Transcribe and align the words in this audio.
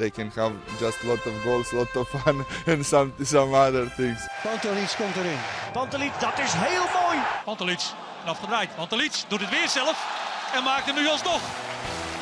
They 0.00 0.10
can 0.10 0.30
have 0.34 0.52
just 0.78 1.04
lot 1.04 1.26
of 1.26 1.34
goals, 1.44 1.72
lot 1.72 1.94
of 1.96 2.08
fun, 2.08 2.44
and 2.72 2.86
some 2.86 3.12
some 3.22 3.54
other 3.54 3.86
things. 3.96 4.28
Pantelic 4.42 4.96
komt 4.96 5.16
erin. 5.16 5.38
Pantelic, 5.72 6.12
dat 6.20 6.38
is 6.38 6.52
heel 6.52 6.86
mooi. 7.02 7.18
Pantelic, 7.44 7.80
afgedraaid. 8.24 8.74
Pantelic 8.76 9.12
doet 9.28 9.40
het 9.40 9.50
weer 9.50 9.68
zelf 9.68 9.96
en 10.54 10.62
maakt 10.62 10.86
hem 10.86 10.94
nu 10.94 11.08
alsnog. 11.08 11.40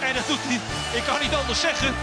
En 0.01 0.15
dat 0.15 0.27
doet 0.27 0.39
hij, 0.41 0.61
ik 0.99 1.05
kan 1.05 1.21
niet 1.21 1.35
anders 1.35 1.61
zeggen. 1.61 1.95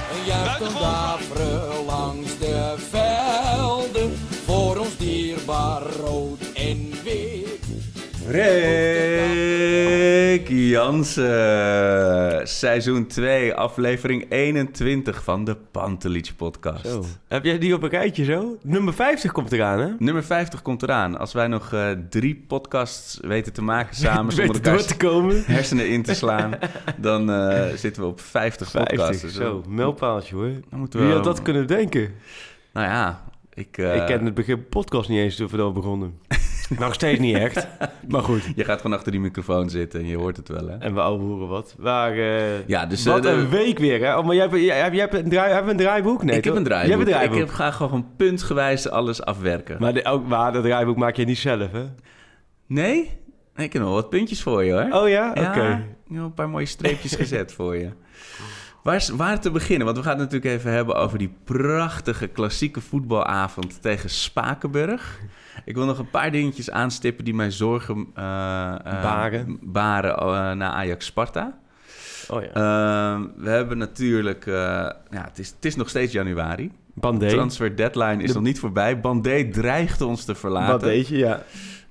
Daveren 0.80 1.86
langs 1.86 2.38
de 2.38 2.76
velden, 2.90 4.28
voor 4.46 4.78
ons 4.78 4.98
dierbaar 4.98 5.82
rood. 5.82 6.45
Rick 9.16 10.48
Jansen, 10.50 12.48
seizoen 12.48 13.08
2, 13.08 13.54
aflevering 13.54 14.26
21 14.30 15.24
van 15.24 15.44
de 15.44 15.56
Pantelich 15.72 16.36
podcast. 16.36 16.86
Zo. 16.88 17.06
Heb 17.28 17.44
jij 17.44 17.58
die 17.60 17.74
op 17.74 17.84
een 17.84 17.90
rijtje 17.90 18.24
zo? 18.24 18.58
Nummer 18.64 18.94
50 18.94 19.32
komt 19.32 19.52
eraan, 19.52 19.80
hè? 19.80 19.90
Nummer 20.00 20.24
50 20.24 20.62
komt 20.62 20.84
eraan. 20.84 21.18
Als 21.18 21.34
wij 21.34 21.48
nog 21.48 21.74
eh, 21.74 21.90
drie 22.10 22.44
podcasts 22.48 23.20
weten 23.22 23.54
te 23.54 23.62
maken 23.62 23.96
samen, 24.06 24.32
zonder 24.34 24.54
Weten 24.54 24.64
door 24.64 24.72
elkaar 24.74 24.88
te 24.88 24.98
komen. 24.98 25.44
hersenen 25.46 25.90
in 25.90 26.04
te 26.04 26.14
slaan, 26.14 26.52
dan 26.98 27.32
eh, 27.32 27.64
zitten 27.76 28.02
we 28.02 28.08
op 28.08 28.22
50, 28.22 28.70
50, 28.72 28.98
podcasts. 28.98 29.34
Zo. 29.36 29.64
Mijlpaaltje, 29.68 30.36
hoor. 30.36 30.52
Dan 30.70 30.88
we 30.92 31.00
Wie 31.00 31.14
had 31.14 31.24
dat 31.24 31.42
kunnen 31.42 31.68
denken? 31.68 32.14
Nou 32.74 32.88
ja, 32.88 33.24
ik... 33.54 33.78
eh, 33.78 33.96
Ik 33.96 34.06
ken 34.06 34.26
het 34.26 34.34
begin 34.34 34.68
podcast 34.70 35.10
niet 35.10 35.20
eens 35.20 35.36
toen 35.36 35.48
we 35.48 35.58
dat 35.58 35.74
begonnen. 35.74 36.14
Nog 36.80 36.94
steeds 36.94 37.20
niet 37.20 37.36
echt. 37.36 37.68
Maar 38.08 38.22
goed. 38.22 38.44
Je 38.56 38.64
gaat 38.64 38.82
gewoon 38.82 38.98
achter 38.98 39.12
die 39.12 39.22
microfoon 39.22 39.70
zitten 39.70 40.00
en 40.00 40.08
je 40.08 40.18
hoort 40.18 40.38
het 40.38 40.48
wel, 40.48 40.68
hè? 40.68 40.78
En 40.78 40.94
we 40.94 41.02
ouwe 41.02 41.24
horen 41.24 41.48
wat. 41.48 41.76
Maar, 41.80 42.12
eh, 42.12 42.68
Ja, 42.68 42.86
dus... 42.86 43.06
wat 43.06 43.26
eh, 43.26 43.32
een 43.32 43.50
week 43.50 43.80
weer, 43.80 44.00
hè? 44.06 44.18
Oh, 44.18 44.26
maar 44.26 44.36
jij 44.36 44.44
hebt, 44.44 44.62
jij, 44.62 44.80
hebt- 44.82 44.94
jij 44.94 45.02
hebt 45.02 45.14
een, 45.14 45.30
draai, 45.30 45.48
hebben 45.54 45.66
we 45.66 45.72
een 45.72 45.86
draaiboek? 45.86 46.24
Nee, 46.24 46.38
ik 46.38 46.44
heb 46.44 46.54
toch? 46.54 46.62
een 46.62 46.68
draaiboek. 46.68 46.90
Jij 46.90 46.98
hebt 46.98 47.10
een 47.10 47.16
draaiboek. 47.18 47.42
Ik 47.42 47.46
heb, 47.48 47.56
ga 47.56 47.72
gewoon 47.72 48.08
puntgewijs 48.18 48.90
alles 48.90 49.22
afwerken. 49.24 49.78
Maar, 49.80 49.94
de, 49.94 50.06
ook, 50.06 50.28
maar 50.28 50.54
dat 50.54 50.64
draaiboek 50.64 50.98
maak 50.98 51.16
je 51.16 51.26
niet 51.26 51.38
zelf, 51.38 51.72
hè? 51.72 51.86
Nee? 52.68 53.12
Ik 53.56 53.74
heb 53.74 53.82
nog 53.82 53.92
wat 53.94 54.10
puntjes 54.10 54.42
voor 54.42 54.64
je, 54.64 54.72
hoor. 54.72 55.02
Oh 55.02 55.10
ja? 55.10 55.30
Oké. 55.30 55.42
Ja, 55.42 55.84
heb 56.08 56.24
een 56.24 56.34
paar 56.34 56.50
mooie 56.50 56.66
streepjes 56.66 57.16
gezet 57.16 57.54
voor 57.54 57.76
je. 57.78 57.90
Waar, 58.86 59.08
waar 59.16 59.40
te 59.40 59.52
beginnen? 59.52 59.86
Want 59.86 59.98
we 59.98 60.04
gaan 60.04 60.20
het 60.20 60.32
natuurlijk 60.32 60.60
even 60.60 60.72
hebben 60.72 60.96
over 60.96 61.18
die 61.18 61.34
prachtige 61.44 62.28
klassieke 62.28 62.82
voetbalavond 62.82 63.82
tegen 63.82 64.10
Spakenburg. 64.10 65.20
Ik 65.66 65.76
wil 65.76 65.86
nog 65.86 66.00
een 66.00 66.10
paar 66.10 66.32
dingetjes 66.32 66.70
aanstippen 66.72 67.26
die 67.26 67.34
mij 67.34 67.52
zorgen 67.52 68.08
eh, 68.14 68.24
Baren. 68.84 69.60
baren 69.62 70.18
eh, 70.18 70.52
na 70.52 70.72
Ajax-Sparta. 70.72 71.58
Oh 72.28 72.42
ja. 72.42 72.48
Eh, 72.48 73.22
we 73.38 73.50
hebben 73.50 73.78
natuurlijk... 73.78 74.46
ja, 74.46 75.02
het, 75.10 75.40
is, 75.40 75.50
het 75.50 75.66
is 75.66 75.76
nog 75.76 75.90
steeds 75.90 76.12
januari. 76.14 76.72
Bandé. 76.94 77.28
Transfer 77.30 77.76
deadline 77.76 78.24
is 78.24 78.28
De- 78.28 78.34
nog 78.34 78.44
niet 78.44 78.60
voorbij. 78.60 79.00
Bandé 79.00 79.50
dreigt 79.50 80.02
ons 80.02 80.26
te 80.26 80.36
verlaten. 80.36 81.18
Ja. 81.18 81.44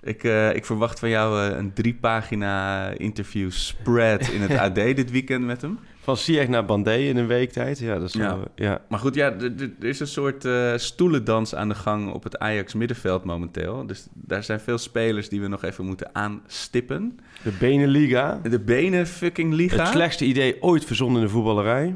Ik, 0.05 0.25
eh, 0.25 0.55
ik 0.55 0.65
verwacht 0.65 0.99
van 0.99 1.09
jou 1.09 1.41
een 1.41 1.73
drie 1.73 1.95
pagina 1.95 2.89
interview 2.89 3.51
spread 3.51 4.29
in 4.29 4.41
het 4.41 4.59
AD 4.65 4.75
dit 4.75 5.11
weekend 5.11 5.45
met 5.45 5.63
hem. 5.63 5.79
Van 6.05 6.17
Sieg 6.17 6.49
naar 6.49 6.65
Bandé 6.65 6.95
in 6.97 7.17
een 7.17 7.27
week 7.27 7.53
tijd. 7.53 7.79
Ja, 7.79 7.99
dat 7.99 8.09
is 8.09 8.13
Ja. 8.15 8.37
wel- 8.37 8.45
ja. 8.55 8.81
Maar 8.89 8.99
goed, 8.99 9.15
ja, 9.15 9.33
er 9.33 9.71
is 9.79 10.01
een 10.01 10.07
soort 10.07 10.45
eh, 10.45 10.73
stoelendans 10.77 11.55
aan 11.55 11.69
de 11.69 11.75
gang 11.75 12.13
op 12.13 12.23
het 12.23 12.39
Ajax 12.39 12.75
middenveld 12.75 13.25
momenteel. 13.25 13.87
Dus 13.87 14.07
daar 14.13 14.45
zijn 14.45 14.61
veel 14.61 14.79
spelers 14.79 15.29
die 15.29 15.41
we 15.41 15.49
nog 15.49 15.65
even 15.65 15.85
moeten 15.85 16.11
aanstippen. 16.13 17.19
De 17.43 17.51
Beneliga. 17.59 18.41
De 18.43 18.61
benen 18.61 19.07
fucking 19.07 19.53
liga. 19.53 19.77
Het 19.83 19.93
slechtste 19.93 20.25
idee 20.25 20.63
ooit 20.63 20.85
verzonnen 20.85 21.21
in 21.21 21.27
de 21.27 21.33
voetballerij. 21.33 21.95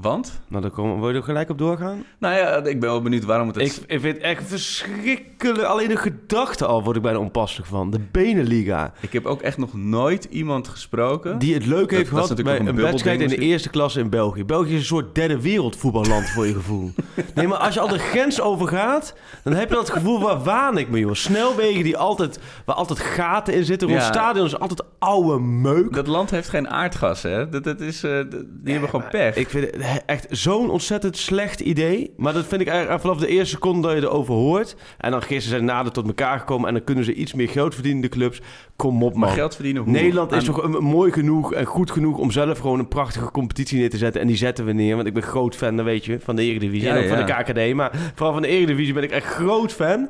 Want? 0.00 0.40
Nou, 0.48 0.62
dan 0.62 0.70
komen, 0.70 1.00
wil 1.00 1.08
je 1.10 1.14
er 1.16 1.22
gelijk 1.22 1.50
op 1.50 1.58
doorgaan? 1.58 2.04
Nou 2.18 2.34
ja, 2.34 2.56
ik 2.56 2.80
ben 2.80 2.88
wel 2.88 3.02
benieuwd 3.02 3.24
waarom 3.24 3.46
het... 3.46 3.56
Ik, 3.56 3.76
ik 3.86 4.00
vind 4.00 4.16
het 4.16 4.18
echt 4.24 4.42
verschrikkelijk. 4.46 5.62
Alleen 5.62 5.88
de 5.88 5.96
gedachte 5.96 6.66
al 6.66 6.82
word 6.82 6.96
ik 6.96 7.02
bijna 7.02 7.18
onpasselijk 7.18 7.68
van. 7.68 7.90
De 7.90 8.00
Beneliga. 8.10 8.92
Ik 9.00 9.12
heb 9.12 9.26
ook 9.26 9.42
echt 9.42 9.58
nog 9.58 9.74
nooit 9.74 10.24
iemand 10.24 10.68
gesproken... 10.68 11.38
Die 11.38 11.54
het 11.54 11.66
leuk 11.66 11.90
heeft 11.90 12.10
dat 12.10 12.20
is 12.22 12.26
gehad 12.28 12.44
bij 12.44 12.58
een, 12.58 12.66
een 12.66 12.76
wedstrijd 12.76 13.20
in 13.20 13.28
de 13.28 13.36
eerste 13.38 13.70
klasse 13.70 14.00
in 14.00 14.10
België. 14.10 14.44
België 14.44 14.72
is 14.72 14.78
een 14.78 14.84
soort 14.84 15.14
derde 15.14 15.40
wereldvoetballand 15.40 16.28
voor 16.30 16.46
je 16.46 16.52
gevoel. 16.54 16.90
Nee, 17.34 17.46
maar 17.48 17.58
als 17.58 17.74
je 17.74 17.80
al 17.80 17.88
de 17.88 17.98
grens 17.98 18.40
overgaat, 18.40 19.14
dan 19.42 19.52
heb 19.52 19.68
je 19.68 19.74
dat 19.74 19.90
gevoel, 19.90 20.20
waar 20.20 20.42
waan 20.42 20.78
ik 20.78 20.88
me, 20.88 20.98
joh? 20.98 21.14
Snelwegen 21.14 21.82
die 21.84 21.96
altijd, 21.96 22.38
waar 22.64 22.76
altijd 22.76 22.98
gaten 22.98 23.54
in 23.54 23.64
zitten. 23.64 23.88
Rond 23.88 24.00
Ja. 24.00 24.06
stadions 24.06 24.58
altijd 24.58 24.82
oude 24.98 25.38
meuk. 25.38 25.92
Dat 25.94 26.06
land 26.06 26.30
heeft 26.30 26.48
geen 26.48 26.68
aardgas, 26.68 27.22
hè? 27.22 27.48
Dat, 27.48 27.64
dat 27.64 27.80
is, 27.80 28.02
eh, 28.02 28.10
die 28.46 28.72
hebben 28.72 28.90
gewoon 28.90 29.08
pech. 29.10 29.36
Ik 29.36 29.48
vind 29.48 29.64
het 29.66 29.82
he- 29.82 29.89
echt 30.06 30.26
zo'n 30.30 30.70
ontzettend 30.70 31.16
slecht 31.16 31.60
idee. 31.60 32.14
Maar 32.16 32.32
dat 32.32 32.46
vind 32.46 32.60
ik 32.60 32.68
eigenlijk 32.68 33.00
vanaf 33.00 33.16
de 33.18 33.26
eerste 33.26 33.54
seconde 33.54 33.88
dat 33.88 33.96
je 33.96 34.02
erover 34.02 34.34
hoort. 34.34 34.76
En 34.98 35.10
dan 35.10 35.20
gisteren 35.22 35.48
zijn 35.58 35.64
nader 35.64 35.92
tot 35.92 36.06
elkaar 36.06 36.38
gekomen. 36.38 36.68
En 36.68 36.74
dan 36.74 36.84
kunnen 36.84 37.04
ze 37.04 37.14
iets 37.14 37.34
meer 37.34 37.48
geld 37.48 37.74
verdienen, 37.74 38.02
de 38.02 38.08
clubs. 38.08 38.40
Kom 38.76 39.02
op, 39.02 39.10
man. 39.12 39.20
Maar 39.20 39.30
geld 39.30 39.54
verdienen 39.54 39.82
hoe? 39.82 39.92
Nederland 39.92 40.32
is 40.32 40.44
toch 40.44 40.62
een- 40.62 40.84
mooi 40.84 41.12
genoeg 41.12 41.52
en 41.54 41.64
goed 41.64 41.90
genoeg 41.90 42.18
om 42.18 42.30
zelf 42.30 42.58
gewoon 42.58 42.78
een 42.78 42.88
prachtige 42.88 43.30
competitie 43.30 43.78
neer 43.78 43.90
te 43.90 43.96
zetten. 43.96 44.20
En 44.20 44.26
die 44.26 44.36
zetten 44.36 44.64
we 44.64 44.72
neer. 44.72 44.94
Want 44.94 45.06
ik 45.06 45.14
ben 45.14 45.22
groot 45.22 45.56
fan, 45.56 45.76
dat 45.76 45.84
weet 45.84 46.04
je, 46.04 46.20
van 46.20 46.36
de 46.36 46.42
Eredivisie 46.42 46.88
Ja, 46.88 46.94
en 46.96 47.02
ook 47.02 47.08
van 47.08 47.26
de 47.26 47.32
KKD. 47.32 47.74
Maar 47.74 47.90
vooral 48.14 48.32
van 48.32 48.42
de 48.42 48.48
Eredivisie 48.48 48.94
ben 48.94 49.02
ik 49.02 49.10
echt 49.10 49.26
groot 49.26 49.72
fan. 49.72 50.08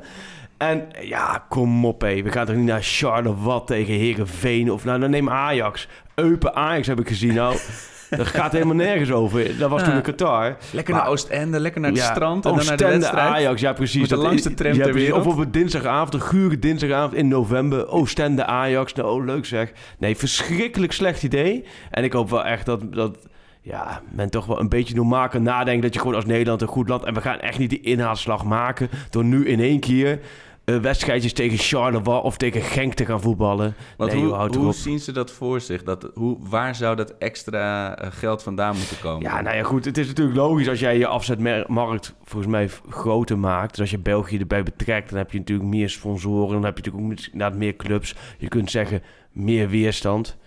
En 0.57 0.87
ja, 1.01 1.45
kom 1.49 1.85
op 1.85 2.01
hé. 2.01 2.21
We 2.23 2.31
gaan 2.31 2.45
toch 2.45 2.55
niet 2.55 2.65
naar 2.65 2.83
Charleroi 2.83 3.61
tegen 3.65 3.93
Herenveen 3.93 4.71
of 4.71 4.83
nou, 4.85 4.99
dan 4.99 5.09
neem 5.09 5.29
Ajax. 5.29 5.87
Eupen 6.15 6.55
Ajax 6.55 6.87
heb 6.87 6.99
ik 6.99 7.07
gezien. 7.07 7.33
Nou, 7.33 7.55
dat 8.17 8.27
gaat 8.27 8.51
helemaal 8.51 8.75
nergens 8.75 9.11
over. 9.11 9.57
Dat 9.57 9.69
was 9.69 9.79
Ja. 9.81 9.87
toen 9.87 9.95
in 9.95 10.01
Qatar. 10.01 10.57
Lekker 10.71 10.93
Maar- 10.93 11.03
naar 11.03 11.11
Oostende, 11.11 11.59
lekker 11.59 11.81
naar 11.81 11.89
het 11.91 11.99
Ja, 11.99 12.11
strand 12.13 12.45
en 12.45 12.53
dan 12.55 12.65
naar 12.65 12.65
de 12.65 12.71
Oostende, 12.83 12.97
wedstrijd. 12.99 13.27
Ajax, 13.33 13.61
ja 13.61 13.73
precies. 13.73 13.99
Met 13.99 14.09
de 14.09 14.15
Dat 14.15 14.23
langste 14.23 14.49
is- 14.49 14.55
tram 14.55 14.73
ja, 14.73 14.83
ter 14.83 14.93
wereld. 14.93 15.25
Of 15.25 15.33
op 15.33 15.39
een 15.39 15.51
dinsdagavond, 15.51 16.13
een 16.13 16.21
gure 16.21 16.59
dinsdagavond 16.59 17.13
in 17.13 17.27
november. 17.27 17.87
Oostende, 17.87 18.45
Ajax. 18.45 18.93
Nou, 18.93 19.19
oh, 19.19 19.25
leuk 19.25 19.45
zeg. 19.45 19.71
Nee, 19.99 20.15
verschrikkelijk 20.17 20.91
slecht 20.91 21.23
idee. 21.23 21.63
En 21.91 22.03
ik 22.03 22.13
hoop 22.13 22.29
wel 22.29 22.45
echt 22.45 22.65
dat... 22.65 22.93
dat 22.93 23.17
ja, 23.63 24.01
men 24.11 24.29
toch 24.29 24.45
wel 24.45 24.59
een 24.59 24.69
beetje 24.69 24.95
normaal 24.95 25.27
kan 25.27 25.43
nadenken... 25.43 25.81
dat 25.81 25.93
je 25.93 25.99
gewoon 25.99 26.15
als 26.15 26.25
Nederland 26.25 26.61
een 26.61 26.67
goed 26.67 26.89
land... 26.89 27.03
en 27.03 27.13
we 27.13 27.21
gaan 27.21 27.39
echt 27.39 27.57
niet 27.59 27.69
die 27.69 27.81
inhaalslag 27.81 28.43
maken... 28.43 28.89
door 29.09 29.23
nu 29.23 29.47
in 29.47 29.59
één 29.59 29.79
keer... 29.79 30.19
eh, 30.63 30.77
wedstrijdjes 30.77 31.33
tegen 31.33 31.57
Charleroi 31.57 32.19
of 32.21 32.37
tegen 32.37 32.61
Genk 32.61 32.93
te 32.93 33.05
gaan 33.05 33.21
voetballen. 33.21 33.75
Want 33.97 34.11
nee, 34.13 34.23
hoe, 34.23 34.49
joh, 34.51 34.71
zien 34.71 34.99
ze 34.99 35.11
dat 35.11 35.31
voor 35.31 35.61
zich? 35.61 35.83
Dat, 35.83 36.09
hoe, 36.13 36.37
waar 36.39 36.75
zou 36.75 36.95
dat 36.95 37.17
extra 37.17 37.97
eh, 37.97 38.11
geld 38.11 38.43
vandaan 38.43 38.75
moeten 38.75 38.99
komen? 38.99 39.21
Ja, 39.21 39.41
nou 39.41 39.55
ja, 39.55 39.63
goed. 39.63 39.85
Het 39.85 39.97
is 39.97 40.07
natuurlijk 40.07 40.37
logisch 40.37 40.67
als 40.67 40.79
jij 40.79 40.97
je 40.97 41.07
afzetmarkt 41.07 42.13
volgens 42.23 42.51
mij 42.51 42.69
groter 42.89 43.39
maakt. 43.39 43.69
Dus 43.69 43.79
als 43.79 43.91
je 43.91 43.99
België 43.99 44.37
erbij 44.37 44.63
betrekt, 44.63 45.09
dan 45.09 45.17
heb 45.17 45.31
je 45.31 45.37
natuurlijk 45.37 45.69
meer 45.69 45.89
sponsoren. 45.89 46.53
Dan 46.53 46.63
heb 46.63 46.77
je 46.77 46.83
natuurlijk 46.83 47.19
ook 47.19 47.25
inderdaad 47.31 47.57
meer 47.57 47.75
clubs. 47.75 48.15
Je 48.37 48.47
kunt 48.47 48.71
zeggen 48.71 49.01
meer 49.31 49.69
weerstand. 49.69 50.37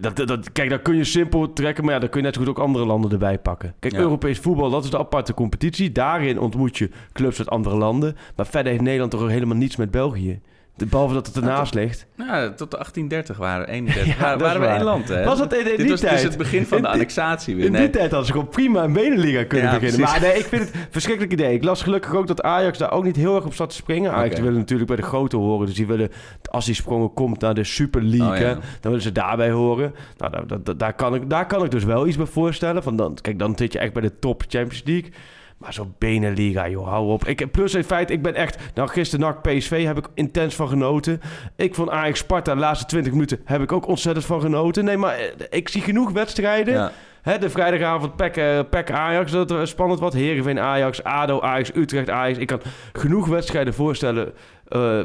Dat, 0.00 0.16
dat, 0.16 0.52
kijk, 0.52 0.70
dat 0.70 0.82
kun 0.82 0.96
je 0.96 1.04
simpel 1.04 1.52
trekken, 1.52 1.84
maar 1.84 1.94
ja, 1.94 2.00
dan 2.00 2.08
kun 2.08 2.20
je 2.20 2.26
net 2.26 2.34
zo 2.34 2.40
goed 2.40 2.50
ook 2.50 2.58
andere 2.58 2.84
landen 2.84 3.10
erbij 3.10 3.38
pakken. 3.38 3.74
Kijk, 3.78 3.92
Ja. 3.92 3.98
Europees 3.98 4.38
voetbal, 4.38 4.70
dat 4.70 4.84
is 4.84 4.90
de 4.90 4.98
aparte 4.98 5.34
competitie. 5.34 5.92
Daarin 5.92 6.40
ontmoet 6.40 6.78
je 6.78 6.90
clubs 7.12 7.38
uit 7.38 7.50
andere 7.50 7.76
landen. 7.76 8.16
Maar 8.36 8.46
verder 8.46 8.70
heeft 8.72 8.84
Nederland 8.84 9.10
toch 9.10 9.22
ook 9.22 9.28
helemaal 9.28 9.56
niets 9.56 9.76
met 9.76 9.90
België. 9.90 10.40
Behalve 10.76 11.14
dat 11.14 11.26
het 11.26 11.36
ernaast 11.36 11.74
ligt. 11.74 12.06
Ja, 12.16 12.48
tot 12.48 12.70
de 12.70 12.76
1830 12.76 13.36
waren, 13.36 13.68
31, 13.68 14.18
Ja, 14.20 14.36
waren, 14.38 14.60
we 14.60 14.66
één 14.66 14.82
land, 14.82 15.08
hè? 15.08 15.24
Was 15.24 15.38
dat 15.38 15.52
in- 15.52 15.58
in 15.58 15.64
Dit 15.64 15.76
die 15.76 15.88
was 15.88 16.00
tijd? 16.00 16.12
dus 16.12 16.22
het 16.22 16.36
begin 16.36 16.66
van 16.66 16.82
de 16.82 16.88
annexatie 16.88 17.56
weer. 17.56 17.64
In 17.64 17.72
Nee, 17.72 17.80
die 17.80 17.90
tijd 17.90 18.08
hadden 18.10 18.26
ze 18.26 18.32
gewoon 18.32 18.48
prima 18.48 18.84
een 18.84 18.92
benenliga 18.92 19.44
kunnen 19.44 19.66
Ja, 19.72 19.78
beginnen. 19.78 20.00
precies. 20.00 20.20
Maar 20.20 20.28
nee, 20.30 20.38
ik 20.38 20.44
vind 20.46 20.62
het 20.64 20.74
een 20.74 20.80
verschrikkelijk 20.90 21.32
idee. 21.32 21.54
Ik 21.54 21.64
las 21.64 21.82
gelukkig 21.82 22.14
ook 22.14 22.26
dat 22.26 22.42
Ajax 22.42 22.78
daar 22.78 22.92
ook 22.92 23.04
niet 23.04 23.16
heel 23.16 23.36
erg 23.36 23.44
op 23.44 23.54
zat 23.54 23.70
te 23.70 23.76
springen. 23.76 24.12
Ajax 24.12 24.40
willen 24.40 24.58
natuurlijk 24.58 24.88
bij 24.88 24.96
de 24.98 25.02
grote 25.06 25.36
horen. 25.36 25.66
Dus 25.66 25.74
die 25.74 25.86
willen, 25.86 26.10
als 26.50 26.64
die 26.64 26.74
sprongen 26.74 27.12
komt 27.12 27.40
naar 27.40 27.54
de 27.54 27.64
Super 27.64 28.02
League, 28.02 28.32
Oh, 28.34 28.38
ja. 28.38 28.52
dan 28.54 28.62
willen 28.80 29.02
ze 29.02 29.12
daarbij 29.12 29.50
horen. 29.50 29.94
Nou, 30.16 30.32
daar, 30.46 30.62
daar, 30.64 30.76
daar, 30.76 30.94
kan 30.94 31.14
ik, 31.14 31.30
daar 31.30 31.46
kan 31.46 31.64
ik 31.64 31.70
dus 31.70 31.84
wel 31.84 32.06
iets 32.06 32.16
bij 32.16 32.26
voorstellen. 32.26 32.82
Van 32.82 32.96
dan, 32.96 33.18
kijk, 33.20 33.38
dan 33.38 33.52
zit 33.56 33.72
je 33.72 33.78
echt 33.78 33.92
bij 33.92 34.02
de 34.02 34.18
top 34.18 34.42
Champions 34.48 34.82
League. 34.84 35.10
Maar 35.58 35.72
zo'n 35.72 35.94
Beneliga, 35.98 36.68
joh, 36.68 36.88
hou 36.88 37.12
op. 37.12 37.24
Ik, 37.24 37.50
plus 37.50 37.74
in 37.74 37.84
feite, 37.84 38.12
ik 38.12 38.22
ben 38.22 38.34
echt... 38.34 38.58
Nou, 38.74 38.88
gisteren 38.88 39.26
NAC 39.26 39.42
PSV 39.42 39.84
heb 39.84 39.98
ik 39.98 40.08
intens 40.14 40.54
van 40.54 40.68
genoten. 40.68 41.20
Ik 41.56 41.74
van 41.74 41.90
Ajax 41.90 42.18
Sparta 42.18 42.54
de 42.54 42.60
laatste 42.60 42.86
20 42.86 43.12
minuten 43.12 43.40
heb 43.44 43.62
ik 43.62 43.72
ook 43.72 43.86
ontzettend 43.86 44.26
van 44.26 44.40
genoten. 44.40 44.84
Nee, 44.84 44.96
maar 44.96 45.14
eh, 45.18 45.26
ik 45.50 45.68
zie 45.68 45.82
genoeg 45.82 46.10
wedstrijden. 46.10 46.74
Ja. 46.74 46.92
Hè, 47.22 47.38
de 47.38 47.50
vrijdagavond 47.50 48.16
PEC, 48.16 48.36
eh, 48.36 48.60
PEC 48.70 48.90
Ajax, 48.90 49.30
dat 49.30 49.50
was 49.50 49.70
spannend 49.70 50.00
wat. 50.00 50.12
Heerenveen 50.12 50.60
Ajax, 50.60 51.02
ADO 51.02 51.40
Ajax, 51.40 51.74
Utrecht 51.74 52.10
Ajax. 52.10 52.38
Ik 52.38 52.46
kan 52.46 52.60
genoeg 52.92 53.26
wedstrijden 53.26 53.74
voorstellen 53.74 54.32
eh, 54.68 55.00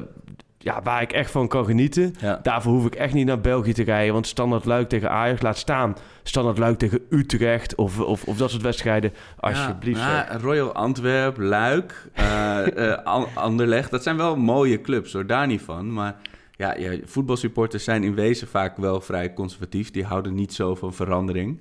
ja, 0.61 0.81
waar 0.81 1.01
ik 1.01 1.11
echt 1.11 1.31
van 1.31 1.47
kan 1.47 1.65
genieten. 1.65 2.15
Ja. 2.19 2.39
Daarvoor 2.44 2.73
hoef 2.73 2.85
ik 2.85 2.95
echt 2.95 3.13
niet 3.13 3.25
naar 3.25 3.41
België 3.41 3.73
te 3.73 3.83
rijden. 3.83 4.13
Want 4.13 4.27
standaard 4.27 4.65
Luik 4.65 4.89
tegen 4.89 5.09
Ajax, 5.11 5.41
laat 5.41 5.57
staan. 5.57 5.95
Standaard 6.23 6.57
Luik 6.57 6.77
tegen 6.77 7.00
Utrecht 7.09 7.75
of, 7.75 8.00
of, 8.00 8.23
of 8.23 8.38
dat 8.38 8.50
soort 8.50 8.61
wedstrijden. 8.61 9.13
Alsjeblieft. 9.39 10.00
Ja, 10.00 10.11
ja, 10.31 10.38
Royal 10.38 10.73
Antwerp, 10.73 11.38
Luik, 11.38 12.07
An- 13.03 13.27
Anderlecht. 13.33 13.91
Dat 13.91 14.03
zijn 14.03 14.17
wel 14.17 14.35
mooie 14.35 14.81
clubs, 14.81 15.13
hoor. 15.13 15.25
Daar 15.25 15.47
niet 15.47 15.61
van. 15.61 15.94
Maar 15.94 16.15
ja, 16.51 16.75
ja, 16.77 16.97
voetbalsupporters 17.06 17.83
zijn 17.83 18.03
in 18.03 18.15
wezen 18.15 18.47
vaak 18.47 18.77
wel 18.77 19.01
vrij 19.01 19.33
conservatief. 19.33 19.91
Die 19.91 20.03
houden 20.06 20.33
niet 20.35 20.53
zo 20.53 20.75
van 20.75 20.94
verandering. 20.94 21.59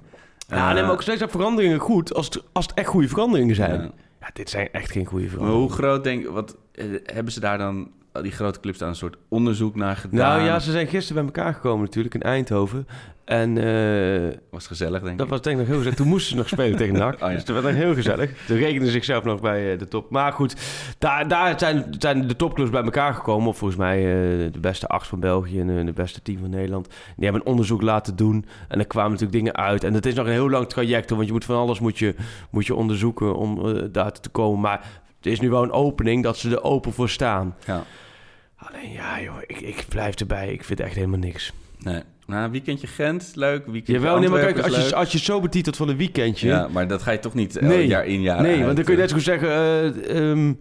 Ja, 0.49 0.73
nee, 0.73 0.83
maar 0.83 0.93
ook 0.93 1.03
steeds 1.03 1.19
zijn 1.19 1.31
veranderingen 1.31 1.79
goed 1.79 2.15
als 2.15 2.27
het, 2.27 2.43
als 2.53 2.67
het 2.67 2.75
echt 2.75 2.89
goede 2.89 3.09
veranderingen 3.09 3.55
zijn. 3.55 3.81
Ja. 4.21 4.29
Dit 4.33 4.51
zijn 4.51 4.69
echt 4.73 4.91
geen 4.91 5.05
goede 5.07 5.25
Maar 5.25 5.33
veranderingen. 5.33 5.67
hoe 5.69 5.77
groot 5.77 6.05
denk 6.05 6.27
wat 6.29 6.57
hebben 7.05 7.33
ze 7.33 7.41
daar 7.41 7.59
dan, 7.59 7.91
die 8.23 8.33
grote 8.33 8.61
clubs, 8.61 8.79
daar 8.79 8.89
een 8.89 8.95
soort 8.95 9.17
onderzoek 9.29 9.77
naar 9.77 9.97
gedaan? 9.97 10.39
Nou 10.39 10.43
ja, 10.43 10.59
ze 10.59 10.71
zijn 10.71 10.87
gisteren 10.87 11.25
bij 11.25 11.35
elkaar 11.35 11.55
gekomen 11.55 11.85
natuurlijk 11.85 12.15
in 12.15 12.23
Eindhoven. 12.23 12.87
En 13.29 13.59
eh, 13.59 14.39
Was 14.51 14.67
gezellig, 14.67 15.03
denk 15.03 15.19
dat 15.19 15.27
ik. 15.27 15.33
was 15.33 15.43
denk 15.43 15.55
ik 15.55 15.61
nog 15.61 15.67
heel 15.67 15.77
gezellig. 15.77 15.99
Toen 15.99 16.09
moesten 16.09 16.31
ze 16.31 16.37
nog 16.37 16.49
spelen 16.49 16.77
tegen 16.77 16.95
NAC. 16.95 17.19
ja. 17.21 17.29
Dus 17.29 17.45
dat 17.45 17.63
werd 17.63 17.75
nog 17.75 17.85
heel 17.85 17.95
gezellig. 17.95 18.31
Ze 18.47 18.57
rekenden 18.57 18.91
zichzelf 18.91 19.25
nog 19.25 19.41
bij 19.41 19.73
eh, 19.73 19.79
de 19.79 19.89
top. 19.89 20.11
Maar 20.11 20.33
goed, 20.33 20.57
daar, 20.99 21.29
daar 21.29 21.59
zijn, 21.59 21.95
zijn 21.99 22.27
de 22.27 22.37
topclubs 22.37 22.71
bij 22.71 22.83
elkaar 22.83 23.15
gekomen. 23.15 23.49
Of 23.49 23.59
volgens 23.59 23.81
mij 23.81 23.99
eh, 23.99 24.53
de 24.53 24.61
beste 24.61 24.87
acht 24.87 25.07
van 25.07 25.21
België 25.21 25.61
en 25.61 25.87
de 25.87 25.93
beste 25.93 26.23
team 26.23 26.39
van 26.39 26.51
Nederland. 26.51 26.87
Die 26.87 27.25
hebben 27.25 27.41
een 27.41 27.49
onderzoek 27.49 27.83
laten 27.83 28.17
doen. 28.17 28.45
En 28.69 28.79
er 28.79 28.87
kwamen 28.87 29.11
natuurlijk 29.11 29.39
dingen 29.39 29.57
uit. 29.57 29.85
En 29.85 29.93
dat 29.93 30.07
is 30.07 30.15
nog 30.15 30.27
een 30.27 30.33
heel 30.33 30.51
lang 30.51 30.69
traject. 30.69 31.11
Want 31.11 31.27
je 31.27 31.33
moet 31.33 31.45
van 31.45 31.57
alles 31.57 31.81
moet 31.81 31.99
je, 31.99 32.15
moet 32.51 32.67
je 32.67 32.75
onderzoeken 32.75 33.37
om 33.37 33.63
daar 33.93 34.13
te 34.13 34.29
komen. 34.29 34.61
Maar 34.61 35.01
er 35.21 35.31
is 35.31 35.41
nu 35.41 35.51
wel 35.51 35.63
een 35.63 35.73
opening 35.73 36.23
dat 36.23 36.37
ze 36.37 36.51
er 36.51 36.63
open 36.63 36.93
voor 36.93 37.09
staan. 37.09 37.57
Ja. 37.67 37.85
Alleen 38.59 38.93
ja, 38.93 39.21
joh, 39.23 39.43
ik, 39.47 39.61
ik 39.61 39.85
blijf 39.89 40.15
erbij. 40.15 40.53
Ik 40.53 40.65
vind 40.65 40.81
echt 40.81 40.95
helemaal 40.95 41.19
niks. 41.19 41.53
Nee. 41.79 42.03
Nou, 42.27 42.51
weekendje 42.51 42.87
Gent, 42.87 43.33
leuk. 43.35 43.65
Weekendje 43.67 43.93
Jawel, 43.93 44.19
nee, 44.19 44.29
maar 44.29 44.41
kijk, 44.41 44.59
als 44.59 44.67
is 44.67 44.77
je, 44.77 44.83
leuk. 44.83 44.93
als 44.93 45.13
je 45.13 45.19
zo 45.19 45.41
betitelt 45.41 45.77
van 45.77 45.89
een 45.89 45.97
weekendje... 45.97 46.49
Ja, 46.49 46.69
maar 46.69 46.89
dat 46.89 47.03
ga 47.03 47.11
je 47.11 47.19
toch 47.19 47.35
niet 47.35 47.57
eh, 47.57 47.69
Nee. 47.69 47.87
jaar 47.87 48.07
in 48.07 48.21
jaar 48.23 48.43
nee, 48.43 48.55
uit, 48.57 48.65
want 48.65 48.77
dan 48.77 48.85
kun 48.85 48.97
je 48.97 49.03
eh, 49.03 49.09
net 49.09 49.09
zo 49.09 49.15
goed 49.17 49.25
zeggen... 49.25 50.05
ehm, 50.09 50.53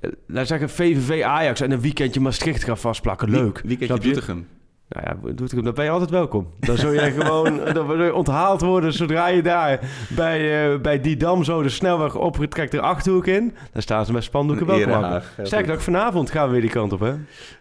eh, 0.00 0.10
laat 0.26 0.46
zeggen 0.46 0.70
VVV 0.70 1.22
Ajax 1.22 1.60
en 1.60 1.70
een 1.70 1.80
weekendje 1.80 2.20
Maastricht 2.20 2.64
gaan 2.64 2.78
vastplakken. 2.78 3.30
Leuk. 3.30 3.60
Weekendje? 3.64 3.98
Doetinchem. 3.98 4.46
Nou 4.90 5.06
ja, 5.06 5.32
Doetinchem, 5.32 5.64
dan 5.64 5.74
ben 5.74 5.84
je 5.84 5.90
altijd 5.90 6.10
welkom. 6.10 6.46
Dan 6.60 6.76
zul 6.76 6.92
je 6.92 7.00
gewoon 7.18 7.60
dan 7.72 8.12
onthaald 8.12 8.60
worden 8.60 8.92
zodra 8.92 9.26
je 9.28 9.42
daar 9.42 9.80
bij, 10.08 10.72
eh, 10.72 10.80
bij 10.80 11.00
die 11.00 11.16
dam 11.16 11.44
zo 11.44 11.62
de 11.62 11.68
snelweg 11.68 12.14
opgetrekt 12.14 12.70
de 12.72 12.80
Achterhoek 12.80 13.26
in. 13.26 13.54
Dan 13.72 13.82
staan 13.82 14.04
ze 14.06 14.12
met 14.12 14.24
spandoeken 14.24 14.66
welkom. 14.66 15.20
goed. 15.44 15.66
nog, 15.66 15.82
vanavond 15.82 16.30
gaan 16.30 16.46
we 16.46 16.52
weer 16.52 16.60
die 16.60 16.70
kant 16.70 16.92
op, 16.92 17.00
hè? 17.00 17.12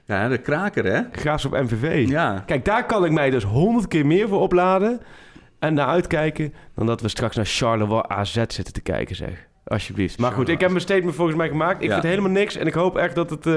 Ja, 0.05 0.27
de 0.27 0.37
kraker, 0.37 0.85
hè? 0.85 1.01
Graafs 1.11 1.45
op 1.45 1.51
MVV. 1.51 2.05
Ja. 2.07 2.43
Kijk, 2.45 2.65
daar 2.65 2.85
kan 2.85 3.05
ik 3.05 3.11
mij 3.11 3.29
dus 3.29 3.43
honderd 3.43 3.87
keer 3.87 4.05
meer 4.05 4.27
voor 4.27 4.39
opladen 4.41 5.01
en 5.59 5.73
naar 5.73 5.87
uitkijken 5.87 6.53
dan 6.75 6.85
dat 6.85 7.01
we 7.01 7.07
straks 7.07 7.35
naar 7.35 7.45
Charleroi 7.45 8.01
AZ 8.07 8.33
zitten 8.33 8.73
te 8.73 8.81
kijken, 8.81 9.15
zeg. 9.15 9.47
Alsjeblieft. 9.63 10.19
Maar 10.19 10.31
goed, 10.31 10.49
ik 10.49 10.59
heb 10.59 10.69
mijn 10.69 10.81
statement 10.81 11.15
volgens 11.15 11.37
mij 11.37 11.47
gemaakt. 11.47 11.81
Ik 11.81 11.87
Ja. 11.87 11.93
vind 11.93 12.05
helemaal 12.05 12.31
niks 12.31 12.55
en 12.57 12.67
ik 12.67 12.73
hoop 12.73 12.97
echt 12.97 13.15
dat 13.15 13.29
het, 13.29 13.45
eh, 13.45 13.53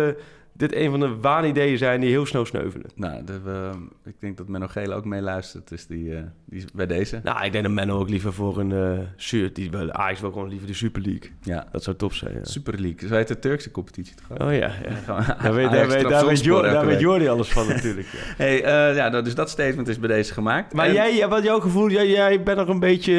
dit 0.52 0.74
een 0.74 0.90
van 0.90 1.00
de 1.00 1.16
waanideeën 1.20 1.78
zijn 1.78 2.00
die 2.00 2.10
heel 2.10 2.26
snel 2.26 2.44
sneuvelen. 2.44 2.86
Nou, 2.94 3.24
de, 3.24 3.70
ik 4.04 4.14
denk 4.18 4.36
dat 4.36 4.48
Menno 4.48 4.66
Gele 4.66 4.94
ook 4.94 5.04
meeluistert, 5.04 5.68
dus 5.68 5.86
die, 5.86 6.14
eh, 6.14 6.22
die 6.44 6.58
is 6.58 6.64
bij 6.74 6.86
deze. 6.86 7.20
Nou, 7.24 7.44
ik 7.44 7.52
denk 7.52 7.64
dat 7.64 7.72
Menno 7.72 7.98
ook 7.98 8.08
liever 8.08 8.32
voor 8.32 8.58
een 8.58 8.70
uh, 8.70 8.98
shirt, 9.16 9.54
die 9.54 9.70
Ajax 9.92 10.20
wil 10.20 10.32
gewoon 10.32 10.48
liever 10.48 10.66
de 10.66 10.74
Super 10.74 11.02
League. 11.02 11.30
Ja. 11.42 11.66
Dat 11.72 11.82
zou 11.82 11.96
top 11.96 12.14
zijn, 12.14 12.34
ja. 12.34 12.44
Super 12.44 12.80
League, 12.80 13.08
zo 13.08 13.14
heet 13.14 13.28
de 13.28 13.38
Turkse 13.38 13.70
competitie 13.70 14.14
toch? 14.14 14.38
Oh 14.38 14.52
ja, 14.52 14.58
ja. 14.58 14.94
Gewoon 15.04 15.24
Daar 15.26 15.54
weet, 15.54 15.70
daar 15.70 15.88
weet, 15.88 16.06
weet, 16.06 16.84
weet. 16.84 17.00
Jordi 17.00 17.28
alles 17.28 17.48
van 17.48 17.68
natuurlijk. 17.74 18.06
Ja. 18.12 18.18
Hey, 18.36 18.62
eh, 18.62 18.96
ja, 18.96 19.08
nou, 19.08 19.24
dus 19.24 19.34
dat 19.34 19.50
statement 19.50 19.88
is 19.88 19.98
bij 19.98 20.08
deze 20.08 20.32
gemaakt. 20.32 20.72
Maar 20.72 20.86
En- 20.86 20.92
jij, 20.92 21.16
ja, 21.16 21.28
wat 21.28 21.42
jouw 21.42 21.60
gevoel, 21.60 21.90
jij, 21.90 22.08
jij 22.08 22.42
bent 22.42 22.58
nog 22.58 22.68
een 22.68 22.80
beetje... 22.80 23.12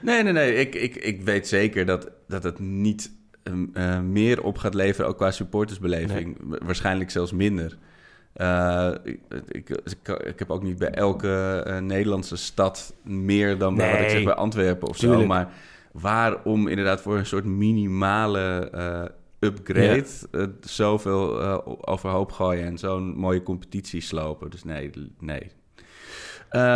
Nee, 0.00 0.22
nee, 0.22 0.32
nee. 0.32 0.54
Ik, 0.54 0.74
ik, 0.74 0.96
ik 0.96 1.22
weet 1.22 1.48
zeker 1.48 1.86
dat, 1.86 2.10
dat 2.28 2.42
het 2.42 2.58
niet 2.58 3.12
ehm, 3.44 3.64
eh, 3.72 4.00
meer 4.00 4.42
op 4.42 4.58
gaat 4.58 4.74
leveren, 4.74 5.08
ook 5.10 5.16
qua 5.16 5.30
supportersbeleving. 5.30 6.36
Wa- 6.40 6.58
Waarschijnlijk 6.64 7.10
zelfs 7.10 7.32
minder. 7.32 7.76
Eh, 8.32 8.90
ik, 9.04 9.18
ik, 9.48 9.68
ik, 10.26 10.38
heb 10.38 10.50
ook 10.50 10.62
niet 10.62 10.78
bij 10.78 10.90
elke 10.90 11.62
eh, 11.66 11.78
Nederlandse 11.78 12.36
stad 12.36 12.94
meer 13.02 13.58
dan 13.58 13.74
bij, 13.76 13.90
wat 13.90 14.00
ik 14.00 14.08
zeg, 14.10 14.24
bij 14.24 14.34
Antwerpen 14.34 14.88
of 14.88 14.96
zo. 14.96 15.26
Maar 15.26 15.52
waarom 15.92 16.68
inderdaad 16.68 17.00
voor 17.00 17.16
een 17.18 17.26
soort 17.26 17.44
minimale 17.44 18.70
upgrade 19.40 20.04
zoveel 20.60 21.40
overhoop 21.86 22.32
gooien 22.32 22.64
en 22.64 22.78
zo'n 22.78 23.16
mooie 23.16 23.42
competitie 23.42 24.00
slopen? 24.00 24.50
Dus 24.50 24.64
nee, 24.64 24.90
nee. 25.20 25.50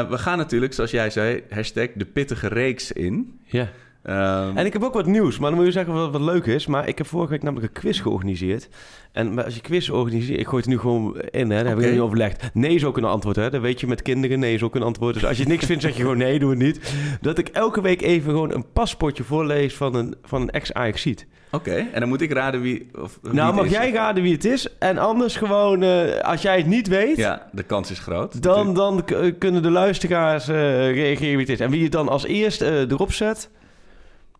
We 0.08 0.18
gaan 0.18 0.38
natuurlijk, 0.38 0.72
zoals 0.72 0.90
jij 0.90 1.10
zei, 1.10 1.42
hashtag 1.50 1.88
de 1.94 2.04
pittige 2.06 2.48
reeks 2.48 2.92
in. 2.92 3.40
Ja. 3.44 3.68
Ehm, 4.08 4.56
En 4.56 4.66
ik 4.66 4.72
heb 4.72 4.82
ook 4.84 4.94
wat 4.94 5.06
nieuws, 5.06 5.38
maar 5.38 5.48
dan 5.48 5.58
moet 5.58 5.66
je 5.68 5.72
zeggen 5.72 5.94
wat, 5.94 6.10
wat 6.10 6.20
leuk 6.20 6.46
is. 6.46 6.66
Maar 6.66 6.88
ik 6.88 6.98
heb 6.98 7.06
vorige 7.06 7.30
week 7.30 7.42
namelijk 7.42 7.74
een 7.74 7.80
quiz 7.82 8.02
georganiseerd. 8.02 8.68
En 9.12 9.34
maar 9.34 9.44
als 9.44 9.54
je 9.54 9.60
quiz 9.60 9.88
organiseert, 9.88 10.40
ik 10.40 10.46
gooi 10.46 10.62
het 10.62 10.70
nu 10.70 10.78
gewoon 10.78 11.20
in, 11.30 11.50
hè, 11.50 11.62
daar 11.62 11.68
heb 11.74 11.80
ik 11.84 11.90
niet 11.90 12.00
overlegd. 12.00 12.50
Nee 12.54 12.74
is 12.74 12.84
ook 12.84 12.96
een 12.96 13.04
antwoord, 13.04 13.36
hè. 13.36 13.50
Dat 13.50 13.60
weet 13.60 13.80
je 13.80 13.86
met 13.86 14.02
kinderen, 14.02 14.38
nee 14.38 14.54
is 14.54 14.62
ook 14.62 14.74
een 14.74 14.82
antwoord. 14.82 15.14
Dus 15.14 15.24
als 15.24 15.38
je 15.38 15.44
niks 15.46 15.66
vindt, 15.66 15.82
zeg 15.82 15.96
je 15.96 16.00
gewoon 16.02 16.18
nee, 16.18 16.38
doe 16.38 16.50
het 16.50 16.58
niet. 16.58 16.94
Dat 17.20 17.38
ik 17.38 17.48
elke 17.48 17.80
week 17.80 18.02
even 18.02 18.30
gewoon 18.30 18.54
een 18.54 18.72
paspoortje 18.72 19.24
voorlees 19.24 19.76
van 19.76 19.94
een, 19.94 20.14
van 20.24 20.42
een 20.42 20.50
ex-Ajaxiet. 20.50 21.26
Oké, 21.52 21.86
en 21.92 22.00
dan 22.00 22.08
moet 22.08 22.20
ik 22.20 22.32
raden 22.32 22.60
wie... 22.60 22.88
Of, 23.02 23.18
wie 23.22 23.32
Nou, 23.32 23.54
mag 23.54 23.64
is. 23.64 23.70
jij 23.70 23.92
raden 23.92 24.22
wie 24.22 24.32
het 24.32 24.44
is. 24.44 24.78
En 24.78 24.98
anders 24.98 25.36
gewoon, 25.36 25.82
eh, 25.82 26.20
als 26.20 26.42
jij 26.42 26.56
het 26.56 26.66
niet 26.66 26.88
weet... 26.88 27.16
Ja, 27.16 27.48
de 27.52 27.62
kans 27.62 27.90
is 27.90 27.98
groot. 27.98 28.42
Dan, 28.42 28.74
dan 28.74 29.04
kunnen 29.38 29.62
de 29.62 29.70
luisteraars 29.70 30.48
eh, 30.48 30.54
reageren 30.92 31.30
wie 31.36 31.46
het 31.46 31.48
is. 31.48 31.60
En 31.60 31.70
wie 31.70 31.82
het 31.82 31.92
dan 31.92 32.08
als 32.08 32.24
eerst 32.24 32.60
eh, 32.62 32.80
erop 32.80 33.12
zet... 33.12 33.50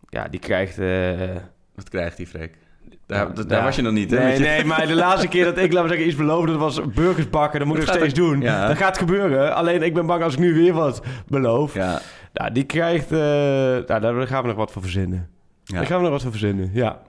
Ja, 0.09 0.27
die 0.27 0.39
krijgt... 0.39 0.79
eh, 0.79 1.35
Wat 1.75 1.89
krijgt 1.89 2.17
die, 2.17 2.27
Freek? 2.27 2.53
Daar, 3.05 3.27
Ja, 3.27 3.33
daar- 3.43 3.57
ja. 3.57 3.63
was 3.63 3.75
je 3.75 3.81
nog 3.81 3.93
niet, 3.93 4.11
hè? 4.11 4.17
Nee, 4.23 4.39
nee, 4.39 4.65
maar 4.65 4.87
de 4.87 4.95
laatste 4.95 5.27
keer 5.27 5.43
dat 5.43 5.57
ik, 5.57 5.71
laat 5.73 5.81
maar 5.81 5.89
zeggen, 5.89 6.07
iets 6.07 6.17
beloofde, 6.17 6.51
dat 6.51 6.59
was 6.59 6.81
burgers 6.93 7.29
bakken. 7.29 7.59
Dat 7.59 7.67
moet 7.67 7.77
ik 7.77 7.85
nog 7.85 7.95
steeds 7.95 8.13
doen. 8.13 8.41
ja. 8.41 8.67
Dat 8.67 8.77
gaat 8.77 8.97
gebeuren. 8.97 9.55
Alleen 9.55 9.81
ik 9.83 9.93
ben 9.93 10.05
bang 10.05 10.23
als 10.23 10.33
ik 10.33 10.39
nu 10.39 10.53
weer 10.53 10.73
wat 10.73 11.01
beloof. 11.27 11.73
Ja, 11.73 11.99
Nou, 12.33 12.51
die 12.51 12.63
krijgt... 12.63 13.11
eh, 13.11 13.17
nou, 13.19 13.85
daar 13.99 14.27
gaan 14.27 14.41
we 14.41 14.47
nog 14.47 14.57
wat 14.57 14.71
voor 14.71 14.81
verzinnen. 14.81 15.29
ja. 15.63 15.75
Daar 15.75 15.85
gaan 15.85 15.97
we 15.97 16.03
nog 16.03 16.11
wat 16.11 16.21
voor 16.21 16.31
verzinnen, 16.31 16.69
ja. 16.73 16.99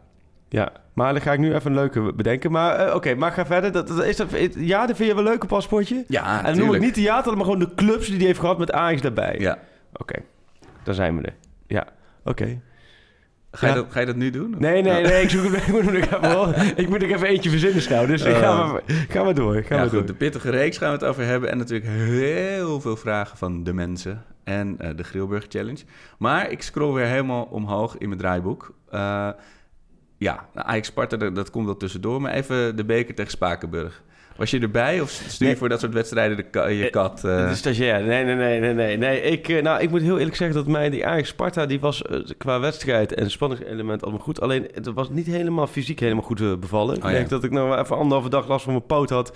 Ja, 0.49 0.73
maar 0.95 1.13
dan 1.13 1.23
ga 1.23 1.33
ik 1.33 1.39
nu 1.39 1.55
even 1.55 1.71
een 1.71 1.77
leuke 1.77 2.13
bedenken. 2.15 2.51
Maar 2.51 2.75
eh, 2.77 2.95
oké, 2.95 3.15
maar 3.15 3.33
ga 3.33 3.47
verder. 3.47 3.73
Dat, 3.73 3.89
dat, 3.89 4.05
is 4.05 4.17
dat, 4.17 4.29
ja, 4.57 4.87
dat 4.87 4.97
vind 4.97 5.09
je 5.09 5.15
wel 5.15 5.25
een 5.25 5.31
leuke 5.31 5.47
paspoortje? 5.47 6.05
ja 6.09 6.39
en 6.39 6.45
dan 6.45 6.45
noem 6.45 6.53
ik 6.53 6.59
tuurlijk. 6.63 6.83
niet 6.83 6.95
de 6.95 7.01
theater, 7.01 7.33
maar 7.37 7.45
gewoon 7.45 7.59
de 7.59 7.75
clubs 7.75 8.07
die 8.09 8.17
die 8.19 8.27
heeft 8.27 8.39
gehad 8.41 8.59
met 8.59 8.73
Ajax 8.73 9.01
daarbij. 9.03 9.37
Ja. 9.39 9.59
Oké, 9.93 10.15
daar 10.83 10.95
zijn 10.95 11.17
we 11.17 11.23
er. 11.23 11.35
Ja, 11.67 11.87
oké. 12.25 12.61
Ga, 13.53 13.69
je 13.69 13.75
dat, 13.75 13.87
ga 13.91 14.01
je 14.01 14.07
dat 14.07 14.17
nu 14.17 14.31
doen? 14.31 14.55
Nee, 14.59 14.83
nee, 14.83 15.03
nee, 15.03 15.23
ik, 15.23 15.31
zoek, 15.31 15.45
ik, 15.53 15.67
moet 15.69 15.83
nog 15.85 15.95
even, 15.95 16.73
ik 16.77 16.89
moet 16.89 17.01
nog 17.01 17.11
even 17.11 17.27
eentje 17.27 17.51
verzinnen 17.51 17.83
snel. 17.83 18.07
Dus 18.07 18.23
Eh. 18.23 18.39
ga, 18.39 18.67
maar, 18.67 18.83
ga 19.09 19.23
maar 19.23 19.35
door. 19.35 19.55
Ga 19.55 19.61
Ja, 19.75 19.81
maar 19.81 19.83
goed, 19.89 19.93
door. 19.93 20.07
de 20.07 20.15
pittige 20.15 20.51
reeks 20.51 20.79
gaan 20.79 20.89
we 20.89 20.95
het 20.99 21.05
over 21.05 21.25
hebben. 21.25 21.51
En 21.51 21.59
natuurlijk 21.59 21.91
heel 21.91 22.81
veel 22.81 22.97
vragen 22.97 23.37
van 23.39 23.65
de 23.65 23.73
mensen. 23.73 24.25
En 24.45 24.75
eh, 24.79 24.91
de 24.97 25.03
Grilburg 25.05 25.45
Challenge. 25.49 25.83
Maar 26.19 26.51
ik 26.51 26.63
scroll 26.63 26.95
weer 26.95 27.07
helemaal 27.07 27.45
omhoog 27.45 27.99
in 27.99 28.09
mijn 28.09 28.21
draaiboek. 28.21 28.75
Eh, 28.91 29.29
ja, 30.17 30.47
nou, 30.55 30.67
Ajax 30.69 30.87
Sparta, 30.87 31.17
dat, 31.17 31.35
dat 31.35 31.51
komt 31.51 31.65
wel 31.67 31.77
tussendoor. 31.77 32.21
Maar 32.21 32.33
even 32.33 32.77
de 32.77 32.85
beker 32.85 33.15
tegen 33.15 33.31
Spakenburg. 33.31 34.03
Was 34.41 34.51
je 34.51 34.59
erbij 34.61 35.01
of 35.01 35.11
stuur 35.11 35.31
je 35.39 35.45
Nee. 35.45 35.57
voor 35.57 35.69
dat 35.69 35.81
soort 35.81 35.93
wedstrijden 35.93 36.37
de 36.37 36.43
ka- 36.43 36.67
je 36.67 36.91
kat? 36.91 37.25
eh? 37.25 37.49
De 37.49 37.55
stagiair. 37.55 38.03
Nee, 38.05 38.25
nee, 38.25 38.35
nee, 38.35 38.61
nee, 38.61 38.75
nee. 38.75 38.97
nee. 38.97 39.21
Ik, 39.21 39.49
eh, 39.49 39.63
nou, 39.63 39.81
ik 39.83 39.91
moet 39.91 40.01
heel 40.03 40.19
eerlijk 40.19 40.37
zeggen 40.37 40.57
dat 40.57 40.67
mij 40.67 40.91
die 40.91 41.07
Ajax 41.07 41.29
Sparta, 41.29 41.67
die 41.67 41.81
was 41.81 42.03
eh, 42.03 42.19
qua 42.39 42.61
wedstrijd 42.61 43.15
en 43.15 43.31
spanningselement 43.31 44.03
allemaal 44.03 44.21
goed. 44.21 44.41
Alleen 44.41 44.69
het 44.75 44.87
was 44.93 45.11
niet 45.11 45.27
helemaal 45.27 45.67
fysiek 45.67 46.01
helemaal 46.01 46.23
goed 46.23 46.41
eh, 46.41 46.53
bevallen. 46.57 46.97
ik 46.97 47.03
ja. 47.03 47.11
denk 47.11 47.29
dat 47.29 47.45
ik 47.45 47.51
wel 47.51 47.79
even 47.79 47.97
anderhalve 47.97 48.29
dag 48.29 48.49
last 48.49 48.65
van 48.65 48.73
mijn 48.73 48.87
poot 48.87 49.11
had. 49.11 49.33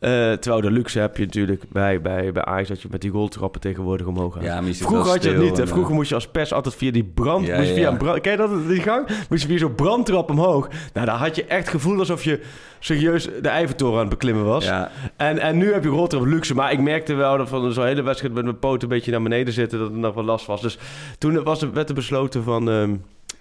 Eh, 0.00 0.10
terwijl 0.32 0.60
de 0.60 0.70
luxe 0.70 0.98
heb 0.98 1.16
je 1.16 1.24
natuurlijk 1.24 1.64
bij, 1.68 2.00
bij, 2.00 2.32
bij 2.32 2.44
Ajax 2.44 2.68
dat 2.68 2.82
je 2.82 2.88
met 2.90 3.00
die 3.00 3.10
goaltrappen 3.10 3.60
tegenwoordig 3.60 4.06
omhoog 4.06 4.34
gaat. 4.34 4.42
ja, 4.42 4.62
Vroeger 4.62 5.12
had 5.12 5.22
je 5.22 5.28
het 5.28 5.38
niet. 5.38 5.50
hè. 5.50 5.56
en, 5.56 5.62
eh, 5.62 5.72
Vroeger 5.72 5.94
moest 5.94 6.08
je 6.08 6.14
als 6.14 6.28
pers 6.28 6.52
altijd 6.52 6.74
via 6.74 6.90
die 6.90 7.04
brand... 7.04 7.46
Ja, 7.46 7.56
moest 7.56 7.68
je 7.68 7.74
via 7.74 7.82
ja. 7.82 7.90
een 7.90 7.96
brand 7.96 8.20
ken 8.20 8.32
je 8.32 8.38
dat, 8.38 8.50
die 8.68 8.80
gang? 8.82 9.08
Moest 9.28 9.42
je 9.42 9.48
via 9.48 9.58
zo'n 9.58 9.74
brandtrap 9.74 10.30
omhoog. 10.30 10.68
Nou, 10.92 11.06
daar 11.06 11.16
had 11.16 11.36
je 11.36 11.44
echt 11.44 11.60
het 11.60 11.68
gevoel 11.68 11.98
alsof 11.98 12.24
je 12.24 12.40
serieus 12.78 13.28
de 13.42 13.48
Eiffeltoren 13.48 13.94
aan 13.94 14.00
het 14.00 14.08
beklimmen 14.08 14.44
was. 14.44 14.64
Ja, 14.64 14.90
En, 15.16 15.38
en 15.38 15.56
nu 15.56 15.72
heb 15.72 15.82
je 15.84 15.88
roltrap 15.90 16.24
luxe. 16.24 16.54
Maar 16.54 16.72
ik 16.72 16.80
merkte 16.80 17.14
wel 17.14 17.36
dat 17.36 17.48
van 17.48 17.72
zo'n 17.72 17.84
hele 17.84 18.02
wedstrijd 18.02 18.34
met 18.34 18.44
mijn 18.44 18.58
poten 18.58 18.82
een 18.82 18.94
beetje 18.94 19.10
naar 19.10 19.22
beneden 19.22 19.52
zitten... 19.52 19.78
dat 19.78 19.90
er 19.90 19.98
nog 19.98 20.14
wel 20.14 20.24
last 20.24 20.46
was. 20.46 20.60
Dus 20.60 20.78
toen 21.18 21.42
was 21.42 21.62
er, 21.62 21.72
werd 21.72 21.88
er 21.88 21.94
besloten 21.94 22.42
van... 22.42 22.68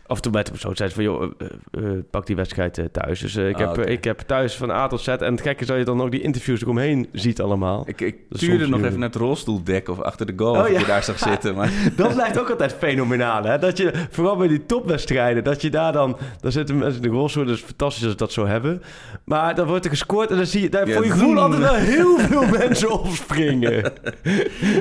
Of 0.09 0.19
toen 0.19 0.31
met 0.31 0.51
zo 0.57 0.73
zei 0.73 0.89
ze 0.89 0.95
van, 0.95 1.03
joh, 1.03 1.23
eh, 1.23 1.47
eh, 1.71 1.89
eh, 1.91 2.03
pak 2.09 2.25
die 2.25 2.35
wedstrijd 2.35 2.81
thuis. 2.91 3.19
Dus 3.19 3.35
ik, 3.35 3.61
Ah, 3.61 3.75
heb, 3.75 3.85
ik 3.85 4.03
heb 4.03 4.19
thuis 4.19 4.55
van 4.55 4.71
A 4.71 4.87
tot 4.87 5.01
Z. 5.01 5.07
En 5.07 5.31
het 5.31 5.41
gekke 5.41 5.61
is 5.61 5.67
dat 5.67 5.77
je 5.77 5.83
dan 5.83 6.01
ook 6.01 6.11
die 6.11 6.21
interviews 6.21 6.61
eromheen 6.61 7.07
ziet 7.11 7.41
allemaal. 7.41 7.83
Ik, 7.87 8.01
ik 8.01 8.15
tuurde 8.29 8.67
nog 8.67 8.83
even 8.83 8.99
naar 8.99 9.09
het 9.09 9.17
rolstoeldek 9.17 9.89
of 9.89 10.01
achter 10.01 10.25
de 10.25 10.33
goal. 10.35 10.55
Oh, 10.55 10.67
ja. 10.69 10.79
je 10.79 10.85
daar 10.85 11.03
zag 11.03 11.19
zitten. 11.19 11.55
Maar 11.55 11.71
Dat 11.95 12.15
lijkt 12.15 12.39
ook 12.39 12.49
altijd 12.49 12.73
fenomenaal, 12.73 13.43
hè? 13.43 13.57
Dat 13.59 13.77
je, 13.77 13.91
vooral 14.09 14.35
bij 14.35 14.47
die 14.47 14.65
topwedstrijden, 14.65 15.43
dat 15.43 15.61
je 15.61 15.69
daar 15.69 15.93
dan... 15.93 16.17
Dan 16.41 16.51
zitten 16.51 16.77
mensen 16.77 17.03
in 17.03 17.09
de 17.09 17.15
rolstoel, 17.15 17.49
is 17.49 17.61
fantastisch 17.61 18.03
als 18.03 18.11
ze 18.11 18.17
dat 18.17 18.31
zo 18.31 18.45
hebben. 18.45 18.81
Maar 19.23 19.55
dan 19.55 19.67
wordt 19.67 19.85
er 19.85 19.91
gescoord 19.91 20.29
en 20.31 20.37
dan 20.37 20.45
zie 20.45 20.61
je 20.61 20.69
daar 20.69 20.87
Ja, 20.87 20.93
voor 20.95 21.05
je 21.05 21.11
gevoel 21.11 21.37
altijd 21.39 21.61
wel 21.61 21.73
heel 21.73 22.17
veel 22.19 22.47
mensen 22.59 22.91
opspringen. 22.91 23.91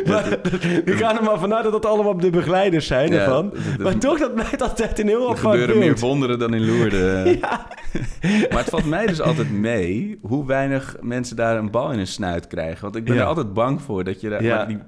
maar, 0.07 0.39
die 0.85 0.95
gaan 0.97 1.17
er 1.17 1.25
maar 1.25 1.39
vanuit 1.39 1.63
dat 1.63 1.73
dat 1.73 1.87
allemaal 1.87 2.17
de 2.17 2.31
begeleiders 2.31 2.87
zijn 2.87 3.13
ervan. 3.13 3.53
Maar 3.79 3.99
toch, 3.99 4.19
dat 4.19 4.35
blijft 4.35 4.63
altijd 4.63 4.99
een 4.99 5.09
heel 5.09 5.18
er 5.23 5.27
apart 5.29 5.39
gebeuren 5.39 5.79
meer 5.79 5.99
wonderen 5.99 6.39
dan 6.39 6.55
in 6.55 6.67
Loerden. 6.67 7.39
Maar 8.51 8.59
het 8.59 8.69
valt 8.69 8.85
mij 8.87 9.07
dus 9.07 9.21
altijd 9.21 9.51
mee 9.51 10.19
hoe 10.23 10.47
weinig 10.47 10.97
mensen 11.01 11.37
daar 11.37 11.57
een 11.57 11.71
bal 11.71 11.91
in 11.91 11.97
hun 11.97 12.07
snuit 12.07 12.47
krijgen. 12.47 12.83
Want 12.83 12.97
ik 12.97 13.05
ben 13.05 13.15
Ja. 13.15 13.21
er 13.21 13.27
altijd 13.27 13.53
bang 13.53 13.83
voor 13.83 14.05
dat 14.05 14.21
je 14.21 14.29
daar... 14.29 14.43
Ja. 14.43 14.57
maar 14.57 14.69
die, 14.69 14.79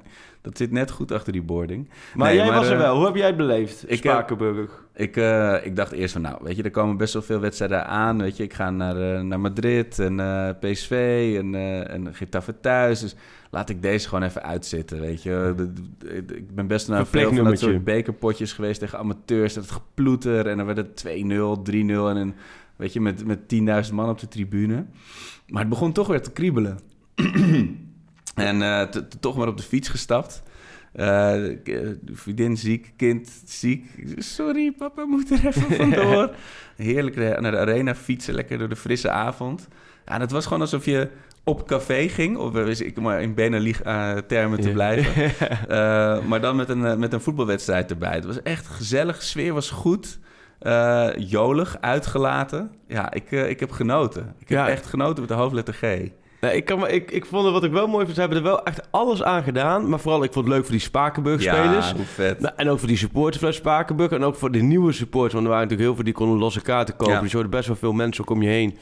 dat 0.42 0.56
zit 0.56 0.70
net 0.70 0.90
goed 0.90 1.12
achter 1.12 1.32
die 1.32 1.42
boarding. 1.42 1.88
Maar 2.14 2.28
Nee, 2.28 2.36
jij 2.36 2.52
was 2.52 2.66
er 2.66 2.72
eh, 2.72 2.78
wel. 2.78 2.96
Hoe 2.96 3.06
heb 3.06 3.14
jij 3.14 3.26
het 3.26 3.36
beleefd, 3.36 3.82
ik, 3.82 3.90
eh, 3.90 3.96
Spakenburg? 4.12 4.84
Ik, 4.94 5.16
eh, 5.16 5.56
ik 5.62 5.76
dacht 5.76 5.92
eerst 5.92 6.12
van, 6.12 6.22
nou, 6.22 6.36
weet 6.42 6.56
je, 6.56 6.62
er 6.62 6.70
komen 6.70 6.96
best 6.96 7.12
wel 7.12 7.22
veel 7.22 7.40
wedstrijden 7.40 7.86
aan. 7.86 8.22
Weet 8.22 8.36
je, 8.36 8.42
ik 8.42 8.54
ga 8.54 8.70
naar, 8.70 9.24
naar 9.24 9.40
Madrid 9.40 9.98
en 9.98 10.16
PSV 10.60 11.34
en, 11.38 11.54
en 11.88 12.14
Getafe 12.14 12.60
thuis. 12.60 13.00
Dus 13.00 13.14
laat 13.50 13.70
ik 13.70 13.82
deze 13.82 14.08
gewoon 14.08 14.24
even 14.24 14.42
uitzitten, 14.42 15.00
weet 15.00 15.22
je. 15.22 15.54
Ik 16.34 16.54
ben 16.54 16.66
best 16.66 16.88
naar 16.88 17.06
veel 17.06 17.34
van 17.34 17.44
dat 17.44 17.58
soort 17.58 17.84
bekerpotjes 17.84 18.52
geweest 18.52 18.80
tegen 18.80 18.98
amateurs. 18.98 19.54
Dat 19.54 19.70
geploeter 19.70 20.46
en 20.46 20.56
dan 20.56 20.66
werd 20.66 20.78
het 20.78 21.04
2-0, 21.06 21.10
3-0 21.70 21.74
en 21.74 22.16
een, 22.16 22.34
weet 22.76 22.92
je, 22.92 23.00
met, 23.00 23.24
met 23.24 23.38
10.000 23.88 23.94
man 23.94 24.08
op 24.08 24.18
de 24.18 24.28
tribune. 24.28 24.86
Maar 25.46 25.60
het 25.60 25.70
begon 25.70 25.92
toch 25.92 26.06
weer 26.06 26.22
te 26.22 26.30
kriebelen. 26.30 26.78
en 28.34 28.62
eh, 28.62 28.82
toch 29.20 29.36
maar 29.36 29.48
op 29.48 29.56
de 29.56 29.62
fiets 29.62 29.88
gestapt. 29.88 30.42
Eh, 30.92 31.42
vriendin 32.12 32.56
ziek, 32.56 32.92
kind 32.96 33.42
ziek. 33.44 33.84
Sorry, 34.16 34.72
papa 34.72 35.04
moet 35.04 35.30
er 35.30 35.46
even 35.46 35.76
vandoor. 35.76 36.34
Heerlijk 36.76 37.16
naar 37.16 37.50
de 37.50 37.58
arena 37.58 37.94
fietsen, 37.94 38.34
lekker 38.34 38.58
door 38.58 38.68
de 38.68 38.76
frisse 38.76 39.10
avond. 39.10 39.68
Ja, 40.06 40.14
en 40.14 40.20
het 40.20 40.30
was 40.30 40.44
gewoon 40.44 40.60
alsof 40.60 40.84
je 40.84 41.10
op 41.44 41.66
café 41.66 42.08
ging, 42.08 42.36
of 42.36 42.54
eh, 42.54 42.86
ik 42.86 43.00
maar 43.00 43.22
in 43.22 43.34
Benelux-termen 43.34 44.60
te 44.60 44.68
Ja. 44.68 44.74
blijven. 44.74 45.30
Eh, 45.68 46.24
maar 46.24 46.40
dan 46.40 46.56
met 46.56 46.68
een, 46.68 46.84
eh, 46.86 46.96
met 46.96 47.12
een 47.12 47.20
voetbalwedstrijd 47.20 47.90
erbij. 47.90 48.12
Het 48.14 48.24
was 48.24 48.42
echt 48.42 48.66
gezellig, 48.66 49.22
sfeer 49.22 49.52
was 49.54 49.70
goed. 49.70 50.18
eh, 50.60 51.08
jolig, 51.16 51.76
uitgelaten. 51.80 52.70
Ja, 52.88 53.12
ik, 53.12 53.32
eh, 53.32 53.48
ik 53.48 53.60
heb 53.60 53.70
genoten. 53.70 54.34
Ik 54.38 54.48
heb 54.48 54.66
echt 54.66 54.86
genoten 54.86 55.20
met 55.20 55.28
de 55.28 55.34
hoofdletter 55.34 55.74
G. 55.74 55.80
Nee, 56.40 56.56
ik, 56.56 56.64
kan, 56.64 56.88
ik, 56.88 57.10
ik 57.10 57.26
vond 57.26 57.44
het 57.44 57.52
wat 57.52 57.64
ik 57.64 57.72
wel 57.72 57.86
mooi 57.86 58.02
vond. 58.04 58.14
Ze 58.14 58.20
hebben 58.20 58.38
er 58.38 58.44
wel 58.44 58.64
echt 58.64 58.88
alles 58.90 59.22
aan 59.22 59.42
gedaan. 59.42 59.88
Maar 59.88 60.00
vooral, 60.00 60.22
ik 60.22 60.32
vond 60.32 60.44
het 60.44 60.54
leuk 60.54 60.62
voor 60.64 60.72
die 60.72 60.80
Spakenburg-spelers. 60.80 61.88
Ja, 61.90 61.96
hoe 61.96 62.04
vet. 62.04 62.40
Nou, 62.40 62.54
en 62.56 62.68
ook 62.68 62.78
voor 62.78 62.88
die 62.88 62.96
supporters 62.96 63.42
van 63.42 63.52
Spakenburg. 63.52 64.10
En 64.10 64.24
ook 64.24 64.34
voor 64.36 64.50
de 64.50 64.62
nieuwe 64.62 64.92
supporters. 64.92 65.32
Want 65.32 65.44
er 65.44 65.50
waren 65.50 65.68
natuurlijk 65.68 65.88
heel 65.88 65.94
veel 65.94 66.04
die 66.12 66.14
konden 66.24 66.38
losse 66.38 66.60
kaarten 66.62 66.96
kopen. 66.96 67.14
Ja. 67.14 67.20
Dus 67.20 67.30
je 67.30 67.36
hoorde 67.36 67.50
best 67.56 67.66
wel 67.66 67.76
veel 67.76 67.92
mensen 67.92 68.24
ook 68.24 68.30
om 68.30 68.42
je 68.42 68.48
heen. 68.48 68.78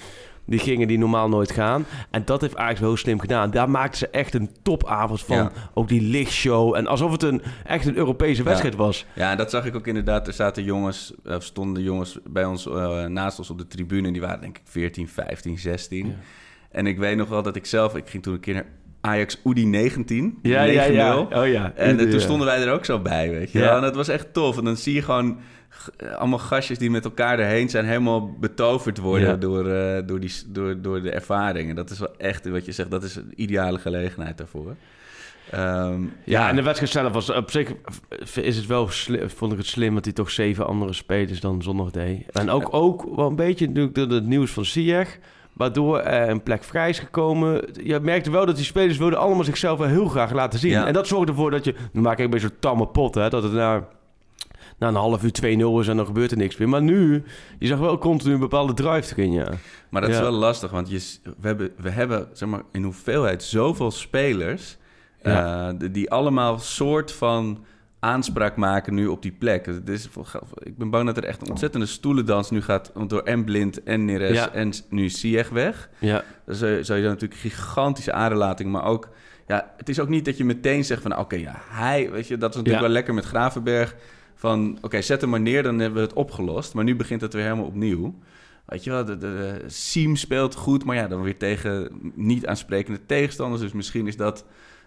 Die 0.48 0.58
gingen 0.58 0.88
die 0.88 0.98
normaal 0.98 1.28
nooit 1.28 1.50
gaan. 1.52 1.84
En 2.10 2.22
dat 2.24 2.40
heeft 2.40 2.54
eigenlijk 2.54 2.80
wel 2.80 2.88
heel 2.88 2.98
slim 2.98 3.20
gedaan. 3.20 3.50
Daar 3.50 3.70
maakten 3.70 3.98
ze 3.98 4.08
echt 4.08 4.34
een 4.34 4.50
topavond 4.62 5.22
van. 5.22 5.36
Ja. 5.36 5.50
Ook 5.74 5.88
die 5.88 6.02
lichtshow. 6.02 6.74
En 6.76 6.86
alsof 6.86 7.12
het 7.12 7.22
een, 7.22 7.42
echt 7.64 7.86
een 7.86 7.96
Europese 7.96 8.42
wedstrijd 8.42 8.74
was. 8.76 9.06
Ja, 9.14 9.36
dat 9.36 9.50
zag 9.50 9.64
ik 9.66 9.74
ook 9.74 9.86
inderdaad. 9.86 10.26
Er 10.26 10.32
zaten 10.32 10.64
jongens, 10.64 11.12
of 11.24 11.44
stonden 11.44 11.82
jongens 11.82 12.18
bij 12.30 12.44
ons 12.44 12.66
eh, 12.66 13.04
naast 13.04 13.38
ons 13.38 13.50
op 13.50 13.58
de 13.58 13.66
tribune. 13.66 14.06
En 14.06 14.12
die 14.12 14.22
waren 14.22 14.40
denk 14.40 14.56
ik 14.56 14.62
14, 14.64 15.08
15, 15.08 15.58
16. 15.58 16.14
En 16.70 16.86
ik 16.86 16.98
weet 16.98 17.16
nog 17.16 17.28
wel 17.28 17.42
dat 17.42 17.56
ik 17.56 17.66
zelf, 17.66 17.96
ik 17.96 18.08
ging 18.08 18.22
toen 18.22 18.34
een 18.34 18.40
keer 18.40 18.54
naar 18.54 18.66
Ajax 19.00 19.40
Oedi 19.44 19.66
19. 19.66 20.38
9-0. 20.42 20.42
Oh 20.42 21.46
ja. 21.46 21.72
En 21.74 21.98
eh, 21.98 22.02
toen 22.04 22.12
Ja. 22.12 22.18
stonden 22.18 22.46
wij 22.46 22.62
er 22.62 22.72
ook 22.72 22.84
zo 22.84 22.98
bij, 22.98 23.30
weet 23.30 23.52
je 23.52 23.58
Ja. 23.58 23.76
En 23.76 23.82
dat 23.82 23.94
was 23.96 24.08
echt 24.08 24.32
tof. 24.32 24.58
En 24.58 24.64
dan 24.64 24.76
zie 24.76 24.94
je 24.94 25.02
gewoon 25.02 25.38
allemaal 26.18 26.38
gastjes 26.38 26.78
die 26.78 26.90
met 26.90 27.04
elkaar 27.04 27.38
erheen 27.38 27.68
zijn... 27.68 27.84
helemaal 27.84 28.32
betoverd 28.40 28.98
worden 28.98 29.28
Ja. 29.28 29.36
door, 29.36 29.68
eh, 29.70 30.02
door, 30.06 30.20
die, 30.20 30.32
door, 30.46 30.80
door 30.80 31.02
de 31.02 31.10
ervaring. 31.10 31.68
En 31.68 31.74
dat 31.76 31.90
is 31.90 31.98
wel 31.98 32.14
echt, 32.16 32.48
wat 32.48 32.64
je 32.64 32.72
zegt, 32.72 32.90
dat 32.90 33.02
is 33.02 33.16
een 33.16 33.32
ideale 33.36 33.78
gelegenheid 33.78 34.38
daarvoor. 34.38 34.74
Ehm, 35.50 36.00
Ja, 36.24 36.48
en 36.48 36.56
de 36.56 36.62
wedstrijd 36.62 36.92
zelf 36.92 37.12
was 37.12 37.30
op 37.30 37.50
zich 37.50 37.72
is 38.34 38.56
het 38.56 38.66
wel 38.66 38.88
vond 39.26 39.52
ik 39.52 39.58
het 39.58 39.66
slim 39.66 39.94
dat 39.94 40.04
hij 40.04 40.14
toch 40.14 40.30
zeven 40.30 40.66
andere 40.66 40.92
spelers 40.92 41.40
dan 41.40 41.62
zondag 41.62 41.90
deed. 41.90 42.30
En 42.32 42.50
ook, 42.50 42.68
ook 42.74 43.16
wel 43.16 43.26
een 43.26 43.36
beetje 43.36 43.66
natuurlijk 43.66 43.94
door 43.94 44.10
het 44.10 44.26
nieuws 44.26 44.50
van 44.50 44.64
Ziyech, 44.64 45.18
waardoor 45.52 46.00
er 46.00 46.28
een 46.28 46.42
plek 46.42 46.64
vrij 46.64 46.88
is 46.88 46.98
gekomen. 46.98 47.64
Je 47.84 48.00
merkte 48.00 48.30
wel 48.30 48.46
dat 48.46 48.56
die 48.56 48.64
spelers 48.64 48.98
wilden 48.98 49.18
allemaal 49.18 49.44
zichzelf 49.44 49.78
wel 49.78 49.88
heel 49.88 50.08
graag 50.08 50.32
laten 50.32 50.58
zien. 50.58 50.70
Ja. 50.70 50.86
En 50.86 50.92
dat 50.92 51.06
zorgde 51.06 51.30
ervoor 51.32 51.50
dat 51.50 51.64
je, 51.64 51.74
dan 51.92 52.02
maak 52.02 52.18
ik 52.18 52.24
een 52.24 52.30
beetje 52.30 52.48
zo'n 52.48 52.56
tamme 52.60 52.86
pot, 52.86 53.14
hè, 53.14 53.28
dat 53.28 53.42
het 53.42 53.52
na, 53.52 53.88
na 54.78 54.88
een 54.88 54.94
half 54.94 55.22
uur 55.24 55.30
2-0 55.76 55.80
is 55.80 55.88
en 55.88 55.96
dan 55.96 56.06
gebeurt 56.06 56.30
er 56.30 56.36
niks 56.36 56.56
meer. 56.56 56.68
Maar 56.68 56.82
nu, 56.82 57.22
je 57.58 57.66
zag 57.66 57.78
wel 57.78 57.98
continu 57.98 58.34
een 58.34 58.40
bepaalde 58.40 58.74
drive 58.74 59.14
erin, 59.16 59.32
ja. 59.32 59.48
Maar 59.88 60.00
dat 60.00 60.10
is 60.10 60.18
wel 60.18 60.30
lastig, 60.32 60.70
want 60.70 60.90
je, 60.90 61.00
we 61.22 61.46
hebben, 61.46 61.70
we 61.76 61.90
hebben 61.90 62.28
zeg 62.32 62.48
maar, 62.48 62.62
in 62.72 62.82
hoeveelheid 62.82 63.42
zoveel 63.42 63.90
spelers... 63.90 64.76
Ja. 65.22 65.68
eh, 65.78 65.88
die- 65.92 66.10
allemaal 66.10 66.58
soort 66.58 67.12
van 67.12 67.64
aanspraak 68.00 68.56
maken 68.56 68.94
nu 68.94 69.06
op 69.06 69.22
die 69.22 69.32
plek. 69.32 69.66
Het 69.66 69.88
is, 69.88 70.08
ik 70.58 70.76
ben 70.78 70.90
bang 70.90 71.06
dat 71.06 71.16
er 71.16 71.24
echt 71.24 71.40
een 71.42 71.50
ontzettende 71.50 71.86
stoelendans 71.86 72.50
nu 72.50 72.62
gaat... 72.62 72.92
door 73.06 73.22
en 73.22 73.44
Blind 73.44 73.82
en 73.82 74.04
Neres 74.04 74.36
Ja. 74.36 74.50
en 74.52 74.72
nu 74.90 75.08
Sieg 75.08 75.48
weg. 75.48 75.88
Ja, 75.98 76.22
is 76.46 76.62
eh, 76.62 76.68
sowieso 76.80 77.08
natuurlijk 77.08 77.40
gigantische 77.40 78.12
aderlating, 78.12 78.70
maar 78.72 78.84
ook... 78.84 79.08
Ja, 79.46 79.72
het 79.76 79.88
is 79.88 80.00
ook 80.00 80.08
niet 80.08 80.24
dat 80.24 80.36
je 80.36 80.44
meteen 80.44 80.84
zegt 80.84 81.02
van... 81.02 81.18
oké, 81.18 81.36
ja, 81.36 81.54
hij... 81.68 82.10
Weet 82.10 82.28
je, 82.28 82.36
dat 82.36 82.50
is 82.50 82.56
natuurlijk 82.56 82.74
Ja. 82.84 82.88
wel 82.88 82.96
lekker 82.96 83.14
met 83.14 83.24
Gravenberg... 83.24 83.94
van 84.38 84.78
oké, 84.80 85.02
zet 85.02 85.20
hem 85.20 85.30
maar 85.30 85.40
neer, 85.40 85.62
dan 85.62 85.78
hebben 85.78 86.00
we 86.00 86.06
het 86.08 86.16
opgelost. 86.16 86.74
Maar 86.74 86.84
nu 86.84 86.96
begint 86.96 87.20
het 87.20 87.32
weer 87.32 87.42
helemaal 87.42 87.64
opnieuw. 87.64 88.14
Weet 88.66 88.84
je 88.84 88.90
wel, 88.90 89.04
de, 89.04 89.18
de, 89.18 89.58
de 89.62 89.64
Siem 89.66 90.16
speelt 90.16 90.54
goed... 90.54 90.84
maar 90.84 90.96
ja, 90.96 91.08
dan 91.08 91.22
weer 91.22 91.36
tegen 91.38 91.88
niet 92.14 92.46
aansprekende 92.46 93.06
tegenstanders. 93.06 93.62
Dus 93.62 93.72
misschien 93.72 94.06
is 94.06 94.16
dat... 94.16 94.44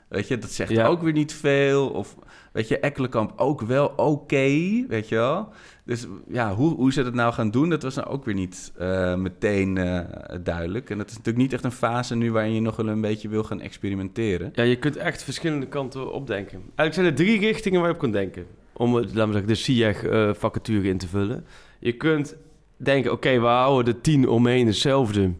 Weet 0.07 0.27
je, 0.27 0.37
dat 0.37 0.51
zegt 0.51 0.71
Ja. 0.71 0.87
ook 0.87 1.01
weer 1.01 1.13
niet 1.13 1.33
veel. 1.33 1.89
Of 1.89 2.15
weet 2.51 2.67
je, 2.67 2.79
Ekkelenkamp 2.79 3.33
ook 3.35 3.61
wel 3.61 3.93
oké, 3.95 4.85
weet 4.87 5.09
je 5.09 5.15
wel. 5.15 5.49
Dus 5.85 6.07
ja, 6.27 6.53
hoe, 6.53 6.75
hoe 6.75 6.93
ze 6.93 7.03
dat 7.03 7.13
nou 7.13 7.33
gaan 7.33 7.51
doen, 7.51 7.69
dat 7.69 7.83
was 7.83 7.95
nou 7.95 8.07
ook 8.07 8.25
weer 8.25 8.33
niet 8.33 8.71
eh, 8.77 9.15
meteen 9.15 9.77
eh, 9.77 9.99
duidelijk. 10.43 10.89
En 10.89 10.97
dat 10.97 11.07
is 11.09 11.11
natuurlijk 11.17 11.43
niet 11.43 11.53
echt 11.53 11.63
een 11.63 11.71
fase 11.71 12.15
nu 12.15 12.31
waarin 12.31 12.53
je 12.53 12.61
nog 12.61 12.75
wel 12.75 12.87
een 12.87 13.01
beetje 13.01 13.29
wil 13.29 13.43
gaan 13.43 13.61
experimenteren. 13.61 14.49
Ja, 14.53 14.63
je 14.63 14.79
kunt 14.79 14.95
echt 14.97 15.23
verschillende 15.23 15.67
kanten 15.67 16.13
opdenken. 16.13 16.57
Eigenlijk 16.57 16.93
zijn 16.93 17.05
er 17.05 17.15
drie 17.15 17.39
richtingen 17.39 17.79
waar 17.79 17.89
je 17.89 17.93
op 17.95 18.01
kunt 18.01 18.13
denken. 18.13 18.45
Om, 18.73 18.95
het, 18.95 19.05
laten 19.05 19.25
we 19.27 19.31
zeggen, 19.31 19.47
de 19.47 19.55
SIEG-vacature 19.55 20.87
in 20.87 20.97
te 20.97 21.07
vullen. 21.07 21.45
Je 21.79 21.91
kunt 21.91 22.35
denken, 22.77 23.11
oké, 23.11 23.39
we 23.39 23.45
houden 23.47 23.93
de 23.93 24.01
tien 24.01 24.27
omheen 24.29 24.67
hetzelfde. 24.67 25.31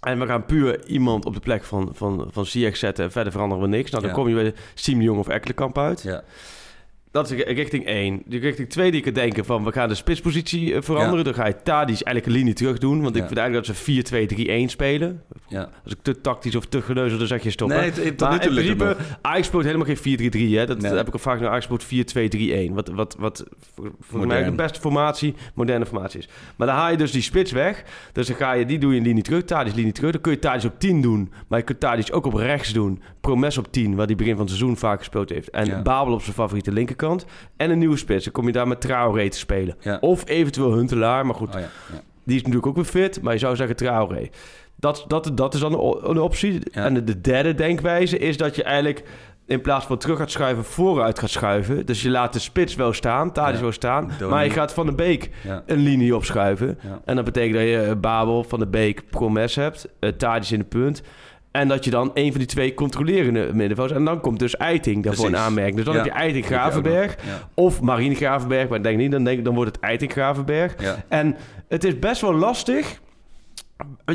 En 0.00 0.18
we 0.20 0.26
gaan 0.26 0.44
puur 0.44 0.86
iemand 0.86 1.24
op 1.24 1.34
de 1.34 1.40
plek 1.40 1.64
van, 1.64 1.90
van, 1.92 2.28
van 2.30 2.46
SIEG 2.46 2.76
zetten 2.76 3.04
en 3.04 3.10
verder 3.12 3.32
veranderen 3.32 3.64
we 3.64 3.70
niks. 3.76 3.90
Nou, 3.90 4.02
dan 4.02 4.10
Ja. 4.12 4.18
kom 4.18 4.28
je 4.28 4.34
bij 4.34 4.54
Siem 4.74 4.98
de 4.98 5.04
Jong 5.04 5.18
of 5.18 5.28
Ekkelenkamp 5.28 5.78
uit. 5.78 6.02
Ja. 6.02 6.22
Dat 7.16 7.30
is 7.30 7.44
richting 7.44 7.86
1. 7.86 8.22
De 8.26 8.38
richting 8.38 8.68
2 8.68 8.90
die 8.90 9.00
kunt 9.00 9.14
denken 9.14 9.44
van 9.44 9.64
we 9.64 9.72
gaan 9.72 9.88
de 9.88 9.94
spitspositie 9.94 10.74
eh, 10.74 10.82
veranderen. 10.82 11.18
Ja. 11.18 11.22
Dan 11.24 11.34
ga 11.34 11.46
je 11.46 11.56
Tadic 11.62 11.94
eigenlijk 12.02 12.26
een 12.26 12.32
linie 12.32 12.54
terug 12.54 12.78
doen. 12.78 13.02
Want 13.02 13.16
ik 13.16 13.24
vind 13.26 13.38
eigenlijk 13.38 13.66
dat 13.66 13.76
ze 13.76 14.64
4-2-3-1 14.66 14.70
spelen. 14.70 15.22
Ja. 15.48 15.68
Als 15.84 15.92
ik 15.92 15.98
te 16.02 16.20
tactisch 16.20 16.56
of 16.56 16.66
te 16.66 16.82
geneuzel, 16.82 17.18
dan 17.18 17.26
zeg 17.26 17.42
je 17.42 17.50
stop. 17.50 17.68
Nee, 17.68 17.78
het- 17.78 18.04
het- 18.04 18.20
maar 18.20 18.32
in 18.44 18.54
principe, 18.54 18.96
Ajax 19.22 19.46
speelt 19.46 19.64
helemaal 19.64 19.86
geen 19.86 19.96
4-3-3. 19.96 20.56
Hè? 20.58 20.66
Dat, 20.66 20.80
Nee. 20.80 20.92
heb 20.92 21.06
ik 21.06 21.12
al 21.12 21.18
vaak 21.18 21.40
naar 21.40 21.48
Ajax 21.50 21.64
speelt 21.64 21.84
4-2-3-1. 21.84 22.74
Wat, 22.74 22.88
wat, 22.88 23.16
wat 23.18 23.44
voor, 23.74 23.90
voor 24.00 24.26
mij 24.26 24.44
de 24.44 24.52
beste 24.52 24.80
formatie, 24.80 25.34
moderne 25.54 25.86
formatie 25.86 26.18
is. 26.20 26.28
Maar 26.56 26.66
dan 26.66 26.76
haal 26.76 26.90
je 26.90 26.96
dus 26.96 27.10
die 27.10 27.22
spits 27.22 27.52
weg. 27.52 27.84
Dus 28.12 28.26
dan 28.26 28.36
ga 28.36 28.52
je, 28.52 28.66
die 28.66 28.78
doe 28.78 28.90
je 28.92 28.98
in 28.98 29.04
linie 29.04 29.22
terug. 29.22 29.44
Tadic 29.44 29.74
linie 29.74 29.92
terug. 29.92 30.12
Dan 30.12 30.20
kun 30.20 30.32
je 30.32 30.38
Tadic 30.38 30.64
op 30.64 30.78
10 30.80 31.00
doen. 31.02 31.32
Maar 31.48 31.58
je 31.58 31.64
kunt 31.64 31.80
Tadic 31.80 32.08
ook 32.14 32.26
op 32.26 32.34
rechts 32.34 32.72
doen. 32.72 33.00
Promes 33.20 33.58
op 33.58 33.72
10, 33.72 33.94
waar 33.94 34.06
die 34.06 34.16
begin 34.16 34.32
van 34.36 34.40
het 34.46 34.54
seizoen 34.54 34.76
vaak 34.76 34.98
gespeeld 34.98 35.28
heeft. 35.30 35.50
En. 35.50 35.82
Babel 35.82 36.12
op 36.14 36.22
zijn 36.22 36.34
favoriete 36.34 36.72
linkerkant. 36.72 37.04
En 37.56 37.70
een 37.70 37.78
nieuwe 37.78 37.96
spits. 37.96 38.24
Dan 38.24 38.32
kom 38.32 38.46
je 38.46 38.52
daar 38.52 38.68
met 38.68 38.80
Traoré 38.80 39.28
te 39.28 39.38
spelen. 39.38 39.76
Ja. 39.80 39.98
Of 40.00 40.28
eventueel 40.28 40.72
Huntelaar. 40.72 41.26
Maar 41.26 41.34
goed, 41.34 41.54
Oh 41.54 41.60
ja, 41.60 41.68
die 42.24 42.34
is 42.36 42.40
natuurlijk 42.42 42.66
ook 42.66 42.74
weer 42.74 42.84
fit, 42.84 43.22
maar 43.22 43.32
je 43.32 43.38
zou 43.38 43.56
zeggen 43.56 43.76
Traoré. 43.76 44.28
Dat, 44.76 45.04
dat, 45.08 45.30
dat 45.34 45.54
is 45.54 45.60
dan 45.60 45.72
een, 45.72 46.18
optie. 46.20 46.70
En 46.70 46.94
de, 46.94 47.04
de 47.04 47.20
derde 47.20 47.54
denkwijze 47.54 48.18
is 48.18 48.36
dat 48.36 48.56
je 48.56 48.62
eigenlijk 48.62 49.04
in 49.46 49.60
plaats 49.60 49.86
van 49.86 49.98
terug 49.98 50.18
gaat 50.18 50.30
schuiven, 50.30 50.64
vooruit 50.64 51.18
gaat 51.18 51.30
schuiven. 51.30 51.86
Dus 51.86 52.02
je 52.02 52.10
laat 52.10 52.32
de 52.32 52.38
spits 52.38 52.74
wel 52.74 52.92
staan, 52.92 53.32
Tadic 53.32 53.54
Ja. 53.54 53.60
wel 53.60 53.72
staan, 53.72 54.10
maar 54.28 54.44
je 54.44 54.50
gaat 54.50 54.72
Van 54.72 54.86
de 54.86 54.94
Beek 54.94 55.30
Ja. 55.42 55.62
een 55.66 55.78
linie 55.78 56.16
opschuiven. 56.16 56.78
Ja. 56.82 57.00
En 57.04 57.16
dat 57.16 57.24
betekent 57.24 57.54
dat 57.54 57.62
je 57.62 57.78
eh, 57.80 57.96
Babel, 58.00 58.44
Van 58.44 58.58
de 58.58 58.66
Beek, 58.66 59.10
Promes 59.10 59.54
hebt, 59.54 59.88
uh, 60.00 60.10
in 60.50 60.58
de 60.58 60.64
punt. 60.64 61.02
En 61.56 61.68
dat 61.68 61.84
je 61.84 61.90
dan 61.90 62.10
een 62.14 62.30
van 62.30 62.38
die 62.38 62.48
twee 62.48 62.74
controlerende 62.74 63.50
middenvelders... 63.52 63.98
En 63.98 64.04
dan 64.04 64.20
komt 64.20 64.38
dus 64.38 64.56
Eiting 64.56 65.04
daarvoor 65.04 65.26
een 65.26 65.36
aanmerking. 65.36 65.76
Dus 65.76 65.84
dan 65.84 65.94
Ja. 65.94 66.02
heb 66.02 66.12
je 66.12 66.18
Eiting 66.18 66.46
Gravenberg. 66.46 67.16
ja. 67.26 67.48
Of 67.54 67.80
Marine 67.80 68.14
Gravenberg. 68.14 68.68
Maar 68.68 68.78
ik 68.78 68.84
denk 68.84 68.98
niet, 68.98 69.10
dan, 69.10 69.24
denk 69.24 69.38
ik, 69.38 69.44
dan 69.44 69.54
wordt 69.54 69.74
het 69.74 69.84
Eiting 69.84 70.12
Gravenberg. 70.12 70.74
Ja. 70.78 71.04
En 71.08 71.36
het 71.68 71.84
is 71.84 71.98
best 71.98 72.20
wel 72.20 72.34
lastig. 72.34 73.00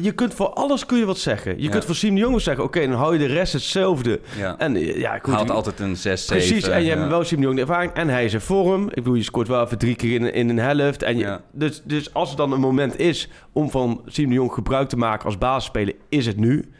Je 0.01 0.12
kunt 0.12 0.33
voor 0.33 0.50
alles 0.50 0.86
kun 0.86 0.98
je 0.98 1.05
wat 1.05 1.17
zeggen. 1.17 1.62
Je 1.62 1.69
kunt 1.69 1.86
voor 1.86 1.95
Siem 1.95 2.15
de 2.15 2.21
Jong 2.21 2.41
zeggen... 2.41 2.63
Oké, 2.63 2.79
dan 2.88 2.91
hou 2.98 3.13
je 3.13 3.19
de 3.27 3.33
rest 3.33 3.53
hetzelfde. 3.53 4.19
Ja. 4.38 4.55
En 4.57 4.75
eh, 4.75 4.98
ja, 5.00 5.17
goed, 5.21 5.33
Haalt 5.33 5.50
altijd 5.51 5.79
een 5.79 5.95
6, 5.98 6.25
7. 6.25 6.48
Precies, 6.48 6.67
en 6.69 6.83
je 6.83 6.89
hebt 6.89 7.07
wel 7.07 7.24
Siem 7.24 7.38
de 7.39 7.43
Jong 7.45 7.55
de 7.55 7.62
ervaring. 7.62 7.93
En 7.93 8.07
hij 8.10 8.25
is 8.25 8.33
in 8.33 8.41
vorm. 8.41 8.83
Ik 8.88 8.93
bedoel, 8.95 9.13
je 9.13 9.24
scoort 9.24 9.48
wel 9.48 9.63
even 9.65 9.77
drie 9.77 9.95
keer 9.95 10.15
in, 10.15 10.33
in 10.33 10.50
een 10.50 10.60
helft. 10.60 11.03
En 11.03 11.17
je, 11.17 11.39
dus, 11.51 11.81
dus 11.86 12.13
als 12.13 12.31
er 12.31 12.38
dan 12.38 12.51
een 12.51 12.60
moment 12.60 13.00
is 13.00 13.29
om 13.51 13.69
van 13.71 14.01
Siem 14.05 14.27
de 14.29 14.36
Jong 14.36 14.53
gebruik 14.53 14.89
te 14.89 14.98
maken 14.98 15.25
als 15.25 15.38
basisspeler, 15.38 15.93
is 16.10 16.25
het 16.25 16.38
nu. 16.38 16.71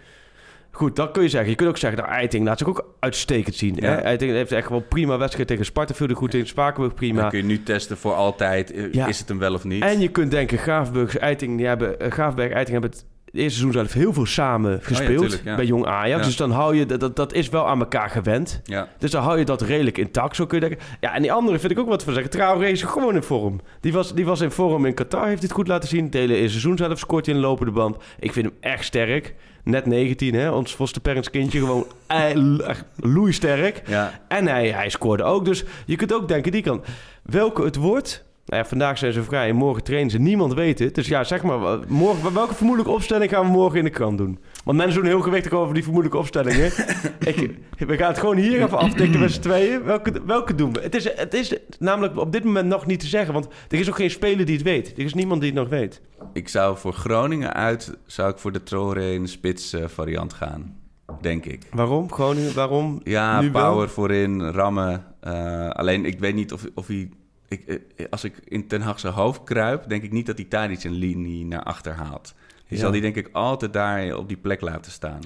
Goed, 0.72 0.96
dat 0.96 1.12
kun 1.12 1.24
je 1.24 1.30
zeggen. 1.30 1.50
Je 1.50 1.56
kunt 1.56 1.70
ook 1.70 1.78
zeggen, 1.78 2.00
nou, 2.02 2.12
Eiting 2.14 2.46
laat 2.46 2.58
zich 2.58 2.68
ook 2.68 2.94
uitstekend 3.00 3.56
zien. 3.56 3.76
Ja. 3.76 3.90
Hè? 3.90 3.96
Eiting 3.96 4.32
heeft 4.32 4.52
echt 4.52 4.70
wel 4.70 4.80
prima 4.82 5.18
wedstrijd 5.18 5.48
tegen 5.48 5.66
Sparta. 5.66 5.94
Viel 5.94 6.08
er 6.08 6.16
goed 6.16 6.34
in. 6.34 6.48
Spakenburg 6.48 6.94
prima. 6.94 7.22
Dan 7.22 7.30
kun 7.30 7.40
je 7.40 7.46
nu 7.46 7.64
testen 7.64 7.98
voor 7.98 8.14
altijd. 8.14 8.72
eh, 8.72 8.94
Ja. 8.94 9.08
Is 9.08 9.20
het 9.20 9.28
hem 9.30 9.40
wel 9.40 9.54
of 9.54 9.64
niet? 9.64 9.84
En 9.84 10.00
je 10.00 10.08
kunt 10.08 10.32
denken, 10.32 10.58
Graafberg, 10.58 11.18
Eiting, 11.18 11.58
die 11.58 11.66
hebben, 11.68 12.00
eh, 12.00 12.12
Graafberg, 12.12 12.52
Eiting 12.52 12.72
hebben 12.82 12.90
het 12.90 13.06
eerste 13.40 13.60
seizoen 13.60 13.72
zelf 13.72 13.94
heel 13.94 14.14
veel 14.14 14.26
samen 14.26 14.80
gespeeld 14.82 15.20
tuurlijk, 15.20 15.44
ja. 15.44 15.56
bij 15.56 15.66
Jong 15.66 15.86
Ajax. 15.86 16.20
Ja. 16.20 16.26
Dus 16.26 16.36
dan 16.36 16.52
hou 16.52 16.76
je, 16.76 16.86
dat, 16.86 17.16
dat, 17.16 17.34
is 17.34 17.50
wel 17.50 17.68
aan 17.68 17.80
elkaar 17.80 18.10
gewend. 18.10 18.62
Ja. 18.64 18.88
Dus 18.98 19.12
dan 19.12 19.24
hou 19.24 19.40
je 19.40 19.46
dat 19.46 19.62
redelijk 19.62 19.98
intact, 19.98 20.36
zo 20.36 20.46
kun 20.46 20.60
je 20.60 20.68
denken. 20.68 20.88
Ja, 21.00 21.14
en 21.14 21.22
die 21.22 21.34
andere 21.34 21.60
vind 21.60 21.72
ik 21.72 21.80
ook 21.80 21.88
wat 21.88 22.04
van 22.04 22.14
zeggen. 22.14 22.32
Traoré 22.32 22.68
is 22.68 22.84
gewoon 22.84 23.16
in 23.16 23.24
vorm. 23.24 23.60
Die 23.80 23.94
was, 23.94 24.14
die 24.14 24.26
was 24.26 24.42
in 24.42 24.52
vorm 24.52 24.86
in 24.86 24.94
Qatar, 24.94 25.28
heeft 25.28 25.42
dit 25.42 25.52
goed 25.52 25.68
laten 25.68 25.90
zien. 25.90 26.06
Het 26.06 26.14
hele 26.14 26.36
seizoen 26.36 26.78
zelf 26.78 27.00
scoort 27.00 27.26
hij 27.26 27.36
in 27.36 27.42
de 27.42 27.48
lopende 27.48 27.72
band. 27.72 27.98
Ik 28.20 28.34
vind 28.34 28.46
hem 28.46 28.56
echt 28.60 28.86
sterk. 28.86 29.36
Net 29.64 29.86
19, 29.86 30.34
hè. 30.34 30.52
Ons 30.52 30.74
Foster 30.74 31.02
Parents 31.02 31.30
kindje 31.30 31.60
gewoon 31.60 31.86
echt 32.68 32.86
loeisterk. 32.96 33.82
Ja. 33.88 34.22
En 34.28 34.48
hij, 34.48 34.70
hij 34.70 34.90
scoorde 34.90 35.24
ook. 35.24 35.46
Dus 35.46 35.64
je 35.86 35.96
kunt 35.96 36.14
ook 36.14 36.28
denken, 36.28 36.52
die 36.52 36.62
kan. 36.62 36.84
Welke 37.24 37.64
het 37.64 37.76
wordt... 37.76 38.30
Nou 38.46 38.64
ja, 38.64 38.70
vandaag 38.70 38.98
zijn 38.98 39.14
ze 39.14 39.24
vrij 39.24 39.50
en 39.50 39.56
morgen 39.56 39.84
trainen 39.84 40.12
ze. 40.12 40.20
Niemand 40.20 40.54
weet 40.54 40.80
het. 40.80 40.96
Dus 40.96 41.08
ja, 41.08 41.24
zeg 41.24 41.44
maar, 41.44 41.80
morgen, 41.88 42.34
welke 42.34 42.54
vermoedelijke 42.54 42.96
opstelling 42.96 43.32
gaan 43.32 43.46
we 43.46 43.52
morgen 43.52 43.78
in 43.78 43.84
de 43.84 43.90
krant 43.90 44.18
doen? 44.18 44.40
Want 44.64 44.78
mensen 44.78 45.00
doen 45.02 45.10
heel 45.10 45.22
gewichtig 45.22 45.52
over 45.52 45.74
die 45.74 45.84
vermoedelijke 45.84 46.22
opstellingen. 46.22 46.66
ik, 47.32 47.58
we 47.78 47.98
gaan 47.98 48.08
het 48.08 48.20
gewoon 48.20 48.38
hier 48.38 48.64
even 48.64 48.78
aftikken 48.78 49.20
met 49.20 49.32
z'n 49.32 49.40
tweeën. 49.42 49.84
Welke, 49.84 50.22
welke 50.26 50.56
doen 50.56 50.74
we? 50.74 50.82
Het 50.82 50.96
is, 50.96 51.16
het 51.16 51.34
is 51.34 51.58
namelijk 51.80 52.18
op 52.18 52.32
dit 52.32 52.44
moment 52.44 52.68
nog 52.68 52.86
niet 52.86 53.00
te 53.00 53.08
zeggen. 53.08 53.34
Want 53.34 53.48
er 53.70 53.80
is 53.80 53.90
ook 53.90 53.96
geen 53.96 54.12
speler 54.12 54.46
die 54.46 54.56
het 54.56 54.64
weet. 54.64 54.92
Er 54.98 55.04
is 55.04 55.14
niemand 55.14 55.42
die 55.42 55.50
het 55.52 55.60
nog 55.60 55.70
weet. 55.70 56.02
Ik 56.34 56.48
zou 56.50 56.78
voor 56.78 56.94
Groningen 56.94 57.54
uit, 57.54 57.98
zou 58.06 58.30
ik 58.32 58.38
voor 58.38 58.52
de 58.52 58.64
Traoré 58.64 59.12
in 59.12 59.22
de 59.24 59.30
spits 59.30 59.74
eh, 59.74 59.88
variant 59.88 60.34
gaan. 60.34 60.76
Denk 61.22 61.46
ik. 61.46 61.64
Waarom? 61.74 62.12
Groningen, 62.12 62.54
waarom? 62.54 63.00
Ja, 63.04 63.42
Nu 63.42 63.52
wel? 63.52 63.70
power 63.72 63.90
voorin, 63.90 64.42
rammen. 64.52 65.04
Eh, 65.20 65.70
alleen 65.70 66.06
ik 66.06 66.20
weet 66.20 66.36
niet 66.36 66.54
of, 66.54 66.66
of 66.76 66.88
hij... 66.88 67.10
Ik, 67.52 67.82
eh, 67.98 68.06
als 68.10 68.24
ik 68.24 68.36
in 68.46 68.68
Ten 68.68 68.82
Hag 68.82 69.00
zijn 69.00 69.14
hoofd 69.14 69.44
kruip, 69.44 69.84
denk 69.90 70.04
ik 70.04 70.12
niet 70.12 70.26
dat 70.26 70.38
hij 70.38 70.46
Tadic 70.46 70.84
een 70.84 70.92
linie 70.92 71.46
naar 71.46 71.64
achter 71.64 71.94
haalt. 71.94 72.34
Die 72.68 72.78
Ja. 72.78 72.84
zal 72.84 72.92
die 72.92 73.02
denk 73.02 73.16
ik 73.16 73.30
altijd 73.32 73.74
daar 73.74 74.16
op 74.16 74.28
die 74.28 74.38
plek 74.38 74.62
laten 74.62 74.92
staan. 74.92 75.20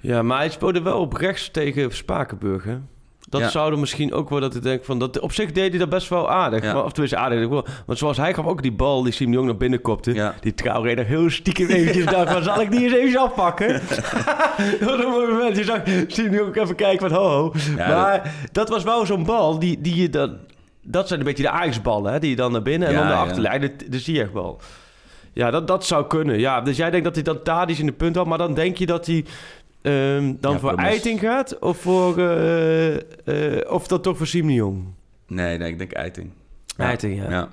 Ja, 0.00 0.22
maar 0.22 0.38
hij 0.38 0.50
speelde 0.50 0.82
wel 0.82 1.00
op 1.00 1.12
rechts 1.12 1.50
tegen 1.50 1.92
Spakenburg, 1.92 2.64
hè? 2.64 2.78
Dat 3.28 3.40
Ja. 3.40 3.48
zou 3.48 3.72
er 3.72 3.78
misschien 3.78 4.12
ook 4.12 4.28
wel 4.30 4.40
dat 4.40 4.54
ik 4.54 4.62
denk 4.62 4.84
van... 4.84 4.98
Dat, 4.98 5.18
op 5.20 5.32
zich 5.32 5.52
deed 5.52 5.70
hij 5.70 5.78
dat 5.78 5.88
best 5.88 6.08
wel 6.08 6.30
aardig. 6.30 6.62
Ja. 6.62 6.72
Maar, 6.72 6.84
of 6.84 6.90
tenminste 6.92 7.18
aardig. 7.18 7.48
Want 7.86 7.98
zoals 7.98 8.16
hij 8.16 8.34
gaf 8.34 8.46
ook 8.46 8.62
die 8.62 8.72
bal 8.72 9.02
die 9.02 9.12
Siem 9.12 9.28
de 9.30 9.34
Jong 9.36 9.46
naar 9.46 9.56
binnen 9.56 9.80
kopte. 9.80 10.14
Ja. 10.14 10.34
Die 10.40 10.54
Traoré 10.54 10.94
nog 10.94 11.06
heel 11.06 11.30
stiekem 11.30 11.66
eventjes 11.68 12.04
dacht 12.04 12.32
van... 12.32 12.42
Zal 12.42 12.60
ik 12.60 12.70
die 12.70 12.80
eens 12.84 12.92
even 12.94 13.20
afpakken? 13.20 13.68
dat 14.80 14.88
was 14.96 15.04
een 15.04 15.10
mooi 15.10 15.26
moment. 15.32 15.56
Je 15.56 15.64
zag 15.64 15.80
Siem 16.06 16.30
de 16.30 16.36
Jong 16.36 16.56
even 16.56 16.74
kijken 16.74 17.10
van... 17.10 17.18
Ho, 17.18 17.52
maar 17.76 18.34
dat... 18.52 18.68
was 18.68 18.82
wel 18.84 19.06
zo'n 19.06 19.24
bal 19.24 19.58
die, 19.58 19.80
die 19.80 19.94
je 19.96 20.10
dan... 20.10 20.36
Dat 20.90 21.08
zijn 21.08 21.20
een 21.20 21.26
beetje 21.26 21.42
de 21.42 21.50
Ajax-ballen, 21.50 22.12
hè? 22.12 22.18
Die 22.18 22.30
je 22.30 22.36
dan 22.36 22.52
naar 22.52 22.62
binnen 22.62 22.88
en 22.88 22.94
dan 22.94 23.06
de 23.06 23.12
achterlijn. 23.12 23.60
De, 23.60 23.76
de 23.88 23.98
Ziyech-bal. 23.98 24.60
Ja, 25.32 25.50
dat, 25.50 25.66
dat 25.66 25.86
zou 25.86 26.06
kunnen. 26.06 26.38
Ja, 26.38 26.60
dus 26.60 26.76
jij 26.76 26.90
denkt 26.90 27.04
dat 27.04 27.14
hij 27.14 27.24
dan 27.24 27.42
Tadic 27.42 27.78
in 27.78 27.86
de 27.86 27.92
punt 27.92 28.16
had. 28.16 28.26
Maar 28.26 28.38
dan 28.38 28.54
denk 28.54 28.76
je 28.76 28.86
dat 28.86 29.06
hij 29.06 29.24
ehm, 29.82 30.34
dan 30.40 30.52
Ja, 30.52 30.58
voor. 30.58 30.74
Eiting 30.74 31.20
gaat? 31.20 31.58
Of, 31.58 31.78
voor, 31.78 32.18
eh, 32.18 32.94
eh, 32.94 33.72
of 33.72 33.86
dan 33.86 34.00
toch 34.00 34.16
voor 34.16 34.26
Jong? 34.26 34.84
Nee, 35.26 35.58
nee, 35.58 35.70
ik 35.70 35.78
denk 35.78 35.92
Eiting. 35.92 36.30
Eiting, 36.76 37.22
ja. 37.22 37.30
ja. 37.30 37.48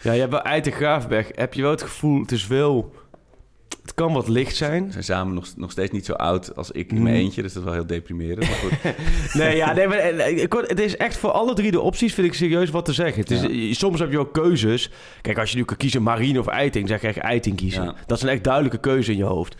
Ja, 0.00 0.12
je 0.12 0.20
hebt 0.20 0.32
wel 0.32 0.42
Eiting 0.42 0.74
Graafberg. 0.74 1.30
Heb 1.34 1.54
je 1.54 1.62
wel 1.62 1.70
het 1.70 1.82
gevoel, 1.82 2.20
het 2.20 2.32
is 2.32 2.46
wel... 2.46 2.94
Het 3.82 3.94
kan 3.94 4.12
wat 4.12 4.28
licht 4.28 4.56
zijn. 4.56 4.84
Ze 4.84 4.90
zijn 4.92 5.04
samen 5.04 5.34
nog, 5.34 5.46
nog 5.56 5.70
steeds 5.70 5.92
niet 5.92 6.04
zo 6.04 6.12
oud 6.12 6.56
als 6.56 6.70
ik 6.70 6.90
in 6.92 7.02
mijn 7.02 7.14
Mm. 7.14 7.20
eentje. 7.20 7.42
Dus 7.42 7.52
dat 7.52 7.62
is 7.62 7.68
wel 7.68 7.78
heel 7.78 7.86
deprimerend. 7.86 8.48
Maar 8.48 8.56
goed. 8.58 8.72
Nee, 9.42 9.56
ja, 9.56 9.72
nee, 9.72 9.86
maar, 9.88 9.96
eh, 9.98 10.48
het 10.68 10.80
is 10.80 10.96
echt 10.96 11.16
voor 11.16 11.30
alle 11.30 11.54
drie 11.54 11.70
de 11.70 11.80
opties, 11.80 12.14
vind 12.14 12.26
ik 12.26 12.34
serieus 12.34 12.70
wat 12.70 12.84
te 12.84 12.92
zeggen. 12.92 13.20
Het 13.20 13.30
is, 13.30 13.40
Ja. 13.40 13.48
eh, 13.48 13.72
Soms 13.72 14.00
heb 14.00 14.10
je 14.10 14.18
ook 14.18 14.32
keuzes. 14.32 14.90
Kijk, 15.20 15.38
als 15.38 15.50
je 15.50 15.56
nu 15.56 15.64
kan 15.64 15.76
kiezen 15.76 16.02
Marine 16.02 16.38
of 16.38 16.46
Eiting, 16.46 16.88
zeg 16.88 17.00
je 17.00 17.06
echt 17.06 17.16
Eiting 17.18 17.56
kiezen. 17.56 17.84
Ja. 17.84 17.94
Dat 18.06 18.16
is 18.16 18.22
een 18.22 18.28
echt 18.28 18.44
duidelijke 18.44 18.78
keuze 18.80 19.10
in 19.12 19.16
je 19.18 19.24
hoofd. 19.24 19.54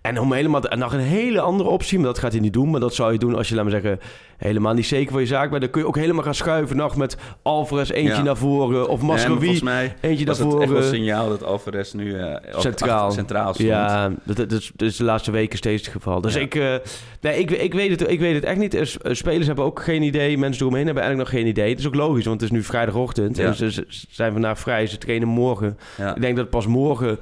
En 0.00 0.20
om 0.20 0.32
helemaal, 0.32 0.62
en 0.62 0.78
nog 0.78 0.92
een 0.92 0.98
hele 1.00 1.40
andere 1.40 1.68
optie, 1.68 1.98
maar 1.98 2.06
dat 2.06 2.18
gaat 2.18 2.32
hij 2.32 2.40
niet 2.40 2.52
doen. 2.52 2.70
Maar 2.70 2.80
dat 2.80 2.94
zou 2.94 3.12
je 3.12 3.18
doen 3.18 3.34
als 3.34 3.48
je, 3.48 3.54
laat 3.54 3.64
maar 3.64 3.80
zeggen, 3.80 4.00
helemaal 4.38 4.74
niet 4.74 4.86
zeker 4.86 5.12
van 5.12 5.20
je 5.20 5.26
zaak 5.26 5.50
bent. 5.50 5.62
Dan 5.62 5.70
kun 5.70 5.80
je 5.80 5.86
ook 5.86 5.96
helemaal 5.96 6.22
gaan 6.24 6.34
schuiven 6.34 6.76
nog 6.76 6.96
met 6.96 7.16
Alvarez 7.42 7.90
eentje 7.90 8.12
Ja. 8.14 8.22
naar 8.22 8.36
voren. 8.36 8.88
Of 8.88 9.02
Nee, 9.02 9.18
volgens 9.18 9.60
mij 9.62 9.94
eentje 10.00 10.24
naar 10.24 10.34
het 10.34 10.44
echt 10.44 10.52
wel 10.54 10.66
voren. 10.66 10.76
een 10.76 10.82
signaal 10.94 11.28
dat 11.28 11.44
Alvarez 11.44 11.92
nu 11.92 12.18
eh, 12.18 12.36
Centraal. 12.60 13.10
centraal 13.10 13.54
stond. 13.54 13.68
Ja, 13.68 14.10
dat, 14.24 14.36
dat, 14.36 14.52
is, 14.52 14.70
dat 14.76 14.88
is 14.88 14.96
de 14.96 15.04
laatste 15.04 15.30
weken 15.30 15.58
steeds 15.58 15.82
het 15.84 15.92
geval. 15.94 16.20
Dus 16.20 16.34
Ja. 16.34 16.40
ik, 16.40 16.54
eh, 16.54 16.74
nee, 17.20 17.38
ik, 17.38 17.50
ik, 17.50 17.72
weet 17.74 17.90
het, 18.00 18.10
ik 18.10 18.20
weet 18.20 18.34
het 18.34 18.44
echt 18.44 18.58
niet. 18.58 18.74
Eh, 18.74 18.84
Spelers 19.14 19.46
hebben 19.46 19.64
ook 19.64 19.82
geen 19.82 20.02
idee. 20.02 20.38
Mensen 20.38 20.62
eromheen 20.62 20.84
hebben 20.86 21.02
eigenlijk 21.02 21.32
nog 21.32 21.40
geen 21.40 21.50
idee. 21.50 21.68
Het 21.70 21.78
is 21.78 21.86
ook 21.86 21.94
logisch, 21.94 22.24
want 22.24 22.40
het 22.40 22.50
is 22.50 22.56
nu 22.56 22.62
vrijdagochtend. 22.62 23.36
Ja. 23.36 23.44
En 23.46 23.54
ze, 23.54 23.70
ze 23.70 23.86
zijn 24.10 24.32
vandaag 24.32 24.58
vrij. 24.58 24.86
Ze 24.86 24.98
trainen 24.98 25.28
morgen. 25.28 25.78
Ik 26.14 26.20
denk 26.20 26.36
dat 26.36 26.50
pas 26.50 26.66
morgen 26.66 27.18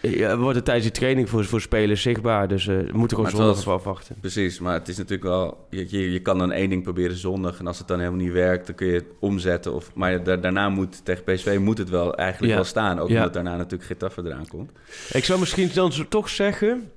eh, 0.00 0.34
wordt 0.34 0.56
het 0.56 0.64
tijdens 0.64 0.86
die 0.86 0.96
training 0.96 1.28
voor, 1.28 1.44
voor 1.44 1.60
spelers 1.60 2.02
zichtbaar. 2.02 2.48
Dus 2.48 2.64
we 2.66 2.88
moeten 2.92 3.16
gewoon 3.16 3.32
zondag 3.32 3.58
even 3.58 3.72
afwachten. 3.72 4.16
Precies, 4.20 4.58
maar 4.58 4.74
het 4.74 4.88
is 4.88 4.96
natuurlijk 4.96 5.22
wel... 5.28 5.66
Je, 5.70 5.86
je, 5.88 6.12
je 6.12 6.20
kan 6.20 6.38
dan 6.38 6.52
één 6.52 6.70
ding 6.70 6.82
proberen 6.82 7.16
zondag... 7.16 7.58
en 7.58 7.66
als 7.66 7.78
het 7.78 7.88
dan 7.88 7.98
helemaal 7.98 8.20
niet 8.20 8.32
werkt, 8.32 8.66
dan 8.66 8.74
kun 8.74 8.86
je 8.86 8.92
het 8.94 9.04
omzetten. 9.20 9.74
Of, 9.74 9.90
maar 9.94 10.22
da- 10.22 10.36
daarna 10.36 10.68
moet 10.68 11.04
tegen 11.04 11.24
PSV 11.24 11.56
moet 11.60 11.78
het 11.78 11.90
wel 11.90 12.14
eigenlijk 12.16 12.50
Ja. 12.50 12.56
wel 12.58 12.66
staan. 12.68 12.98
Ook 12.98 13.08
Ja. 13.08 13.16
omdat 13.16 13.32
daarna 13.32 13.56
natuurlijk 13.56 13.84
Getafe 13.84 14.22
eraan 14.24 14.48
komt. 14.48 14.70
Ik 15.12 15.24
zou 15.24 15.38
misschien 15.40 15.70
dan 15.74 15.92
zo 15.92 16.04
toch 16.08 16.28
zeggen... 16.28 16.90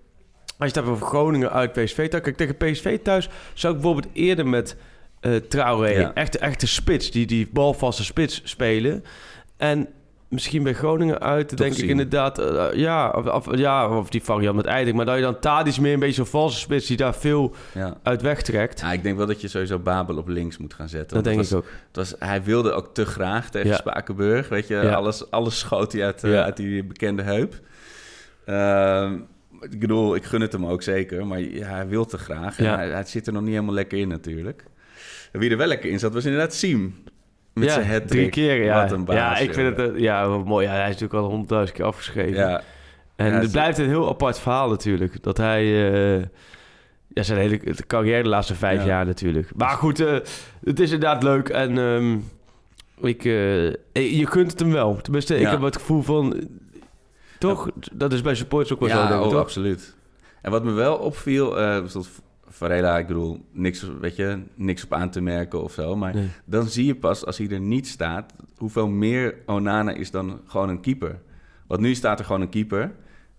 Als 0.57 0.69
je 0.71 0.75
het 0.79 0.85
hebt 0.85 0.87
over 0.97 1.07
Groningen 1.15 1.51
uit 1.51 1.73
PSV. 1.73 2.09
Kijk, 2.09 2.37
tegen 2.37 2.57
PSV 2.57 2.99
thuis 3.03 3.29
zou 3.53 3.75
ik 3.75 3.81
bijvoorbeeld 3.81 4.13
eerder 4.15 4.47
met 4.47 4.75
eh 5.19 5.35
Traoré... 5.35 5.89
Ja. 5.89 6.13
Echte, 6.13 6.39
echte 6.39 6.67
spits, 6.67 7.11
die, 7.11 7.25
die 7.25 7.49
balvaste 7.53 8.03
spits 8.03 8.41
spelen. 8.43 9.03
En 9.57 9.87
misschien 10.31 10.63
bij 10.63 10.73
Groningen 10.73 11.19
uit, 11.21 11.57
denk 11.57 11.73
ik 11.75 11.89
inderdaad... 11.89 12.39
eh, 12.39 12.67
ja, 12.73 13.09
of, 13.09 13.25
of- 13.47 13.57
ja, 13.57 13.97
of 13.97 14.09
die 14.09 14.23
variant 14.23 14.55
met 14.55 14.65
Eiting. 14.65 14.95
Maar 14.95 15.05
dat 15.05 15.15
je 15.15 15.21
dan 15.21 15.39
Tadic 15.39 15.79
meer 15.79 15.93
een 15.93 15.99
beetje 15.99 16.15
zo'n 16.15 16.25
valse 16.25 16.59
spits... 16.59 16.87
die 16.87 16.97
daar 16.97 17.15
veel 17.15 17.55
Ja. 17.73 17.97
uit 18.03 18.21
wegtrekt. 18.21 18.79
Ja, 18.79 18.91
ik 18.91 19.03
denk 19.03 19.17
wel 19.17 19.25
dat 19.27 19.41
je 19.41 19.47
sowieso 19.47 19.79
Babel 19.79 20.17
op 20.17 20.27
links 20.27 20.57
moet 20.57 20.73
gaan 20.73 20.89
zetten. 20.89 21.15
dat 21.15 21.23
denk 21.23 21.41
ik 21.45 21.53
ook. 21.53 21.65
Het 21.87 21.95
was, 21.95 22.15
hij 22.19 22.43
wilde 22.43 22.71
ook 22.71 22.93
te 22.93 23.05
graag 23.05 23.49
tegen 23.49 23.69
Ja. 23.69 23.75
Spakenburg. 23.75 24.49
Weet 24.49 24.67
je, 24.67 24.95
alles, 24.95 25.31
alles 25.31 25.59
schoot 25.59 25.91
hij 25.91 26.05
uit, 26.05 26.23
eh, 26.23 26.41
uit 26.41 26.57
die 26.57 26.83
bekende 26.83 27.21
heup. 27.21 27.59
Ehm, 28.45 29.13
ik 29.69 29.79
bedoel, 29.79 30.15
ik 30.15 30.23
gun 30.23 30.41
het 30.41 30.51
hem 30.51 30.65
ook 30.65 30.81
zeker. 30.83 31.27
Maar 31.27 31.39
hij 31.53 31.87
wil 31.87 32.05
te 32.05 32.17
graag. 32.17 32.57
En 32.57 32.65
Ja. 32.65 32.75
hij, 32.75 32.89
hij 32.89 33.03
zit 33.03 33.27
er 33.27 33.33
nog 33.33 33.41
niet 33.41 33.51
helemaal 33.51 33.73
lekker 33.73 33.97
in 33.97 34.07
natuurlijk. 34.07 34.63
Wie 35.31 35.49
er 35.49 35.57
wel 35.57 35.67
lekker 35.67 35.89
in 35.89 35.99
zat, 35.99 36.13
was 36.13 36.25
inderdaad 36.25 36.53
Siem. 36.53 37.03
Met 37.53 37.63
ja, 37.63 37.73
zijn 37.73 37.87
hat 37.91 38.07
drie 38.07 38.29
keer, 38.29 38.63
ja. 38.63 38.81
Wat 38.81 38.91
een 38.91 39.05
baas. 39.05 39.15
ja, 39.15 39.37
ik 39.37 39.53
vind 39.53 39.77
het... 39.77 39.99
ja, 39.99 40.27
mooi. 40.27 40.65
Ja, 40.65 40.71
hij 40.73 40.81
is 40.81 40.87
natuurlijk 40.87 41.13
al 41.13 41.29
honderdduizend 41.29 41.77
keer 41.77 41.85
afgeschreven. 41.87 42.37
Ja, 42.37 42.61
En 43.15 43.31
Ja, 43.31 43.39
het 43.39 43.51
blijft 43.51 43.77
een 43.77 43.87
heel 43.87 44.09
apart 44.09 44.39
verhaal 44.39 44.69
natuurlijk. 44.69 45.23
Dat 45.23 45.37
hij... 45.37 45.63
eh, 46.19 46.25
ja, 47.13 47.23
zijn 47.23 47.39
hele 47.39 47.59
carrière 47.87 48.23
de 48.23 48.29
laatste 48.29 48.55
vijf 48.55 48.79
Ja. 48.79 48.85
jaar 48.85 49.05
natuurlijk. 49.05 49.51
Maar 49.55 49.69
goed, 49.77 49.99
eh, 49.99 50.13
het 50.63 50.79
is 50.79 50.91
inderdaad 50.91 51.23
leuk. 51.23 51.49
En 51.49 51.77
ehm, 51.77 52.17
ik, 53.07 53.25
eh, 53.25 54.19
je 54.19 54.25
kunt 54.29 54.51
het 54.51 54.59
hem 54.59 54.71
wel. 54.71 54.95
Tenminste, 55.01 55.39
ik 55.39 55.47
heb 55.47 55.61
het 55.61 55.75
gevoel 55.77 56.01
van... 56.01 56.47
toch, 57.39 57.69
dat 57.93 58.13
is 58.13 58.21
bij 58.21 58.35
supporters 58.35 58.73
ook 58.73 58.79
wel 58.79 58.89
zo, 58.89 59.07
denk 59.07 59.19
ik, 59.19 59.25
oh, 59.25 59.31
toch? 59.31 59.39
absoluut. 59.39 59.95
En 60.41 60.51
wat 60.51 60.63
me 60.63 60.71
wel 60.71 60.95
opviel, 60.95 61.51
zoals 61.85 62.09
Varela, 62.61 62.97
ik 62.97 63.07
bedoel, 63.07 63.45
niks, 63.51 63.89
weet 63.99 64.15
je, 64.15 64.39
niks 64.55 64.83
op 64.83 64.93
aan 64.93 65.09
te 65.09 65.21
merken 65.21 65.63
of 65.63 65.71
zo. 65.73 65.95
Maar 65.95 66.13
Nee. 66.15 66.27
dan 66.45 66.67
zie 66.67 66.85
je 66.85 66.95
pas, 66.95 67.25
als 67.25 67.37
hij 67.37 67.49
er 67.49 67.59
niet 67.59 67.87
staat, 67.87 68.33
hoeveel 68.57 68.87
meer 68.87 69.35
Onana 69.45 69.91
is 69.93 70.11
dan 70.11 70.39
gewoon 70.45 70.69
een 70.69 70.79
keeper. 70.81 71.19
Want 71.67 71.81
nu 71.81 71.95
staat 71.95 72.19
er 72.19 72.25
gewoon 72.25 72.41
een 72.41 72.49
keeper. 72.49 72.91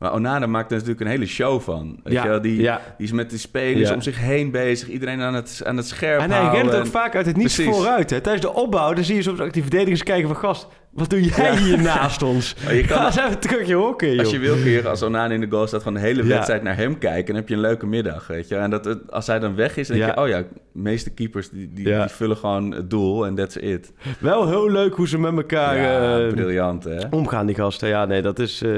Maar 0.02 0.12
Onana 0.14 0.46
maakt 0.46 0.70
er 0.70 0.76
natuurlijk 0.76 1.00
een 1.00 1.06
hele 1.10 1.26
show 1.26 1.60
van. 1.60 2.00
Weet 2.04 2.12
Ja, 2.12 2.22
je 2.22 2.28
wel? 2.28 2.40
Die, 2.40 2.60
ja. 2.60 2.80
die 2.98 3.06
is 3.06 3.12
met 3.12 3.30
die 3.30 3.38
spelers 3.38 3.88
Ja. 3.88 3.94
om 3.94 4.00
zich 4.02 4.18
heen 4.18 4.50
bezig. 4.50 4.88
Iedereen 4.88 5.20
aan 5.20 5.34
het, 5.34 5.62
aan 5.64 5.76
het 5.76 5.86
scherp 5.88 6.20
En 6.20 6.30
hij 6.30 6.40
houden. 6.40 6.70
rent 6.70 6.74
ook 6.74 6.86
vaak 6.92 7.16
uit 7.16 7.26
het 7.26 7.36
niets 7.36 7.62
vooruit. 7.62 8.10
Hè. 8.10 8.20
Tijdens 8.20 8.44
de 8.46 8.52
opbouw 8.54 8.92
dan 8.92 9.04
zie 9.04 9.14
je 9.14 9.22
soms 9.22 9.40
ook 9.40 9.52
die 9.52 9.62
verdedigers 9.62 10.02
kijken 10.02 10.28
van... 10.28 10.36
Gast, 10.36 10.66
wat 10.90 11.10
doe 11.10 11.22
jij 11.22 11.56
hier 11.56 11.78
naast 11.92 12.22
ons? 12.22 12.54
Maar 12.64 12.74
je 12.74 12.84
kan- 12.84 12.96
Ga 12.98 13.06
eens 13.06 13.16
even 13.26 13.38
terug 13.38 13.66
je 13.66 13.74
hokken, 13.74 14.08
joh. 14.10 14.18
Als 14.18 14.30
je 14.30 14.38
wil 14.38 14.54
kun 14.54 14.70
je 14.70 14.88
als 14.88 15.02
Onana 15.02 15.34
in 15.34 15.40
de 15.40 15.50
goal 15.50 15.66
staat... 15.66 15.82
van 15.82 15.94
de 15.94 16.00
hele 16.00 16.22
wedstrijd 16.22 16.62
naar 16.62 16.76
hem 16.76 16.98
kijken... 16.98 17.18
en 17.18 17.24
dan 17.26 17.34
heb 17.36 17.48
je 17.48 17.54
een 17.54 17.60
leuke 17.60 17.86
middag, 17.86 18.26
weet 18.26 18.48
je. 18.48 18.56
En 18.56 18.70
dat, 18.70 19.10
als 19.12 19.26
hij 19.26 19.38
dan 19.38 19.54
weg 19.54 19.76
is, 19.76 19.88
dan 19.88 19.96
denk 19.96 20.14
je... 20.14 20.20
oh 20.20 20.28
ja, 20.28 20.38
de 20.38 20.46
meeste 20.72 21.10
keepers 21.10 21.50
die, 21.50 21.72
die, 21.72 21.94
vullen 22.06 22.36
gewoon 22.36 22.70
het 22.72 22.90
doel 22.90 23.26
en 23.26 23.34
that's 23.34 23.56
it. 23.56 23.92
Wel 24.18 24.48
heel 24.48 24.70
leuk 24.70 24.94
hoe 24.94 25.08
ze 25.08 25.18
met 25.18 25.36
elkaar 25.36 25.76
ja, 25.76 26.18
eh, 26.26 26.32
briljant, 26.32 26.84
hè? 26.84 26.98
omgaan, 27.10 27.46
die 27.46 27.54
gasten. 27.54 27.88
Ja, 27.88 28.04
nee, 28.04 28.22
dat 28.22 28.38
is... 28.38 28.62
eh, 28.62 28.70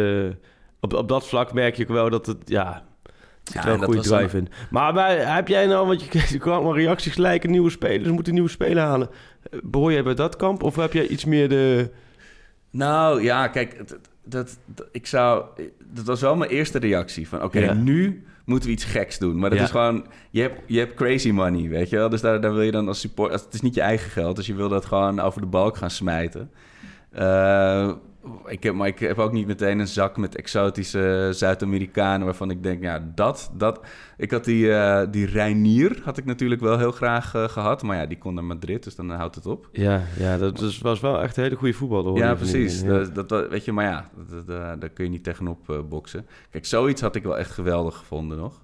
op, 0.85 0.93
op 0.95 1.09
dat 1.09 1.27
vlak 1.29 1.53
merk 1.53 1.75
je 1.77 1.83
ook 1.83 1.89
wel 1.89 2.11
dat 2.11 2.27
het... 2.27 2.37
Ja, 2.45 2.83
zit 3.43 3.55
Ja, 3.55 3.65
wel 3.65 3.75
een 3.75 3.83
goede 3.83 4.01
drive 4.01 4.37
in. 4.39 4.49
Maar 4.71 4.93
bij, 4.93 5.17
heb 5.17 5.49
jij 5.49 5.67
nou... 5.67 5.87
Want 5.87 6.05
je 6.05 6.19
er 6.33 6.39
kwamen 6.39 6.63
wel 6.65 6.77
reacties 6.77 7.17
lijken 7.17 7.51
nieuwe 7.51 7.71
spelers. 7.71 8.09
moeten 8.11 8.33
nieuwe 8.33 8.49
spelers 8.49 8.81
halen. 8.87 9.09
Eh, 9.51 9.59
Behoor 9.63 9.93
jij 9.93 10.03
bij 10.03 10.15
dat 10.15 10.37
kamp? 10.37 10.63
Of 10.63 10.77
heb 10.77 10.93
jij 10.93 11.07
iets 11.07 11.25
meer 11.25 11.49
de... 11.49 11.91
Nou 12.71 13.23
ja, 13.23 13.49
kijk, 13.49 13.77
het- 13.77 13.91
het- 13.91 14.09
dat, 14.25 14.59
dat- 14.67 14.89
ik 14.93 15.07
zou, 15.07 15.45
dat 15.93 16.05
was 16.05 16.21
wel 16.21 16.37
mijn 16.37 16.51
eerste 16.51 16.79
reactie. 16.79 17.29
Van 17.29 17.43
oké, 17.43 17.59
Ja. 17.59 17.73
nu 17.73 18.25
moeten 18.45 18.69
we 18.69 18.75
iets 18.75 18.85
geks 18.85 19.19
doen. 19.19 19.39
Maar 19.39 19.51
dat 19.51 19.59
Ja. 19.59 19.65
is 19.65 19.71
gewoon, 19.71 20.07
je 20.31 20.41
hebt, 20.41 20.61
je 20.67 20.79
hebt 20.79 20.95
crazy 20.95 21.31
money, 21.31 21.69
weet 21.69 21.91
je 21.91 21.97
wel. 21.97 22.09
Dus 22.09 22.21
daar, 22.21 22.41
daar 22.41 22.53
wil 22.53 22.63
je 22.63 22.71
dan 22.71 22.89
als 22.89 23.01
support, 23.01 23.33
het 23.33 23.55
is 23.55 23.61
niet 23.61 23.75
je 23.75 23.81
eigen 23.81 24.11
geld. 24.11 24.37
Dus 24.37 24.47
je 24.47 24.55
wil 24.55 24.69
dat 24.69 24.85
gewoon 24.85 25.21
over 25.21 25.41
de 25.41 25.47
balk 25.47 25.77
gaan 25.77 25.91
smijten. 25.91 26.51
Eh, 27.11 27.93
ik 28.47 28.63
heb, 28.63 28.75
maar 28.75 28.87
ik 28.89 28.99
heb 28.99 29.19
ook 29.19 29.33
niet 29.33 29.47
meteen 29.47 29.79
een 29.79 29.87
zak 29.89 30.17
met 30.17 30.37
exotische 30.37 31.29
Zuid-Amerikanen... 31.31 32.25
waarvan 32.25 32.51
ik 32.51 32.63
denk, 32.63 32.83
ja, 32.83 33.11
dat... 33.15 33.51
dat 33.55 33.81
ik 34.17 34.31
had 34.31 34.45
die, 34.45 34.73
eh 34.73 35.07
die 35.11 35.27
Reinier, 35.27 36.01
had 36.05 36.17
ik 36.19 36.25
natuurlijk 36.25 36.61
wel 36.61 36.79
heel 36.79 36.93
graag 36.93 37.35
eh, 37.35 37.49
gehad. 37.49 37.83
Maar 37.83 37.97
ja, 37.97 38.07
die 38.07 38.19
kon 38.19 38.35
naar 38.35 38.45
Madrid, 38.45 38.85
dus 38.85 38.95
dan 38.97 39.11
houdt 39.11 39.35
het 39.35 39.47
op. 39.47 39.69
Ja, 39.73 40.03
ja 40.19 40.39
dat 40.39 40.61
is- 40.61 40.79
was 40.81 41.01
wel 41.01 41.23
echt 41.23 41.37
een 41.37 41.43
hele 41.43 41.57
goede 41.57 41.75
voetballer. 41.75 42.09
hoor, 42.09 42.19
Ja, 42.19 42.35
precies. 42.35 42.81
Ja. 42.81 42.89
Dat, 42.89 43.15
dat, 43.15 43.29
dat- 43.29 43.49
weet 43.49 43.65
je, 43.65 43.73
maar 43.73 43.85
ja, 43.85 44.11
dat, 44.31 44.47
daar 44.81 44.89
kun 44.89 45.05
je 45.05 45.11
niet 45.11 45.25
tegenop 45.25 45.71
eh, 45.71 45.79
boksen. 45.89 46.27
Kijk, 46.51 46.67
zoiets 46.67 47.01
had 47.01 47.15
ik 47.17 47.23
wel 47.23 47.39
echt 47.39 47.51
geweldig 47.51 47.97
gevonden 47.97 48.39
nog. 48.39 48.63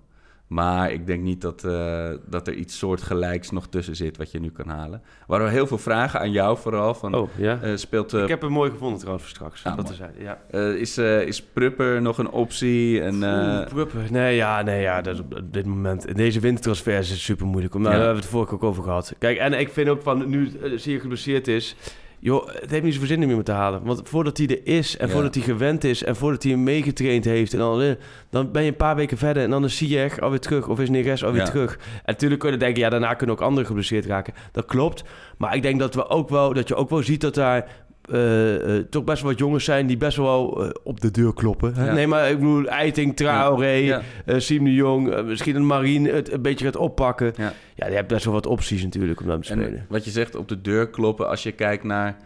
Maar 0.50 0.92
ik 0.92 1.06
denk 1.06 1.22
niet 1.22 1.40
dat, 1.40 1.64
eh, 1.64 2.08
dat 2.26 2.46
er 2.46 2.54
iets 2.54 2.78
soortgelijks 2.78 3.50
nog 3.50 3.66
tussen 3.68 3.96
zit 3.96 4.16
wat 4.16 4.30
je 4.30 4.40
nu 4.40 4.50
kan 4.50 4.68
halen. 4.68 5.02
Waren 5.26 5.44
wel 5.44 5.54
heel 5.54 5.66
veel 5.66 5.78
vragen 5.78 6.20
aan 6.20 6.30
jou 6.30 6.58
vooral. 6.58 6.94
Van, 6.94 7.14
Oh, 7.14 7.28
ja. 7.36 7.58
eh, 7.62 7.76
speelt, 7.76 8.12
eh, 8.12 8.22
ik 8.22 8.28
heb 8.28 8.40
hem 8.42 8.50
mooi 8.52 8.70
gevonden 8.70 8.98
trouwens 8.98 9.24
voor 9.26 9.34
straks. 9.36 9.64
Ah, 9.64 9.76
dat 9.76 9.92
zijn. 9.96 10.12
Ja. 10.18 10.38
eh, 10.50 10.74
is, 10.74 10.96
eh, 10.98 11.22
is 11.22 11.42
Prupper 11.42 12.02
nog 12.02 12.18
een 12.18 12.30
optie? 12.30 13.02
En, 13.02 13.22
eh, 13.22 13.30
Oeh, 13.58 13.66
Pruppen. 13.66 14.06
Nee, 14.10 14.36
ja, 14.36 14.62
nee, 14.62 14.80
ja, 14.82 15.00
dat 15.02 15.14
is 15.14 15.20
op 15.20 15.52
dit 15.52 15.66
moment. 15.66 16.06
In 16.06 16.14
deze 16.14 16.40
wintertransfers 16.40 17.06
is 17.06 17.10
het 17.10 17.20
super 17.20 17.46
moeilijk. 17.46 17.74
Nou, 17.74 17.84
Ja. 17.84 17.90
Daar 17.90 18.00
hebben 18.00 18.16
we 18.22 18.22
het 18.22 18.30
vorige 18.32 18.48
keer 18.54 18.58
ook 18.64 18.70
over 18.70 18.82
gehad. 18.82 19.14
Kijk, 19.18 19.38
en 19.38 19.52
ik 19.52 19.68
vind 19.68 19.88
ook 19.88 20.02
van 20.02 20.28
nu 20.28 20.50
uh, 20.62 20.78
zeer 20.78 21.00
geblesseerd 21.00 21.48
is. 21.48 21.76
Joh, 22.22 22.48
het 22.48 22.70
heeft 22.70 22.82
niet 22.82 22.92
zoveel 22.92 23.08
zin 23.08 23.22
om 23.24 23.28
hem 23.30 23.42
te 23.42 23.52
halen. 23.52 23.82
Want 23.84 24.00
voordat 24.04 24.36
hij 24.38 24.46
er 24.46 24.60
is 24.64 24.96
en 24.96 25.06
Ja. 25.06 25.12
voordat 25.12 25.34
hij 25.34 25.44
gewend 25.44 25.84
is 25.84 26.04
en 26.04 26.16
voordat 26.16 26.42
hij 26.42 26.52
hem 26.52 26.62
meegetraind 26.62 27.24
heeft, 27.24 27.52
en 27.52 27.58
dan, 27.58 27.80
eh, 27.82 27.90
dan 28.30 28.52
ben 28.52 28.62
je 28.62 28.68
een 28.68 28.76
paar 28.76 28.96
weken 28.96 29.18
verder 29.18 29.42
en 29.42 29.50
dan 29.50 29.64
is 29.64 29.76
Ziyech 29.76 30.20
alweer 30.20 30.40
terug 30.40 30.68
of 30.68 30.80
is 30.80 30.90
Neres 30.90 31.24
alweer 31.24 31.40
Ja. 31.40 31.46
terug. 31.46 31.74
En 31.76 31.80
natuurlijk 32.06 32.40
kun 32.40 32.50
je 32.50 32.56
denken, 32.56 32.80
ja, 32.82 32.88
daarna 32.88 33.14
kunnen 33.14 33.36
ook 33.36 33.42
anderen 33.42 33.66
geblesseerd 33.66 34.06
raken. 34.06 34.34
Dat 34.52 34.64
klopt. 34.64 35.04
Maar 35.38 35.54
ik 35.54 35.62
denk 35.62 35.78
dat 35.78 35.94
we 35.94 36.08
ook 36.08 36.28
wel, 36.28 36.52
dat 36.52 36.68
je 36.68 36.74
ook 36.74 36.90
wel 36.90 37.02
ziet 37.02 37.20
dat 37.20 37.34
daar 37.34 37.66
eh, 38.10 38.76
eh, 38.76 38.84
toch 38.90 39.04
best 39.04 39.22
wel 39.22 39.30
wat 39.30 39.40
jongens 39.40 39.64
zijn 39.64 39.86
die 39.86 39.96
best 39.96 40.16
wel 40.16 40.64
eh, 40.64 40.70
op 40.82 41.00
de 41.00 41.10
deur 41.10 41.34
kloppen. 41.34 41.72
Ja. 41.76 41.92
Nee, 41.92 42.06
maar 42.06 42.30
ik 42.30 42.38
bedoel, 42.38 42.66
Eiting, 42.66 43.16
Traoré, 43.16 43.70
Ja. 43.70 44.02
Siem 44.26 44.64
de 44.64 44.74
Jong, 44.74 45.24
misschien 45.24 45.56
een 45.56 45.66
Marine 45.66 46.10
het 46.10 46.32
een 46.32 46.42
beetje 46.42 46.64
gaat 46.64 46.76
oppakken. 46.76 47.32
Ja. 47.36 47.52
Ja, 47.74 47.86
je 47.86 47.94
hebt 47.94 48.08
best 48.08 48.24
wel 48.24 48.34
wat 48.34 48.46
opties 48.46 48.82
natuurlijk 48.82 49.20
om 49.20 49.26
dat 49.26 49.42
te 49.42 49.46
spelen. 49.46 49.78
En 49.78 49.86
wat 49.88 50.04
je 50.04 50.10
zegt, 50.10 50.34
op 50.36 50.48
de 50.48 50.60
deur 50.60 50.88
kloppen 50.88 51.28
als 51.28 51.42
je 51.42 51.52
kijkt 51.52 51.84
naar 51.84 52.16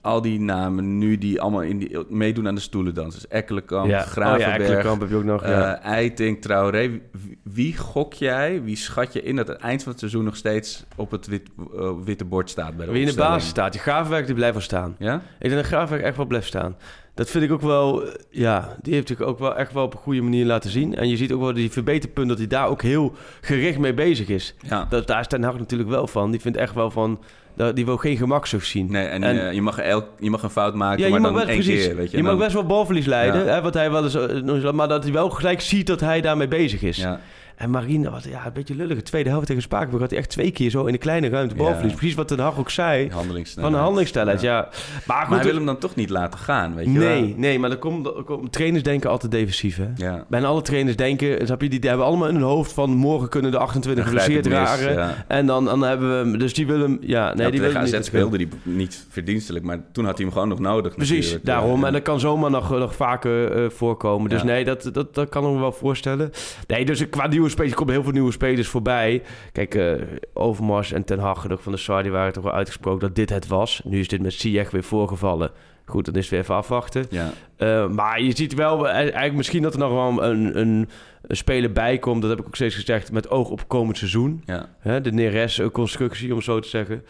al 0.00 0.22
die 0.22 0.40
namen 0.40 0.98
nu 0.98 1.18
die 1.18 1.40
allemaal 1.40 1.62
in 1.62 1.78
die, 1.78 1.98
meedoen 2.08 2.46
aan 2.48 2.54
de 2.54 2.60
stoelendansers. 2.60 3.28
Ekkelenkamp, 3.28 3.88
ja. 3.88 4.00
Gravenberg, 4.00 4.58
Oh 4.58 4.82
ja, 4.82 4.98
heb 4.98 5.08
je 5.08 5.16
ook 5.16 5.24
nog. 5.24 5.42
ja. 5.42 5.76
eh, 5.80 5.90
Eiting, 5.90 6.40
Traoré. 6.42 6.88
Wie, 6.88 7.38
wie 7.42 7.76
gok 7.76 8.12
jij, 8.12 8.62
wie 8.62 8.76
schat 8.76 9.12
je 9.12 9.22
in 9.22 9.36
dat 9.36 9.48
het 9.48 9.56
eind 9.60 9.82
van 9.82 9.90
het 9.90 10.00
seizoen 10.00 10.24
nog 10.24 10.36
steeds 10.36 10.84
op 10.96 11.10
het 11.10 11.26
wit, 11.26 11.48
eh, 11.76 11.90
witte 12.04 12.24
bord 12.24 12.50
staat 12.50 12.76
bij 12.76 12.86
de 12.86 12.92
Wie 12.92 13.00
in 13.00 13.08
de 13.08 13.14
basis 13.14 13.48
staat. 13.48 13.72
Die 13.72 13.80
Gravenberg 13.80 14.26
die 14.26 14.34
blijft 14.34 14.54
wel 14.54 14.62
staan. 14.62 14.94
Ja? 14.98 15.14
Ik 15.14 15.48
denk 15.48 15.54
dat 15.54 15.66
Gravenberg 15.66 16.02
echt 16.02 16.16
wel 16.16 16.26
blijft 16.26 16.46
staan. 16.46 16.76
Dat 17.18 17.30
vind 17.30 17.44
ik 17.44 17.52
ook 17.52 17.60
wel, 17.60 18.02
ja, 18.30 18.76
die 18.82 18.94
heeft 18.94 19.08
zich 19.08 19.20
ook 19.20 19.38
wel 19.38 19.56
echt 19.56 19.72
wel 19.72 19.84
op 19.84 19.94
een 19.94 20.00
goede 20.00 20.20
manier 20.20 20.44
laten 20.46 20.70
zien. 20.70 20.94
En 20.96 21.08
je 21.08 21.16
ziet 21.16 21.32
ook 21.32 21.40
wel 21.40 21.52
die 21.52 21.70
verbeterpunt 21.70 22.28
dat 22.28 22.38
hij 22.38 22.46
daar 22.46 22.68
ook 22.68 22.82
heel 22.82 23.12
gericht 23.40 23.78
mee 23.78 23.94
bezig 23.94 24.28
is. 24.28 24.54
Ja. 24.68 24.86
Dat, 24.90 25.06
daar 25.06 25.20
is 25.20 25.26
Ten 25.26 25.42
Hag 25.42 25.58
natuurlijk 25.58 25.90
wel 25.90 26.06
van. 26.06 26.30
Die 26.30 26.40
vindt 26.40 26.58
echt 26.58 26.74
wel 26.74 26.90
van, 26.90 27.18
dat- 27.56 27.76
die 27.76 27.84
wil 27.84 27.96
geen 27.96 28.16
gemakzucht 28.16 28.66
zien. 28.66 28.90
Nee, 28.90 29.06
en, 29.06 29.22
En- 29.22 29.46
eh, 29.48 29.52
je, 29.52 29.62
mag 29.62 29.78
elk, 29.78 30.04
je 30.18 30.30
mag 30.30 30.42
een 30.42 30.50
fout 30.50 30.74
maken, 30.74 31.04
Ja, 31.04 31.10
maar 31.10 31.20
dan 31.20 31.32
best, 31.34 31.46
één 31.46 31.54
precies. 31.62 31.86
keer. 31.86 31.96
Weet 31.96 32.10
je, 32.10 32.16
je 32.16 32.22
mag 32.22 32.32
Dan- 32.32 32.40
best 32.40 32.52
wel 32.52 32.66
balverlies 32.66 33.06
leiden, 33.06 33.44
Ja. 33.44 33.52
hè, 33.52 33.60
wat 33.62 33.74
hij 33.74 33.90
wel 33.90 34.02
eens, 34.04 34.14
eh, 34.14 34.22
eens- 34.54 34.72
maar 34.72 34.88
dat 34.88 35.02
hij 35.04 35.12
wel 35.12 35.30
gelijk 35.30 35.60
ziet 35.60 35.86
dat 35.86 36.00
hij 36.00 36.20
daarmee 36.20 36.48
bezig 36.48 36.82
is. 36.82 36.96
Ja. 36.96 37.20
En 37.58 37.70
Marine, 37.70 38.10
wat, 38.10 38.24
ja, 38.24 38.46
een 38.46 38.52
beetje 38.52 38.74
lullig. 38.74 38.96
De 38.96 39.02
tweede 39.02 39.28
helft 39.28 39.46
tegen 39.46 39.62
Spakenburg 39.62 40.00
had 40.00 40.10
hij 40.10 40.18
echt 40.18 40.30
twee 40.30 40.50
keer 40.50 40.70
zo 40.70 40.84
in 40.84 40.92
de 40.92 40.98
kleine 40.98 41.28
ruimte 41.28 41.54
balverlies. 41.54 41.90
Ja. 41.90 41.96
Precies 41.96 42.14
wat 42.16 42.28
Ten 42.28 42.38
Hag 42.38 42.58
ook 42.58 42.70
zei. 42.70 43.08
Die. 43.32 43.46
Van 43.60 43.72
de 43.72 43.78
handelingssnelheid, 43.78 44.40
ja. 44.40 44.54
Maar, 44.60 45.16
Maar 45.16 45.26
goed, 45.26 45.34
hij 45.36 45.44
wil 45.44 45.54
hem 45.54 45.66
dan 45.66 45.78
toch 45.78 45.94
niet 45.94 46.10
laten 46.10 46.38
gaan, 46.38 46.74
weet 46.74 46.86
je 46.92 46.98
wel? 46.98 47.08
Nee, 47.08 47.34
nee, 47.36 47.58
maar 47.58 47.70
dan 47.70 47.78
komt, 47.78 48.04
dan 48.04 48.24
komt- 48.24 48.52
trainers 48.52 48.82
denken 48.82 49.10
altijd 49.10 49.32
defensief, 49.32 49.76
hè? 49.76 49.86
Ja. 49.96 50.24
Bijna 50.28 50.46
alle 50.46 50.62
trainers 50.62 50.96
denken, 50.96 51.46
snap 51.46 51.60
je, 51.62 51.68
die, 51.68 51.78
die 51.80 51.88
hebben 51.88 52.06
allemaal 52.08 52.28
in 52.28 52.34
hun 52.34 52.42
hoofd 52.44 52.72
van 52.72 52.90
morgen 52.90 53.28
kunnen 53.28 53.50
de 53.50 53.58
28 53.58 54.04
Dan 54.04 54.12
grijp 54.14 54.28
ik 54.30 54.34
geblesseerd 54.44 54.68
raken. 54.86 54.92
ja. 54.94 55.24
En 55.28 55.46
dan, 55.46 55.64
dan 55.64 55.82
hebben 55.82 56.08
we 56.10 56.14
hem, 56.16 56.38
dus 56.38 56.54
die 56.54 56.66
willen 56.66 56.82
hem, 56.90 56.98
ja, 57.00 57.34
nee, 57.34 57.44
Ja, 57.44 57.50
die 57.50 57.60
tegen 57.60 57.62
willen 57.62 57.80
AZ 57.82 57.92
niet. 57.92 58.04
speelde 58.04 58.36
hij 58.36 58.48
niet 58.62 59.06
verdienstelijk, 59.10 59.64
maar 59.64 59.78
toen 59.92 60.04
had 60.04 60.16
hij 60.16 60.24
hem 60.24 60.32
gewoon 60.34 60.48
nog 60.48 60.58
nodig. 60.58 60.94
Precies, 60.94 61.16
natuurlijk. 61.16 61.44
daarom. 61.44 61.80
Ja. 61.80 61.86
En 61.86 61.92
dat 61.92 62.02
kan 62.02 62.20
zomaar 62.20 62.50
nog, 62.50 62.70
nog 62.70 62.94
vaker 62.94 63.52
eh, 63.64 63.70
voorkomen. 63.70 64.30
Dus 64.30 64.40
Ja. 64.40 64.46
nee, 64.46 64.64
dat, 64.64 64.90
dat, 64.92 65.14
dat 65.14 65.28
kan 65.28 65.44
ik 65.46 65.50
me 65.52 65.58
wel 65.58 65.72
voorstellen. 65.72 66.30
Nee, 66.66 66.84
dus 66.84 67.08
qua 67.08 67.26
nieuwe 67.26 67.47
spelers, 67.48 67.72
er 67.72 67.78
komen 67.78 67.94
heel 67.94 68.02
veel 68.02 68.12
nieuwe 68.12 68.32
spelers 68.32 68.68
voorbij. 68.68 69.22
Kijk, 69.52 69.74
eh, 69.74 69.92
Overmars 70.32 70.92
en 70.92 71.04
Ten 71.04 71.18
Hag, 71.18 71.50
ook 71.50 71.60
van 71.60 71.72
de 71.72 71.78
Sar, 71.78 72.02
die 72.02 72.12
waren 72.12 72.32
toch 72.32 72.44
wel 72.44 72.52
uitgesproken 72.52 73.00
dat 73.00 73.14
dit 73.14 73.30
het 73.30 73.46
was. 73.46 73.80
Nu 73.84 73.98
is 73.98 74.08
dit 74.08 74.22
met 74.22 74.32
Ziyech 74.32 74.70
weer 74.70 74.82
voorgevallen. 74.82 75.50
Goed, 75.84 76.04
dan 76.04 76.14
is 76.14 76.20
het 76.20 76.30
weer 76.30 76.40
even 76.40 76.54
afwachten. 76.54 77.06
Ja. 77.10 77.30
Eh, 77.56 77.88
maar 77.88 78.22
je 78.22 78.36
ziet 78.36 78.54
wel, 78.54 78.88
eh, 78.88 78.94
eigenlijk 78.94 79.34
misschien 79.34 79.62
dat 79.62 79.72
er 79.72 79.78
nog 79.78 79.92
wel 79.92 80.24
een, 80.24 80.58
een, 80.58 80.88
een 81.22 81.36
speler 81.36 81.72
bij 81.72 81.98
komt. 81.98 82.20
Dat 82.20 82.30
heb 82.30 82.40
ik 82.40 82.46
ook 82.46 82.54
steeds 82.54 82.74
gezegd, 82.74 83.12
met 83.12 83.30
oog 83.30 83.50
op 83.50 83.68
komend 83.68 83.96
seizoen. 83.96 84.42
Ja. 84.44 84.68
Hè, 84.78 85.00
de 85.00 85.12
Neres-constructie, 85.12 86.34
om 86.34 86.42
zo 86.42 86.60
te 86.60 86.68
zeggen. 86.68 87.04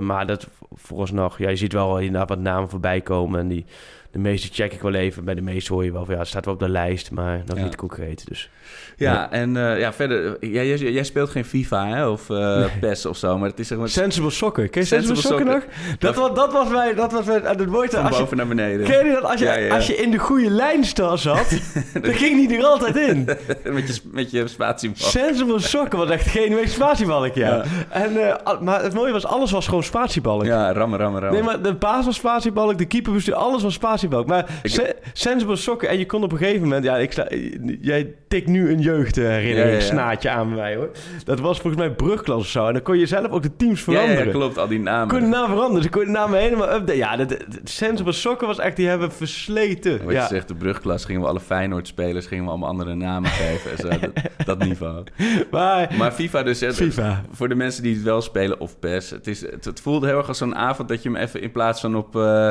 Maar 0.00 0.26
dat 0.26 0.48
vooralsnog, 0.74 1.38
ja, 1.38 1.48
je 1.48 1.56
ziet 1.56 1.72
wel 1.72 1.98
inderdaad 1.98 2.28
wat 2.28 2.38
namen 2.38 2.68
voorbij 2.68 3.00
komen. 3.00 3.40
En 3.40 3.48
die, 3.48 3.64
de 4.12 4.18
meeste 4.18 4.48
check 4.52 4.72
ik 4.72 4.80
wel 4.80 4.94
even. 4.94 5.24
Bij 5.24 5.34
de 5.34 5.40
meeste 5.40 5.72
hoor 5.72 5.84
je 5.84 5.92
wel 5.92 6.04
van, 6.04 6.14
ja, 6.14 6.20
het 6.20 6.28
staat 6.28 6.44
wel 6.44 6.54
op 6.54 6.60
de 6.60 6.68
lijst, 6.68 7.10
maar 7.10 7.42
nog 7.46 7.56
Ja. 7.58 7.64
niet 7.64 7.76
concreet. 7.76 8.24
Dus. 8.28 8.50
Ja, 8.96 9.30
en 9.30 9.56
eh, 9.56 9.78
ja, 9.80 9.92
verder, 9.92 10.36
jij, 10.46 10.66
jij, 10.66 10.76
jij 10.92 11.04
speelt 11.04 11.30
geen 11.30 11.44
FIFA 11.44 11.86
hè, 11.86 12.06
of 12.08 12.30
eh 12.30 12.64
PES 12.80 13.06
of 13.06 13.16
zo, 13.16 13.38
maar 13.38 13.48
het 13.48 13.58
is 13.58 13.68
zeg 13.68 13.78
maar 13.78 13.88
Sensible 13.88 14.30
Soccer. 14.30 14.68
Ken 14.68 14.80
je 14.80 14.86
Sensible 14.86 15.16
Sensible, 15.16 15.38
Soccer, 15.52 15.68
nog? 15.88 15.98
Dat, 15.98 16.14
was, 16.14 16.34
dat 16.34 16.52
was 16.52 16.68
mij, 16.68 16.94
dat 16.94 17.12
was 17.12 17.24
mij, 17.24 17.40
het 17.44 17.66
mooiste. 17.66 17.96
van 17.96 18.06
Als 18.06 18.28
je, 18.30 18.36
naar 18.36 18.46
beneden. 18.46 18.86
ken 18.86 19.06
je 19.06 19.12
dat? 19.12 19.22
Als 19.24 19.40
je, 19.40 19.44
Ja, 19.44 19.74
als 19.74 19.86
je 19.86 19.96
in 19.96 20.10
de 20.10 20.18
goede 20.18 20.50
lijn 20.50 20.84
sta- 20.84 21.16
zat, 21.16 21.48
dan 22.02 22.12
ging 22.14 22.48
die 22.48 22.58
er 22.58 22.64
altijd 22.64 22.96
in. 22.96 23.24
met, 23.74 23.88
je, 23.94 24.00
met 24.12 24.30
je 24.30 24.48
spatiebal. 24.48 25.08
Sensible 25.08 25.60
Soccer 25.60 25.98
was 25.98 26.10
echt 26.10 26.26
geen 26.26 26.54
week 26.54 26.68
spatiebalk, 26.68 27.34
ja. 27.34 27.48
Ja. 27.54 27.64
En, 27.88 28.28
eh, 28.28 28.60
maar 28.60 28.82
het 28.82 28.94
mooie 28.94 29.12
was, 29.12 29.26
alles 29.26 29.50
was 29.50 29.64
gewoon 29.68 29.82
spatiebalk. 29.82 30.44
Ja, 30.44 30.72
rammen, 30.72 30.98
rammen, 30.98 31.20
rammen. 31.20 31.38
Nee, 31.44 31.48
maar 31.48 31.62
de 31.62 31.74
baas 31.74 32.04
was 32.04 32.16
spatiebalk, 32.16 32.78
de 32.78 32.84
keeper 32.86 33.12
bestuur, 33.12 33.34
alles 33.34 33.62
was 33.62 33.74
spatiebalk. 33.74 33.98
Maar 34.08 34.60
Ik- 34.62 34.94
Sensible 35.12 35.56
Soccer, 35.56 35.88
en 35.88 35.98
je 35.98 36.06
kon 36.06 36.22
op 36.22 36.32
een 36.32 36.38
gegeven 36.38 36.62
moment... 36.62 36.84
Ja, 36.84 36.96
ik 36.96 37.12
jij 37.80 38.14
tikt 38.28 38.46
nu 38.46 38.70
een 38.70 38.80
jeugdherinnering 38.80 39.82
Ja, 40.20 40.34
aan 40.34 40.54
mij, 40.54 40.76
hoor. 40.76 40.90
Dat 41.24 41.40
was 41.40 41.60
volgens 41.60 41.82
mij 41.82 41.92
brugklas 41.94 42.38
of 42.40 42.46
zo. 42.46 42.66
En 42.66 42.72
dan 42.72 42.82
kon 42.82 42.98
je 42.98 43.06
zelf 43.06 43.28
ook 43.28 43.42
de 43.42 43.56
teams 43.56 43.80
veranderen. 43.82 44.24
ja, 44.24 44.30
klopt, 44.30 44.58
al 44.58 44.68
die 44.68 44.78
namen. 44.80 45.08
kon 45.08 45.18
je 45.18 45.24
de 45.24 45.30
naam 45.30 45.46
veranderen, 45.46 45.76
dus 45.76 45.84
ik 45.84 45.90
kon 45.90 46.04
de 46.04 46.10
naam 46.10 46.32
helemaal 46.32 46.72
updaten. 46.72 46.96
Ja, 46.96 47.16
de 47.16 47.38
Sensible 47.64 48.12
Soccer 48.12 48.46
was 48.46 48.58
echt, 48.58 48.76
die 48.76 48.88
hebben 48.88 49.12
versleten. 49.12 50.04
Wat 50.04 50.12
je 50.14 50.26
zegt, 50.28 50.48
de 50.48 50.54
brugklas 50.54 51.04
gingen 51.04 51.22
we 51.22 51.28
alle 51.28 51.40
Feyenoord-spelers 51.40 52.26
gingen 52.26 52.44
we 52.44 52.50
allemaal 52.50 52.68
andere 52.68 52.94
namen 52.94 53.30
geven. 53.30 53.76
Zo, 53.78 53.88
dat, 53.98 54.10
dat 54.46 54.58
niveau. 54.58 55.04
Maar, 55.50 55.94
Maar 55.98 56.12
FIFA 56.12 56.42
dus... 56.42 56.64
FIFA. 56.72 57.22
Voor 57.32 57.48
de 57.48 57.54
mensen 57.54 57.82
die 57.82 57.94
het 57.94 58.02
wel 58.02 58.20
spelen 58.22 58.60
of 58.60 58.78
PES. 58.78 59.10
Het, 59.10 59.26
is, 59.26 59.40
het, 59.40 59.64
het 59.64 59.80
voelde 59.80 60.06
heel 60.06 60.16
erg 60.18 60.28
als 60.28 60.38
zo'n 60.38 60.54
avond 60.56 60.88
dat 60.88 61.02
je 61.02 61.08
hem 61.10 61.18
even 61.18 61.42
in 61.42 61.52
plaats 61.52 61.80
van 61.80 61.96
op, 61.96 62.16
eh, 62.16 62.50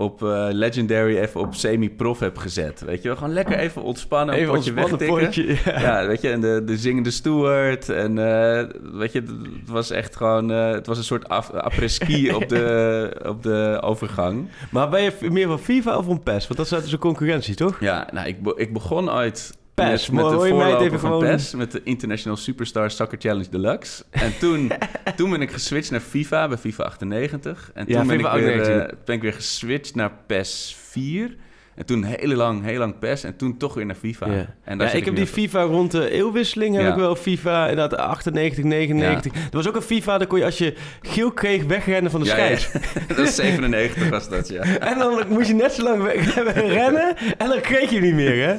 op 0.00 0.22
eh, 0.22 0.46
Legendary 0.50 1.16
even 1.16 1.40
op 1.40 1.54
semi-prof 1.54 2.18
heb 2.18 2.36
gezet. 2.36 2.80
Weet 2.80 3.02
je 3.02 3.08
wel, 3.08 3.16
gewoon 3.16 3.32
lekker 3.32 3.58
even 3.58 3.82
ontspannen, 3.82 4.34
Even 4.34 4.48
een 4.48 4.54
potje 4.54 4.72
wegtikken. 4.72 5.72
ja. 5.72 5.80
Ja, 6.00 6.06
weet 6.06 6.20
je, 6.20 6.30
en 6.30 6.40
de, 6.40 6.62
de 6.66 6.76
zingende 6.76 7.10
steward. 7.10 7.88
En 7.88 8.18
eh, 8.18 8.64
weet 8.92 9.12
je, 9.12 9.20
het 9.60 9.68
was 9.68 9.90
echt 9.90 10.16
gewoon... 10.16 10.50
eh, 10.52 10.70
het 10.70 10.86
was 10.86 10.98
een 10.98 11.04
soort 11.04 11.28
après-ski 11.28 12.32
op, 12.32 12.48
de, 12.48 13.10
op 13.32 13.42
de 13.42 13.78
overgang. 13.82 14.48
Maar 14.70 14.88
ben 14.88 15.02
je 15.02 15.12
meer 15.30 15.46
van 15.48 15.58
FIFA 15.58 15.96
of 15.96 16.04
van 16.04 16.22
PES? 16.22 16.46
Want 16.46 16.56
dat 16.56 16.78
is 16.78 16.82
dus 16.82 16.92
een 16.92 16.98
concurrentie, 16.98 17.54
toch? 17.54 17.80
Ja, 17.80 18.08
nou, 18.12 18.26
ik, 18.28 18.42
be- 18.42 18.54
ik 18.56 18.72
begon 18.72 19.10
ooit 19.12 19.56
PES, 19.84 20.10
met, 20.10 20.28
de 20.28 20.76
even 20.84 21.00
van 21.00 21.10
gewoon- 21.10 21.24
PES, 21.36 21.54
met 21.54 21.72
de 21.72 21.80
International 21.84 22.36
Superstar 22.38 22.90
Soccer 22.90 23.18
Challenge 23.20 23.48
Deluxe. 23.50 24.04
En 24.10 24.38
toen, 24.38 24.70
toen 25.16 25.30
ben 25.30 25.40
ik 25.40 25.50
geswitcht 25.50 25.90
naar 25.90 26.00
FIFA, 26.00 26.48
bij 26.48 26.56
FIFA 26.56 26.84
98. 26.84 27.70
En 27.74 27.84
toen 27.86 27.94
Ja, 27.94 28.04
ben, 28.04 28.16
FIFA 28.16 28.34
ik 28.34 28.42
weer, 28.42 28.52
98. 28.52 28.98
eh, 28.98 29.04
ben 29.04 29.14
ik 29.16 29.22
weer 29.22 29.32
geswitcht 29.32 29.94
naar 29.94 30.12
PES 30.26 30.76
4. 30.80 31.36
En 31.78 31.86
toen 31.86 32.04
heel 32.04 32.28
lang, 32.36 32.64
heel 32.64 32.78
lang 32.78 32.98
PES 32.98 33.24
en 33.24 33.36
toen 33.36 33.56
toch 33.56 33.74
weer 33.74 33.86
naar 33.86 33.94
FIFA. 33.96 34.26
Ja. 34.26 34.46
En 34.64 34.78
daar 34.78 34.86
Ja, 34.86 34.92
zit 34.92 35.00
ik 35.00 35.04
heb 35.04 35.16
die 35.16 35.26
FIFA 35.26 35.62
rond 35.62 35.90
de 35.90 36.10
eeuwwisseling, 36.10 36.74
heb 36.74 36.84
Ja. 36.84 36.90
ik 36.90 36.96
wel 36.96 37.16
FIFA 37.16 37.68
inderdaad 37.68 37.98
98, 37.98 38.64
99. 38.64 39.32
Er 39.34 39.40
was 39.50 39.68
ook 39.68 39.76
een 39.76 39.82
FIFA, 39.82 40.18
daar 40.18 40.26
kon 40.26 40.38
je 40.38 40.44
als 40.44 40.58
je 40.58 40.74
geel 41.02 41.32
kreeg 41.32 41.64
wegrennen 41.64 42.10
van 42.10 42.20
de 42.20 42.26
Ja, 42.26 42.36
ja. 42.36 42.56
scheids. 42.56 42.72
dat 43.08 43.18
is 43.18 43.34
97 43.34 44.08
was 44.08 44.28
dat, 44.28 44.48
ja. 44.48 44.62
En 44.90 44.98
dan 44.98 45.22
moest 45.28 45.48
je 45.48 45.54
net 45.54 45.72
zo 45.72 45.82
lang 45.82 46.02
weg- 46.02 46.34
rennen 46.78 47.16
en 47.38 47.48
dan 47.48 47.60
kreeg 47.60 47.90
je 47.90 48.00
niet 48.00 48.14
meer, 48.14 48.46
hè? 48.48 48.54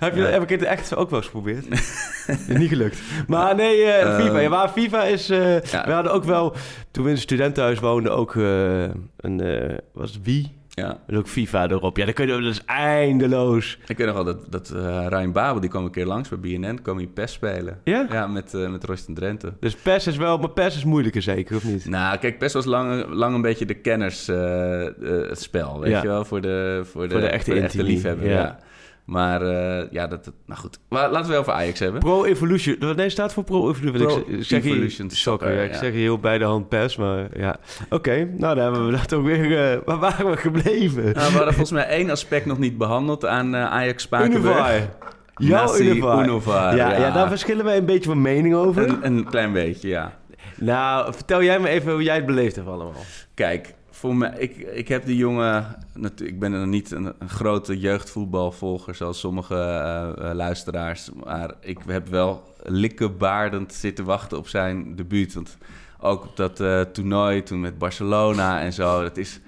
Heb, 0.00 0.14
je, 0.14 0.20
Ja. 0.22 0.26
heb 0.28 0.42
ik 0.42 0.48
het 0.48 0.62
echt 0.62 0.94
ook 0.96 1.10
wel 1.10 1.18
eens 1.18 1.28
geprobeerd. 1.28 1.66
niet 2.48 2.68
gelukt. 2.68 2.98
Maar 3.26 3.54
nee, 3.54 3.82
eh, 3.82 4.00
Eh, 4.02 4.20
FIFA. 4.24 4.38
Ja, 4.38 4.48
maar 4.48 4.68
FIFA 4.68 5.04
is... 5.04 5.30
eh, 5.30 5.60
Ja. 5.62 5.86
We 5.86 5.92
hadden 5.92 6.12
ook 6.12 6.24
wel, 6.24 6.54
toen 6.90 7.04
we 7.04 7.10
in 7.10 7.18
studentenhuis 7.18 7.78
woonden, 7.78 8.12
ook 8.16 8.36
eh, 8.36 8.82
een... 9.16 9.40
eh 9.40 9.76
was 9.92 10.12
het 10.12 10.20
wie? 10.24 10.60
Ja. 10.74 10.98
En 11.06 11.16
ook 11.16 11.26
FIFA 11.28 11.68
erop. 11.70 11.96
Ja, 11.96 12.04
dan 12.04 12.14
kun 12.14 12.26
je, 12.26 12.32
dat 12.32 12.42
is 12.52 12.64
eindeloos. 12.64 13.78
Ik 13.86 13.96
weet 13.96 14.06
nog 14.06 14.16
wel 14.16 14.24
dat, 14.24 14.46
dat 14.52 14.70
eh 14.70 15.06
Ryan 15.08 15.32
Babel, 15.32 15.60
die 15.60 15.70
kwam 15.70 15.84
een 15.84 15.90
keer 15.90 16.06
langs 16.06 16.28
bij 16.28 16.38
BNN, 16.38 16.78
kwam 16.82 16.96
hij 16.96 17.06
PES 17.06 17.32
spelen. 17.32 17.78
Ja? 17.84 18.06
Ja, 18.10 18.26
met, 18.26 18.54
eh 18.54 18.70
met 18.70 18.84
Royston 18.84 19.14
Drenthe. 19.14 19.52
Dus 19.60 19.74
PES 19.74 20.06
is 20.06 20.16
wel... 20.16 20.38
Maar 20.38 20.50
PES 20.50 20.76
is 20.76 20.84
moeilijker 20.84 21.22
zeker, 21.22 21.56
of 21.56 21.64
niet? 21.64 21.86
Nou, 21.88 22.18
kijk, 22.18 22.38
PES 22.38 22.52
was 22.52 22.64
lang, 22.64 23.06
lang 23.08 23.34
een 23.34 23.42
beetje 23.42 23.66
de 23.66 23.74
kennersspel, 23.74 25.80
weet 25.80 25.90
Ja. 25.90 26.02
je 26.02 26.08
wel? 26.08 26.24
Voor 26.24 26.40
de, 26.40 26.80
voor 26.84 27.02
de, 27.08 27.12
Voor 27.12 27.20
de 27.20 27.26
echte 27.28 27.54
intimie, 27.54 27.86
liefhebber, 27.86 28.28
ja. 28.28 28.40
ja. 28.40 28.58
Maar 29.12 29.42
eh, 29.42 29.86
ja, 29.90 30.06
dat, 30.06 30.32
nou 30.46 30.60
goed. 30.60 30.78
Maar 30.88 31.10
laten 31.10 31.30
we 31.30 31.36
over 31.36 31.52
Ajax 31.52 31.78
hebben. 31.78 32.00
Pro 32.00 32.24
Evolution. 32.24 32.76
Wat 32.78 32.96
nee, 32.96 33.08
staat 33.08 33.32
voor 33.32 33.44
Pro 33.44 33.70
Evolution. 33.70 34.22
Pro 34.24 34.34
ik, 34.34 34.44
zeg 34.44 34.62
hier- 34.62 34.72
Evolution 34.72 35.10
Soccer. 35.10 35.46
Soccer, 35.48 35.54
ja, 35.54 35.62
ik 35.62 35.74
zeg 35.74 35.92
heel 35.92 36.18
bij 36.18 36.38
de 36.38 36.44
hand 36.44 36.68
PES, 36.68 36.96
maar 36.96 37.26
ja. 37.38 37.56
Oké, 37.90 38.28
nou 38.36 38.54
dan 38.54 38.64
hebben 38.64 38.86
we 38.86 38.92
dat 38.96 39.12
ook 39.12 39.24
weer... 39.24 39.72
eh, 39.72 39.78
waar 39.84 39.98
waren 39.98 40.30
we 40.30 40.36
gebleven? 40.36 41.02
Nou, 41.02 41.14
we 41.14 41.20
hadden 41.20 41.54
volgens 41.54 41.70
mij 41.70 41.86
één 41.86 42.10
aspect 42.10 42.46
nog 42.46 42.58
niet 42.58 42.78
behandeld 42.78 43.26
aan 43.26 43.54
eh, 43.54 43.64
Ajax 43.64 44.02
Spakenburg. 44.02 44.88
Jouw. 45.36 45.78
Univar, 45.78 46.26
Ja, 46.76 46.90
ja. 46.92 46.98
ja. 46.98 47.10
daar 47.10 47.28
verschillen 47.28 47.64
wij 47.64 47.76
een 47.76 47.84
beetje 47.86 48.08
van 48.08 48.22
mening 48.22 48.54
over. 48.54 48.88
Een, 48.88 49.06
een 49.06 49.24
klein 49.24 49.52
beetje, 49.52 49.88
ja. 49.88 50.12
Nou, 50.56 51.12
vertel 51.14 51.42
jij 51.42 51.58
me 51.60 51.68
even 51.68 51.92
hoe 51.92 52.02
jij 52.02 52.16
het 52.16 52.26
beleefd 52.26 52.56
hebt 52.56 52.68
allemaal. 52.68 52.92
Kijk, 53.34 53.74
voor 54.02 54.24
ik, 54.24 54.56
ik 54.56 54.88
heb 54.88 55.06
die 55.06 55.16
jongen... 55.16 55.76
Ik 56.16 56.38
ben 56.38 56.52
er 56.52 56.66
niet 56.66 56.90
een, 56.90 57.12
een 57.18 57.28
grote 57.28 57.78
jeugdvoetbalvolger 57.78 58.94
zoals 58.94 59.18
sommige 59.20 59.54
eh, 59.54 60.30
eh, 60.30 60.34
luisteraars. 60.36 61.10
Maar 61.24 61.54
ik 61.60 61.78
heb 61.86 62.08
wel 62.08 62.54
likkebaardend 62.62 63.72
zitten 63.72 64.04
wachten 64.04 64.38
op 64.38 64.48
zijn 64.48 64.96
debuut. 64.96 65.34
Want 65.34 65.56
ook 66.00 66.24
op 66.24 66.36
dat 66.36 66.60
eh, 66.60 66.80
toernooi 66.80 67.42
toen 67.42 67.60
met 67.60 67.78
Barcelona 67.78 68.60
en 68.60 68.72
zo. 68.72 69.02
Dat 69.02 69.16
is 69.16 69.40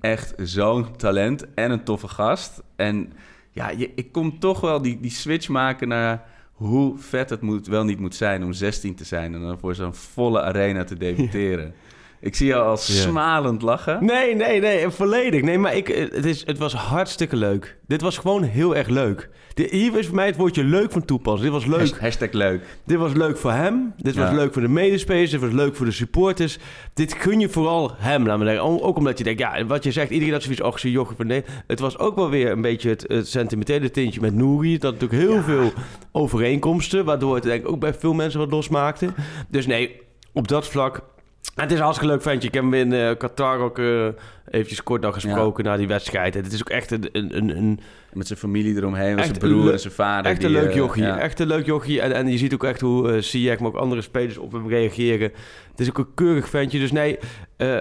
echt 0.00 0.34
zo'n 0.36 0.96
talent 0.96 1.54
en 1.54 1.70
een 1.70 1.84
toffe 1.84 2.08
gast. 2.08 2.62
En 2.76 3.12
ja, 3.50 3.70
je, 3.70 3.90
ik 3.94 4.12
kom 4.12 4.38
toch 4.38 4.60
wel 4.60 4.82
die, 4.82 5.00
die 5.00 5.10
switch 5.10 5.48
maken 5.48 5.88
naar 5.88 6.24
hoe 6.52 6.98
vet 6.98 7.30
het 7.30 7.40
moet, 7.40 7.66
wel 7.66 7.84
niet 7.84 8.00
moet 8.00 8.14
zijn 8.14 8.44
om 8.44 8.52
16 8.52 8.94
te 8.94 9.04
zijn... 9.04 9.34
en 9.34 9.40
dan 9.40 9.58
voor 9.58 9.74
zo'n 9.74 9.94
volle 9.94 10.42
arena 10.42 10.84
te 10.84 10.96
debuteren. 11.06 11.74
Ik 12.22 12.34
zie 12.34 12.46
jou 12.46 12.66
al 12.66 12.76
smalend 12.76 13.62
lachen. 13.62 14.04
Nee, 14.04 14.34
nee, 14.34 14.60
nee, 14.60 14.88
volledig. 14.88 15.42
Nee, 15.42 15.58
maar 15.58 15.76
ik, 15.76 15.86
het, 15.88 16.24
is, 16.24 16.46
het 16.46 16.58
was 16.58 16.74
hartstikke 16.74 17.36
leuk. 17.36 17.76
Dit 17.86 18.00
was 18.00 18.18
gewoon 18.18 18.42
heel 18.42 18.76
erg 18.76 18.88
leuk. 18.88 19.30
De, 19.54 19.68
hier 19.70 19.98
is 19.98 20.06
voor 20.06 20.14
mij 20.14 20.26
het 20.26 20.36
woordje 20.36 20.64
leuk 20.64 20.92
van 20.92 21.04
toepassen. 21.04 21.42
Dit 21.42 21.52
was 21.52 21.66
leuk. 21.66 21.78
Hashtag, 21.78 22.00
hashtag 22.00 22.32
leuk. 22.32 22.62
Dit 22.86 22.98
was 22.98 23.12
leuk 23.12 23.38
voor 23.38 23.52
hem. 23.52 23.92
Dit 23.96 24.16
was 24.16 24.30
leuk 24.30 24.52
voor 24.52 24.62
de 24.62 24.68
medespelers. 24.68 25.30
Dit 25.30 25.40
was 25.40 25.52
leuk 25.52 25.76
voor 25.76 25.86
de 25.86 25.92
supporters. 25.92 26.58
Dit 26.94 27.12
gun 27.12 27.40
je 27.40 27.48
vooral 27.48 27.92
hem, 27.96 28.26
laat 28.26 28.38
me 28.38 28.44
zeggen. 28.44 28.82
Ook 28.82 28.96
omdat 28.96 29.18
je 29.18 29.24
denkt, 29.24 29.40
ja, 29.40 29.64
wat 29.64 29.84
je 29.84 29.92
zegt, 29.92 30.10
iedereen 30.10 30.32
dat 30.32 30.42
zoiets, 30.42 30.62
och, 30.62 30.78
zo'n 30.78 30.90
jochie 30.90 31.16
van 31.16 31.26
nee. 31.26 31.44
Het 31.66 31.80
was 31.80 31.98
ook 31.98 32.16
wel 32.16 32.30
weer 32.30 32.50
een 32.50 32.62
beetje 32.62 32.88
het, 32.88 33.04
het 33.08 33.28
sentimentele 33.28 33.90
tintje 33.90 34.20
met 34.20 34.34
Nouri. 34.34 34.78
Dat 34.78 34.92
natuurlijk 34.92 35.22
heel 35.22 35.42
veel 35.42 35.72
overeenkomsten, 36.12 37.04
waardoor 37.04 37.34
het 37.34 37.44
denk 37.44 37.62
ik 37.62 37.68
ook 37.68 37.80
bij 37.80 37.94
veel 37.94 38.12
mensen 38.12 38.40
wat 38.40 38.50
losmaakte. 38.50 39.08
Dus 39.48 39.66
nee, 39.66 40.00
op 40.32 40.48
dat 40.48 40.68
vlak... 40.68 41.10
En 41.54 41.62
het 41.62 41.70
is 41.70 41.76
een 41.76 41.84
hartstikke 41.84 42.14
leuk 42.14 42.22
ventje. 42.22 42.48
Ik 42.48 42.54
heb 42.54 42.62
hem 42.62 42.74
in 42.74 42.92
eh, 42.92 43.16
Qatar 43.16 43.58
ook 43.58 43.78
eh, 43.78 44.06
eventjes 44.50 44.82
kort 44.82 45.02
nog 45.02 45.14
gesproken 45.14 45.64
na 45.64 45.76
die 45.76 45.86
wedstrijd. 45.86 46.36
En 46.36 46.42
het 46.42 46.52
is 46.52 46.60
ook 46.60 46.70
echt 46.70 46.90
een, 46.90 47.08
een, 47.12 47.56
een, 47.56 47.80
Met 48.12 48.26
zijn 48.26 48.38
familie 48.38 48.76
eromheen, 48.76 49.14
met 49.14 49.24
zijn 49.24 49.38
broer 49.38 49.72
en 49.72 49.80
zijn 49.80 49.92
vader. 49.92 50.30
Echt 50.30 50.42
een 50.42 50.52
die, 50.52 50.60
leuk 50.60 50.70
eh, 50.70 50.76
jochie. 50.76 51.02
ja. 51.02 51.18
Echt 51.18 51.40
een 51.40 51.46
leuk 51.46 51.66
jochie. 51.66 52.00
En, 52.00 52.12
en 52.12 52.28
je 52.28 52.38
ziet 52.38 52.54
ook 52.54 52.64
echt 52.64 52.80
hoe 52.80 53.20
Ziyech, 53.20 53.58
maar 53.58 53.68
ook 53.68 53.76
andere 53.76 54.02
spelers 54.02 54.38
op 54.38 54.52
hem 54.52 54.68
reageren. 54.68 55.32
Het 55.70 55.80
is 55.80 55.88
ook 55.88 55.98
een 55.98 56.14
keurig 56.14 56.48
ventje. 56.48 56.78
Dus 56.78 56.92
nee, 56.92 57.18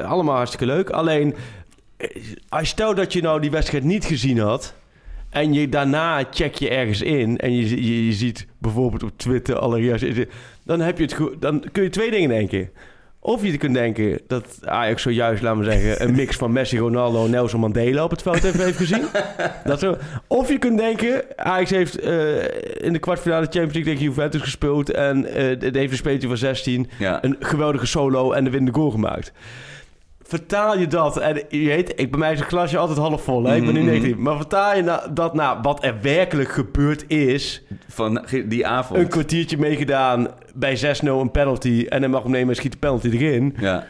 allemaal 0.05 0.35
hartstikke 0.35 0.65
leuk. 0.65 0.89
Alleen, 0.89 1.35
als 2.49 2.69
stel 2.69 2.95
dat 2.95 3.13
je 3.13 3.21
nou 3.21 3.41
die 3.41 3.51
wedstrijd 3.51 3.83
niet 3.83 4.05
gezien 4.05 4.39
had... 4.39 4.73
en 5.29 5.53
je 5.53 5.69
daarna 5.69 6.23
check 6.31 6.55
je 6.55 6.69
ergens 6.69 7.01
in... 7.01 7.37
en 7.37 7.55
je, 7.55 7.85
je, 7.85 8.05
je 8.05 8.13
ziet 8.13 8.47
bijvoorbeeld 8.57 9.03
op 9.03 9.11
Twitter 9.15 9.55
alle 9.55 9.79
reacties... 9.79 10.25
dan, 10.63 10.79
heb 10.79 10.97
je 10.97 11.03
het 11.03 11.41
dan 11.41 11.63
kun 11.71 11.83
je 11.83 11.89
twee 11.89 12.11
dingen 12.11 12.29
denken... 12.29 12.69
Of 13.23 13.43
je 13.43 13.57
kunt 13.57 13.73
denken 13.73 14.19
dat 14.27 14.45
Ajax 14.63 15.01
zojuist, 15.01 15.41
laten 15.43 15.59
we 15.59 15.71
zeggen, 15.71 16.03
een 16.07 16.15
mix 16.15 16.35
van 16.35 16.51
Messi, 16.51 16.77
Ronaldo 16.77 17.25
en 17.25 17.31
Nelson 17.31 17.59
Mandela 17.59 18.03
op 18.03 18.11
het 18.11 18.21
veld 18.21 18.41
heeft, 18.41 18.63
heeft 18.63 18.77
gezien. 18.77 19.03
Dat 19.63 19.79
zo. 19.79 19.97
Of 20.27 20.49
je 20.49 20.57
kunt 20.57 20.77
denken, 20.77 21.23
Ajax 21.35 21.69
heeft 21.69 21.99
eh, 21.99 22.35
in 22.85 22.93
de 22.93 22.99
kwartfinale 22.99 23.43
Champions 23.45 23.73
League 23.73 23.93
tegen 23.93 24.03
Juventus 24.07 24.41
gespeeld 24.41 24.91
en 24.91 25.23
het 25.59 25.75
heeft 25.75 25.91
een 25.91 25.97
speeltje 25.97 26.27
van 26.27 26.37
16 26.37 26.89
Ja. 26.99 27.23
een 27.23 27.35
geweldige 27.39 27.85
solo 27.85 28.31
en 28.31 28.43
de 28.43 28.49
winnende 28.49 28.79
goal 28.79 28.89
gemaakt. 28.91 29.31
Vertaal 30.31 30.77
je 30.79 30.87
dat, 30.87 31.17
en 31.17 31.41
je 31.49 31.65
weet, 31.67 31.93
ik, 31.95 32.11
bij 32.11 32.19
mij 32.19 32.31
is 32.33 32.39
het 32.39 32.47
glasje 32.47 32.77
altijd 32.77 32.97
half 32.97 33.23
vol, 33.23 33.43
hè? 33.43 33.55
ik 33.55 33.65
ben 33.65 33.73
nu 33.73 33.79
Mhm. 33.81 33.89
negatief. 33.89 34.15
Maar 34.15 34.35
vertaal 34.35 34.75
je 34.75 34.81
na- 34.81 35.07
dat 35.13 35.33
naar 35.33 35.61
wat 35.61 35.83
er 35.83 35.95
werkelijk 36.01 36.51
gebeurd 36.51 37.03
is. 37.07 37.63
Van 37.87 38.25
die 38.45 38.67
avond. 38.67 38.99
Een 38.99 39.07
kwartiertje 39.07 39.57
meegedaan 39.57 40.27
bij 40.53 40.75
6-0 40.77 41.19
een 41.21 41.31
penalty 41.31 41.85
en 41.89 41.99
hij 42.01 42.09
mag 42.09 42.21
hem 42.23 42.31
nemen 42.31 42.49
en 42.49 42.55
schiet 42.55 42.71
de 42.71 42.77
penalty 42.77 43.09
erin. 43.09 43.55
Ja. 43.59 43.85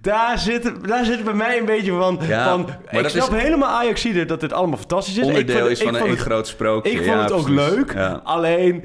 Daar 0.00 0.38
zit, 0.38 0.64
het- 0.64 0.84
daar 0.88 1.04
zit 1.04 1.24
bij 1.24 1.34
mij 1.34 1.58
een 1.58 1.64
beetje 1.66 1.92
van. 1.92 2.18
Ja, 2.28 2.44
van 2.50 2.62
maar 2.62 2.78
ik 2.90 3.02
dat 3.02 3.10
snap 3.10 3.30
is- 3.34 3.42
helemaal 3.42 3.68
Ajax 3.68 4.06
dat 4.26 4.42
het 4.42 4.52
allemaal 4.52 4.78
fantastisch 4.78 5.16
is. 5.18 5.24
Onderdeel 5.24 5.54
ik 5.56 5.60
vond, 5.60 5.70
is 5.72 5.78
van 5.78 5.88
ik 5.88 5.94
een 5.94 6.00
vond 6.00 6.12
het, 6.12 6.20
groot 6.20 6.46
sprookje. 6.48 6.90
Ik 6.90 6.96
vond 6.96 7.08
Ja, 7.08 7.22
het 7.22 7.32
ook 7.32 7.44
precies. 7.52 7.74
leuk. 7.74 7.92
Ja. 7.92 8.20
Alleen, 8.24 8.82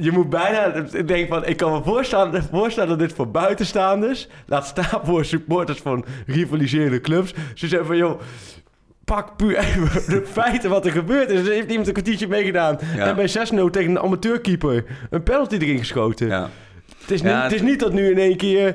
je 0.00 0.12
moet 0.12 0.30
bijna... 0.30 0.74
Ik 0.92 1.08
denk 1.08 1.28
van, 1.28 1.46
ik 1.46 1.56
kan 1.56 1.72
me 1.72 1.82
voorstellen, 1.82 2.44
voorstellen 2.50 2.88
dat 2.88 2.98
dit 2.98 3.12
voor 3.12 3.30
buitenstaanders... 3.30 4.28
laat 4.46 4.66
staan 4.66 5.00
voor 5.04 5.24
supporters 5.24 5.78
van 5.80 6.04
rivaliserende 6.26 7.00
clubs... 7.00 7.34
ze 7.54 7.68
zeggen 7.68 7.86
van, 7.86 7.96
joh... 7.96 8.20
Pak 9.04 9.36
puur 9.36 9.56
even 9.56 10.10
de 10.14 10.26
feiten 10.26 10.70
wat 10.70 10.86
er 10.86 10.92
gebeurd 10.92 11.30
is. 11.30 11.46
Er 11.46 11.52
heeft 11.52 11.68
iemand 11.68 11.86
een 11.86 11.92
kwartiertje 11.92 12.28
meegedaan. 12.28 12.78
Ja. 12.96 13.06
En 13.06 13.16
bij 13.16 13.28
6-0 13.28 13.32
tegen 13.70 13.90
een 13.90 13.98
amateurkeeper 13.98 14.84
een 15.10 15.22
penalty 15.22 15.54
erin 15.56 15.78
geschoten. 15.78 16.26
Ja. 16.26 16.48
Het, 17.00 17.10
is 17.10 17.22
niet, 17.22 17.32
het 17.32 17.52
is 17.52 17.62
niet 17.62 17.80
dat 17.80 17.92
nu 17.92 18.10
in 18.10 18.18
één 18.18 18.36
keer... 18.36 18.74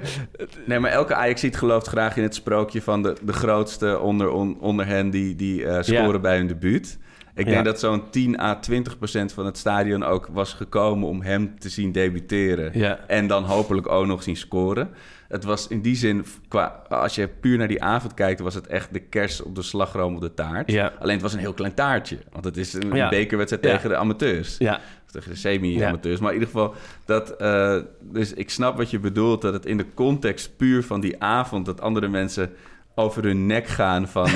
Nee, 0.65 0.79
maar 0.79 0.91
elke 0.91 1.15
Ajaxiet 1.15 1.57
gelooft 1.57 1.88
graag 1.88 2.17
in 2.17 2.23
het 2.23 2.36
sprookje 2.36 2.81
van 2.81 3.03
de, 3.03 3.15
de 3.21 3.33
grootste 3.33 3.99
onder, 3.99 4.29
on- 4.29 4.57
onder 4.59 4.86
hen 4.86 5.09
die, 5.09 5.36
die 5.36 5.65
eh, 5.65 5.81
scoren 5.81 6.21
bij 6.21 6.38
hun 6.38 6.47
debuut. 6.47 6.97
Ik 7.35 7.45
Ja. 7.45 7.51
denk 7.51 7.65
dat 7.65 7.79
zo'n 7.79 8.09
10 8.09 8.39
à 8.39 8.55
20 8.59 8.97
procent 8.97 9.33
van 9.33 9.45
het 9.45 9.57
stadion 9.57 10.03
ook 10.03 10.27
was 10.31 10.53
gekomen 10.53 11.07
om 11.07 11.21
hem 11.21 11.59
te 11.59 11.69
zien 11.69 11.91
debuteren. 11.91 12.71
Ja. 12.79 12.99
En 13.07 13.27
dan 13.27 13.43
hopelijk 13.43 13.87
ook 13.87 14.05
nog 14.05 14.23
zien 14.23 14.35
scoren. 14.35 14.89
Het 15.27 15.43
was 15.43 15.67
in 15.67 15.81
die 15.81 15.95
zin, 15.95 16.25
qua, 16.47 16.83
als 16.89 17.15
je 17.15 17.27
puur 17.27 17.57
naar 17.57 17.67
die 17.67 17.83
avond 17.83 18.13
kijkt, 18.13 18.39
was 18.39 18.53
het 18.53 18.67
echt 18.67 18.93
de 18.93 18.99
kers 18.99 19.41
op 19.41 19.55
de 19.55 19.61
slagroom 19.61 20.15
op 20.15 20.21
de 20.21 20.33
taart. 20.33 20.71
Ja. 20.71 20.93
Alleen 20.99 21.13
het 21.13 21.21
was 21.21 21.33
een 21.33 21.39
heel 21.39 21.53
klein 21.53 21.73
taartje. 21.73 22.17
Want 22.31 22.45
het 22.45 22.57
is 22.57 22.73
een 22.73 22.89
bekerwedstrijd 23.09 23.63
tegen 23.63 23.89
de 23.89 23.95
amateurs. 23.95 24.57
Ja, 24.57 24.79
Tegen 25.11 25.29
de 25.31 25.37
semi-amateurs. 25.37 26.19
Maar 26.19 26.33
in 26.33 26.39
ieder 26.39 26.53
geval, 26.53 26.73
dat, 27.05 27.29
eh, 27.35 27.77
dus 28.01 28.33
ik 28.33 28.49
snap 28.49 28.77
wat 28.77 28.91
je 28.91 28.99
bedoelt. 28.99 29.41
Dat 29.41 29.53
het 29.53 29.65
in 29.65 29.77
de 29.77 29.85
context 29.93 30.57
puur 30.57 30.83
van 30.83 31.01
die 31.01 31.21
avond... 31.23 31.65
dat 31.65 31.81
andere 31.81 32.07
mensen 32.07 32.51
over 32.95 33.23
hun 33.23 33.45
nek 33.45 33.67
gaan 33.67 34.08
van, 34.08 34.27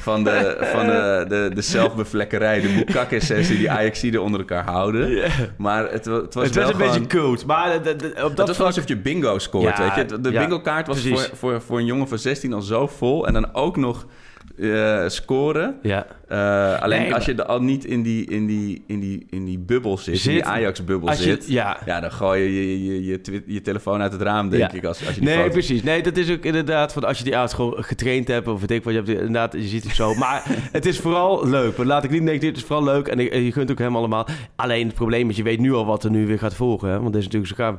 van, 0.00 0.24
de, 0.24 0.56
van 0.72 0.86
de, 0.86 1.24
de, 1.28 1.50
de 1.54 1.62
zelfbevlekkerij... 1.62 2.60
de 2.60 2.74
boekakke-sessie 2.76 3.56
die 3.56 3.70
Ajaxiden 3.70 4.22
onder 4.22 4.40
elkaar 4.40 4.64
houden. 4.64 5.30
Maar 5.58 5.90
het, 5.90 6.04
het 6.04 6.34
was 6.34 6.44
het 6.44 6.54
wel 6.54 6.64
was 6.64 6.72
een 6.72 6.78
gewoon... 6.80 6.92
beetje 6.92 7.06
cult. 7.06 7.46
Maar 7.46 7.82
de- 7.82 7.96
de- 7.96 8.06
op 8.08 8.14
Het 8.14 8.14
dat 8.16 8.26
was 8.26 8.36
gewoon 8.36 8.54
vlak... 8.54 8.66
alsof 8.66 8.88
je 8.88 8.96
bingo 8.96 9.38
scoort, 9.38 9.76
Ja, 9.76 9.94
weet 9.94 10.10
je. 10.10 10.20
De 10.20 10.30
ja, 10.30 10.40
bingo-kaart 10.40 10.86
was 10.86 11.06
voor, 11.08 11.28
voor, 11.34 11.60
voor 11.62 11.78
een 11.78 11.84
jongen 11.84 12.08
van 12.08 12.18
16 12.18 12.52
al 12.52 12.62
zo 12.62 12.86
vol. 12.86 13.26
En 13.26 13.32
dan 13.32 13.54
ook 13.54 13.76
nog 13.76 14.06
eh, 14.60 15.08
scoren. 15.08 15.76
Ja. 15.82 16.06
Eh, 16.28 16.82
alleen 16.82 17.00
Nee, 17.02 17.14
als 17.14 17.24
je 17.24 17.34
er 17.34 17.44
al 17.44 17.62
niet 17.62 17.84
in 17.84 18.02
die, 18.02 18.30
in 18.30 18.46
die, 18.46 18.82
in 18.86 19.00
die, 19.00 19.26
in 19.30 19.44
die 19.44 19.58
bubbel 19.58 19.98
zit, 19.98 20.24
in 20.26 20.32
die 20.32 20.44
Ajax-bubbel 20.44 21.08
je- 21.10 21.16
zit... 21.16 21.46
ja. 21.48 21.78
ja, 21.86 22.00
dan 22.00 22.12
gooi 22.12 22.42
je 22.42 22.84
je, 22.84 23.04
je, 23.04 23.42
je, 23.46 23.60
telefoon 23.60 24.00
uit 24.02 24.12
het 24.12 24.22
raam, 24.22 24.48
denk 24.48 24.70
Ja. 24.70 24.76
ik, 24.76 24.84
als, 24.84 25.06
als 25.06 25.14
je 25.14 25.20
die 25.20 25.28
Nee, 25.28 25.38
foto- 25.38 25.50
precies. 25.52 25.82
Nee, 25.82 26.02
dat 26.02 26.16
is 26.16 26.30
ook 26.30 26.44
inderdaad 26.44 26.92
van 26.92 27.04
als 27.04 27.18
je 27.18 27.24
die 27.24 27.34
gewoon 27.48 27.84
getraind 27.84 28.28
hebt 28.28 28.48
of 28.48 28.60
weet 28.60 28.70
ik 28.70 28.84
wat, 28.84 28.92
je 28.92 28.98
hebt 28.98 29.08
inderdaad, 29.10 29.52
je 29.52 29.62
ziet 29.62 29.84
het 29.84 29.94
zo. 29.94 30.14
Maar 30.18 30.42
het 30.72 30.86
is 30.86 30.98
vooral 30.98 31.48
leuk. 31.48 31.76
Laat 31.84 32.04
ik 32.04 32.10
niet 32.10 32.24
denken, 32.24 32.40
dit 32.46 32.56
is 32.56 32.62
vooral 32.64 32.84
leuk 32.84 33.08
en 33.08 33.18
je, 33.18 33.44
je 33.44 33.52
kunt 33.52 33.70
ook 33.70 33.78
helemaal 33.78 33.98
allemaal. 34.00 34.26
Alleen 34.56 34.86
het 34.86 34.94
probleem 34.94 35.30
is, 35.30 35.36
je 35.36 35.42
weet 35.42 35.60
nu 35.60 35.72
al 35.72 35.86
wat 35.86 36.04
er 36.04 36.10
nu 36.10 36.26
weer 36.26 36.38
gaat 36.38 36.54
volgen. 36.54 36.88
Hè? 36.88 37.00
Want 37.00 37.12
dit 37.12 37.22
is 37.22 37.24
natuurlijk 37.28 37.52
zo 37.56 37.64
gaaf. 37.64 37.74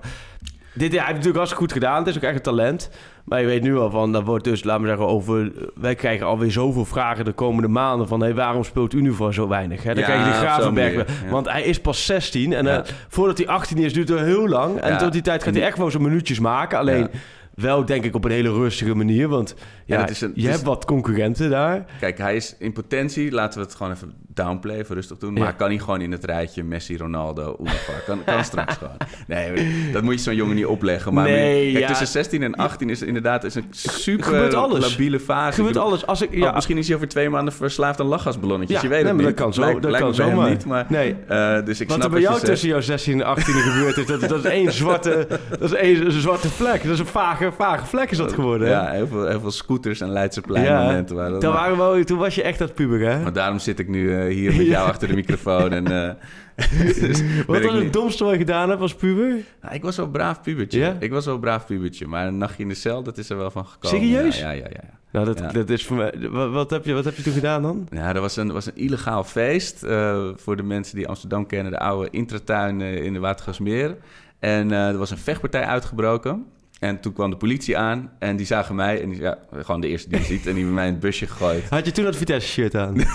Dit 0.73 0.89
hij 0.91 0.97
heeft 0.99 1.07
natuurlijk 1.09 1.35
hartstikke 1.35 1.63
goed 1.63 1.73
gedaan. 1.73 1.97
Het 1.97 2.07
is 2.07 2.15
ook 2.15 2.21
echt 2.23 2.35
een 2.35 2.41
talent. 2.41 2.89
Maar 3.29 3.39
je 3.41 3.45
weet 3.45 3.61
nu 3.63 3.77
al 3.77 3.89
van, 3.89 4.11
dat 4.11 4.23
wordt 4.23 4.43
dus, 4.43 4.63
laten 4.63 4.81
we 4.81 4.87
zeggen, 4.87 5.07
over... 5.07 5.51
Wij 5.75 5.95
krijgen 5.95 6.25
alweer 6.25 6.51
zoveel 6.51 6.85
vragen 6.85 7.25
de 7.25 7.31
komende 7.31 7.67
maanden 7.67 8.07
van... 8.07 8.21
Hey, 8.21 8.33
waarom 8.33 8.63
speelt 8.63 8.93
Unifor 8.93 9.33
zo 9.33 9.47
weinig? 9.47 9.83
Hè? 9.83 9.93
Dan 9.93 10.03
krijg 10.03 10.19
je 10.19 10.25
die 10.25 10.33
Gravenberg. 10.33 10.95
manier. 10.95 11.31
Want 11.31 11.49
hij 11.51 11.63
is 11.63 11.79
pas 11.81 12.05
16. 12.05 12.53
En 12.53 12.67
eh, 12.67 12.79
voordat 13.07 13.37
hij 13.37 13.47
18 13.47 13.77
is, 13.77 13.93
duurt 13.93 14.09
het 14.09 14.19
heel 14.19 14.47
lang. 14.47 14.77
En 14.79 14.97
tot 14.97 15.11
die 15.11 15.21
tijd 15.21 15.43
gaat 15.43 15.53
hij 15.53 15.63
echt 15.63 15.77
wel 15.77 15.91
zijn 15.91 16.03
minuutjes 16.03 16.39
maken. 16.39 16.77
Alleen... 16.77 17.07
Wel, 17.53 17.85
denk 17.85 18.03
ik, 18.03 18.15
op 18.15 18.25
een 18.25 18.31
hele 18.31 18.51
rustige 18.53 18.95
manier. 18.95 19.27
Want 19.27 19.55
ja, 19.85 20.09
een- 20.09 20.31
je 20.35 20.47
is- 20.47 20.49
hebt 20.53 20.63
wat 20.63 20.85
concurrenten 20.85 21.49
daar. 21.49 21.85
Kijk, 21.99 22.17
hij 22.17 22.35
is 22.35 22.55
in 22.59 22.71
potentie, 22.73 23.31
laten 23.31 23.59
we 23.59 23.65
het 23.65 23.75
gewoon 23.75 23.91
even 23.91 24.13
downplay, 24.33 24.77
even 24.77 24.95
rustig 24.95 25.17
doen. 25.17 25.35
Ja. 25.35 25.39
Maar 25.43 25.55
kan 25.55 25.67
hij 25.69 25.77
gewoon 25.79 26.01
in 26.01 26.11
het 26.11 26.25
rijtje 26.25 26.63
Messi, 26.63 26.97
Ronaldo, 26.97 27.55
Unafa? 27.59 27.91
Kan, 28.05 28.23
kan 28.25 28.43
straks 28.51 28.75
gewoon. 28.77 28.97
Nee, 29.27 29.91
dat 29.93 30.03
moet 30.03 30.13
je 30.13 30.19
zo'n 30.19 30.35
jongen 30.35 30.55
niet 30.55 30.65
opleggen. 30.65 31.13
Maar 31.13 31.23
Nee, 31.25 31.71
kijk, 31.71 31.81
ja. 31.83 31.87
tussen 31.87 32.07
16 32.07 32.43
en 32.43 32.55
18 32.55 32.89
is 32.89 33.01
inderdaad 33.01 33.43
is 33.43 33.55
een 33.55 33.65
super 33.69 34.51
labiele 34.79 35.19
fase. 35.19 35.51
Gebeurt 35.53 35.73
bedoel, 35.73 35.87
alles. 35.87 36.05
Als 36.05 36.21
ik, 36.21 36.43
oh, 36.43 36.53
misschien 36.53 36.77
is 36.77 36.87
hij 36.87 36.95
over 36.95 37.07
twee 37.07 37.29
maanden 37.29 37.53
verslaafd 37.53 37.99
aan 37.99 38.05
lachgasballonnetjes. 38.05 38.77
Ja, 38.77 38.83
je 38.83 38.89
weet 38.89 38.99
nee, 39.03 39.07
het 39.07 39.17
niet. 39.21 39.25
dat 39.25 39.35
kan 39.35 39.53
zo- 39.53 39.79
dat 39.79 39.97
kan 39.97 40.13
zomaar. 40.13 40.49
niet, 40.49 40.65
maar... 40.65 40.85
Nee. 40.89 41.15
eh, 41.27 41.65
dus 41.65 41.79
ik 41.79 41.87
wat 41.87 41.97
snap 41.97 42.07
er 42.07 42.13
bij 42.13 42.21
jou 42.21 42.39
tussen 42.39 42.69
jouw 42.69 42.81
16 42.81 43.13
en 43.13 43.25
18 43.25 43.53
gebeurd 43.53 43.97
is, 43.97 44.05
dat, 44.05 44.19
dat 44.29 44.45
is 44.45 44.51
één 44.51 44.71
zwarte, 44.81 45.27
dat 45.49 45.61
is 45.61 45.73
één 45.73 46.05
een 46.05 46.11
zwarte 46.11 46.49
vlek. 46.49 46.83
Dat 46.83 46.91
is 46.93 46.99
een 46.99 47.05
vage, 47.05 47.51
vage 47.57 47.85
vlek 47.85 48.11
is 48.11 48.17
dat 48.17 48.33
geworden. 48.33 48.67
hè? 48.67 48.73
Ja, 48.73 48.89
heel 48.91 49.07
veel, 49.07 49.27
heel 49.27 49.39
veel 49.39 49.51
scooters 49.51 50.01
en 50.01 50.09
Leidseplein 50.09 50.73
momenten. 50.85 51.15
Dat 51.15 51.41
Toen, 51.41 51.53
waren 51.53 51.93
we, 51.97 52.03
toen 52.03 52.17
was 52.17 52.35
je 52.35 52.43
echt 52.43 52.59
dat 52.59 52.73
puber, 52.73 52.99
hè? 52.99 53.19
maar 53.19 53.33
daarom 53.33 53.59
zit 53.59 53.79
ik 53.79 53.87
nu 53.87 54.15
eh, 54.15 54.28
hier 54.29 54.55
met 54.55 54.65
jou 54.75 54.87
achter 54.87 55.07
de 55.07 55.13
microfoon. 55.13 55.71
En, 55.71 55.87
eh, 55.87 56.13
dus 57.01 57.21
Wat 57.47 57.63
was 57.63 57.73
het 57.73 57.93
domste 57.93 58.23
wat 58.23 58.33
je 58.33 58.39
gedaan 58.39 58.69
hebt 58.69 58.81
als 58.81 58.95
puber? 58.95 59.43
Nou, 59.61 59.75
ik 59.75 59.81
was 59.81 59.95
wel 59.95 60.05
een 60.05 60.11
braaf 60.11 60.41
pubertje. 60.41 60.79
Ja? 60.79 60.95
Ik 60.99 61.11
was 61.11 61.25
wel 61.25 61.33
een 61.33 61.39
braaf 61.39 61.65
pubertje. 61.65 62.07
Maar 62.07 62.27
een 62.27 62.37
nachtje 62.37 62.63
in 62.63 62.69
de 62.69 62.75
cel, 62.75 63.03
dat 63.03 63.17
is 63.17 63.29
er 63.29 63.37
wel 63.37 63.51
van 63.51 63.65
gekomen. 63.65 63.99
Serieus? 63.99 64.39
Ja, 64.39 64.51
ja, 64.51 64.63
ja. 64.63 64.69
ja. 64.71 64.97
Nou, 65.11 65.25
dat, 65.25 65.39
Ja. 65.39 65.51
dat 65.51 65.69
is 65.69 65.85
voor 65.85 65.97
mij... 65.97 66.13
Wat, 66.29 66.51
wat, 66.51 66.69
heb 66.69 66.85
je, 66.85 66.93
wat 66.93 67.05
heb 67.05 67.15
je 67.15 67.23
toen 67.23 67.33
gedaan 67.33 67.61
dan? 67.61 67.87
Ja, 67.91 68.13
dat 68.13 68.21
was 68.21 68.35
een, 68.35 68.51
was 68.51 68.65
een 68.65 68.75
illegaal 68.75 69.23
feest 69.23 69.83
eh, 69.83 70.27
voor 70.35 70.55
de 70.55 70.63
mensen 70.63 70.95
die 70.95 71.07
Amsterdam 71.07 71.45
kennen. 71.45 71.71
De 71.71 71.79
oude 71.79 72.09
intratuin 72.11 72.81
eh, 72.81 73.03
in 73.03 73.13
de 73.13 73.19
Watergasmeer. 73.19 73.97
En 74.39 74.71
eh, 74.71 74.87
er 74.87 74.97
was 74.97 75.11
een 75.11 75.17
vechtpartij 75.17 75.63
uitgebroken. 75.63 76.45
En 76.79 76.99
toen 76.99 77.13
kwam 77.13 77.29
de 77.29 77.37
politie 77.37 77.77
aan 77.77 78.11
en 78.19 78.35
die 78.35 78.45
zagen 78.45 78.75
mij. 78.75 79.01
En 79.01 79.09
die, 79.09 79.19
ja, 79.21 79.37
gewoon 79.53 79.81
de 79.81 79.87
eerste 79.87 80.09
die 80.09 80.19
je 80.19 80.25
ziet. 80.25 80.37
En 80.45 80.53
die 80.53 80.55
hebben 80.55 80.73
mij 80.73 80.85
in 80.87 80.91
het 80.91 81.01
busje 81.01 81.27
gegooid. 81.27 81.69
Had 81.69 81.85
je 81.85 81.91
toen 81.91 82.03
dat 82.03 82.15
Vitesse-shirt 82.15 82.75
aan? 82.75 82.95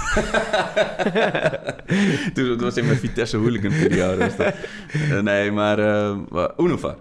toen, 2.34 2.48
dat 2.48 2.60
was 2.60 2.76
in 2.76 2.84
mijn 2.86 2.98
Vitesse 2.98 3.36
hooligan 3.36 3.70
periode. 3.70 4.16
was 4.16 4.36
dat. 4.36 4.54
Eh, 5.10 5.20
nee, 5.20 5.50
maar 5.50 5.78
uh, 5.78 6.16
Unovar. 6.58 6.96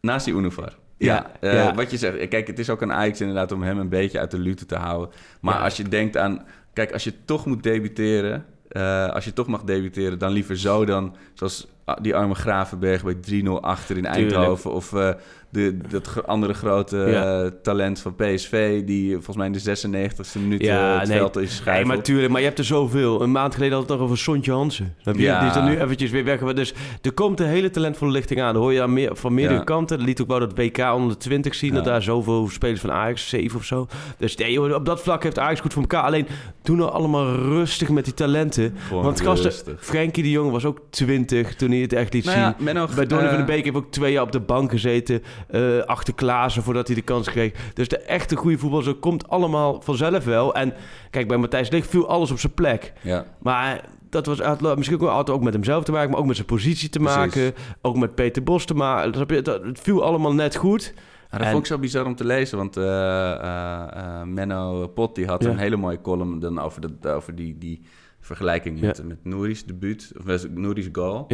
Naast 0.00 0.24
die 0.24 0.34
Unovar. 0.34 0.76
Ja, 0.98 1.30
Ja, 1.40 1.48
eh, 1.50 1.54
ja. 1.54 1.74
wat 1.74 1.90
je 1.90 1.96
zegt. 1.96 2.28
Kijk, 2.28 2.46
het 2.46 2.58
is 2.58 2.70
ook 2.70 2.80
een 2.82 2.92
Ajax 2.92 3.20
inderdaad 3.20 3.52
om 3.52 3.62
hem 3.62 3.78
een 3.78 3.88
beetje 3.88 4.18
uit 4.18 4.30
de 4.30 4.38
lute 4.38 4.66
te 4.66 4.76
houden. 4.76 5.14
Maar 5.40 5.54
Ja. 5.54 5.60
als 5.64 5.76
je 5.76 5.82
denkt 5.88 6.16
aan... 6.16 6.44
Kijk, 6.72 6.92
als 6.92 7.04
je 7.04 7.12
toch 7.24 7.46
moet 7.46 7.62
debuteren... 7.62 8.44
eh, 8.68 9.08
als 9.08 9.24
je 9.24 9.32
toch 9.32 9.46
mag 9.46 9.62
debuteren, 9.62 10.18
dan 10.18 10.32
liever 10.32 10.58
zo 10.58 10.84
dan... 10.84 11.16
Zoals 11.34 11.68
die 11.94 12.14
arme 12.16 12.34
Gravenberg 12.34 13.04
bij 13.04 13.14
3-0 13.14 13.20
achter 13.60 13.96
in 13.96 14.02
Tuurlijk. 14.02 14.32
Eindhoven. 14.34 14.72
Of 14.72 14.92
eh, 14.92 15.08
de, 15.50 15.76
dat 15.88 16.26
andere 16.26 16.54
grote 16.54 16.96
Ja. 16.96 17.42
eh, 17.44 17.50
talent 17.62 18.00
van 18.00 18.14
PSV... 18.14 18.84
die 18.84 19.12
volgens 19.12 19.36
mij 19.36 19.46
in 19.46 19.52
de 19.52 19.60
96e 19.60 20.40
minuut 20.40 20.60
eh, 20.60 20.98
het 20.98 21.08
veld 21.08 21.36
is 21.36 21.62
nee, 21.64 21.84
maar 21.84 22.02
tuurlijk, 22.02 22.30
maar 22.30 22.40
je 22.40 22.46
hebt 22.46 22.58
er 22.58 22.64
zoveel. 22.64 23.22
Een 23.22 23.30
maand 23.32 23.54
geleden 23.54 23.74
had 23.78 23.82
het 23.88 23.92
nog 23.96 24.00
over 24.06 24.18
Sontje 24.18 24.52
Hansen. 24.52 24.94
Ja. 25.02 25.12
Die 25.40 25.48
is 25.48 25.56
er 25.56 25.62
nu 25.62 25.80
eventjes 25.80 26.10
weer 26.10 26.24
weg. 26.24 26.40
Dus 26.40 26.74
er 27.02 27.12
komt 27.12 27.40
een 27.40 27.46
hele 27.46 27.70
talentvolle 27.70 28.10
lichting 28.12 28.40
aan. 28.40 28.52
Dat 28.54 28.62
hoor 28.62 28.72
je 28.72 28.82
aan 28.82 28.92
meer, 28.92 29.16
van 29.16 29.34
meerdere 29.34 29.58
Ja. 29.58 29.64
kanten. 29.64 29.98
Dat 29.98 30.06
liet 30.06 30.20
ook 30.20 30.28
wel 30.28 30.38
dat 30.38 30.52
WK 30.58 30.78
onder 30.94 31.08
de 31.08 31.16
20 31.16 31.54
zien. 31.54 31.68
Ja. 31.70 31.74
Dat 31.76 31.84
daar 31.84 32.02
zoveel 32.02 32.48
spelers 32.48 32.80
van 32.80 32.92
Ajax, 32.92 33.28
7 33.28 33.58
of 33.58 33.64
zo. 33.64 33.86
Dus 34.18 34.36
nee, 34.36 34.52
joh, 34.52 34.74
op 34.74 34.84
dat 34.84 35.00
vlak 35.02 35.22
heeft 35.22 35.38
Ajax 35.38 35.60
goed 35.60 35.72
voor 35.72 35.82
elkaar. 35.82 36.02
Alleen, 36.02 36.26
doe 36.62 36.76
nou 36.76 36.90
allemaal 36.90 37.32
rustig 37.34 37.88
met 37.88 38.04
die 38.04 38.14
talenten. 38.14 38.74
Gewoon 38.88 39.02
Want 39.04 39.20
gasten. 39.20 39.76
Frenkie 39.80 40.22
de 40.22 40.30
Jong 40.30 40.50
was 40.50 40.64
ook 40.64 40.78
20 40.90 41.54
toen 41.54 41.70
hij 41.70 41.75
het 41.82 41.92
echt 41.92 42.12
liet 42.12 42.24
Nou 42.24 42.38
ja, 42.38 42.54
zien. 42.56 42.64
Menno, 42.64 42.86
Bij 42.94 43.06
Donny 43.06 43.24
eh, 43.24 43.28
van 43.30 43.38
den 43.38 43.46
Beek 43.46 43.64
heeft 43.64 43.76
ook 43.76 43.90
twee 43.90 44.12
jaar 44.12 44.22
op 44.22 44.32
de 44.32 44.40
bank 44.40 44.70
gezeten. 44.70 45.22
eh, 45.48 45.78
achter 45.80 46.14
Klaassen 46.14 46.62
voordat 46.62 46.86
hij 46.86 46.96
de 46.96 47.02
kans 47.02 47.30
kreeg. 47.30 47.52
Dus 47.74 47.88
de 47.88 47.98
echte 47.98 48.36
goede 48.36 48.58
voetbal 48.58 48.82
zo 48.82 48.94
komt 48.94 49.28
allemaal 49.28 49.80
vanzelf 49.82 50.24
wel. 50.24 50.54
En 50.54 50.74
kijk, 51.10 51.28
bij 51.28 51.36
Matthijs 51.36 51.70
Ligt 51.70 51.88
viel 51.90 52.08
alles 52.08 52.30
op 52.30 52.38
zijn 52.38 52.54
plek. 52.54 52.92
Ja. 53.02 53.24
Maar 53.38 53.80
dat 54.10 54.26
was 54.26 54.40
had 54.40 54.76
misschien 54.76 55.00
ook, 55.00 55.08
had 55.08 55.30
ook 55.30 55.42
met 55.42 55.52
hemzelf 55.52 55.84
te 55.84 55.92
maken, 55.92 56.10
maar 56.10 56.18
ook 56.18 56.26
met 56.26 56.36
zijn 56.36 56.48
positie 56.48 56.88
te 56.88 56.98
Precies. 56.98 57.16
maken. 57.16 57.52
Ook 57.82 57.96
met 57.96 58.14
Peter 58.14 58.42
Bos 58.42 58.64
te 58.64 58.74
maken. 58.74 59.14
Snap 59.14 59.30
je? 59.30 59.42
Dat- 59.42 59.62
Het 59.64 59.80
viel 59.80 60.04
allemaal 60.04 60.34
net 60.34 60.56
goed. 60.56 60.92
Ja, 61.30 61.38
dat 61.38 61.40
En- 61.46 61.52
vond 61.52 61.62
ik 61.64 61.72
zo 61.72 61.78
bizar 61.78 62.04
om 62.06 62.14
te 62.14 62.24
lezen, 62.24 62.58
want 62.58 62.76
eh, 62.76 62.84
eh, 62.84 63.82
eh, 63.96 64.22
Menno 64.26 64.86
Pot 64.88 65.14
die 65.14 65.26
had 65.26 65.42
Ja. 65.44 65.50
een 65.50 65.58
hele 65.58 65.76
mooie 65.76 66.00
column 66.00 66.38
dan 66.38 66.58
over, 66.60 66.80
de, 67.00 67.08
over 67.08 67.34
die, 67.34 67.58
die 67.58 67.82
vergelijking 68.20 68.80
met, 68.80 68.96
Ja. 68.96 69.04
met 69.04 69.24
Nouri's 69.24 69.64
debuut, 69.64 70.12
of 70.18 70.46
Nouri's 70.54 70.88
goal. 70.92 71.26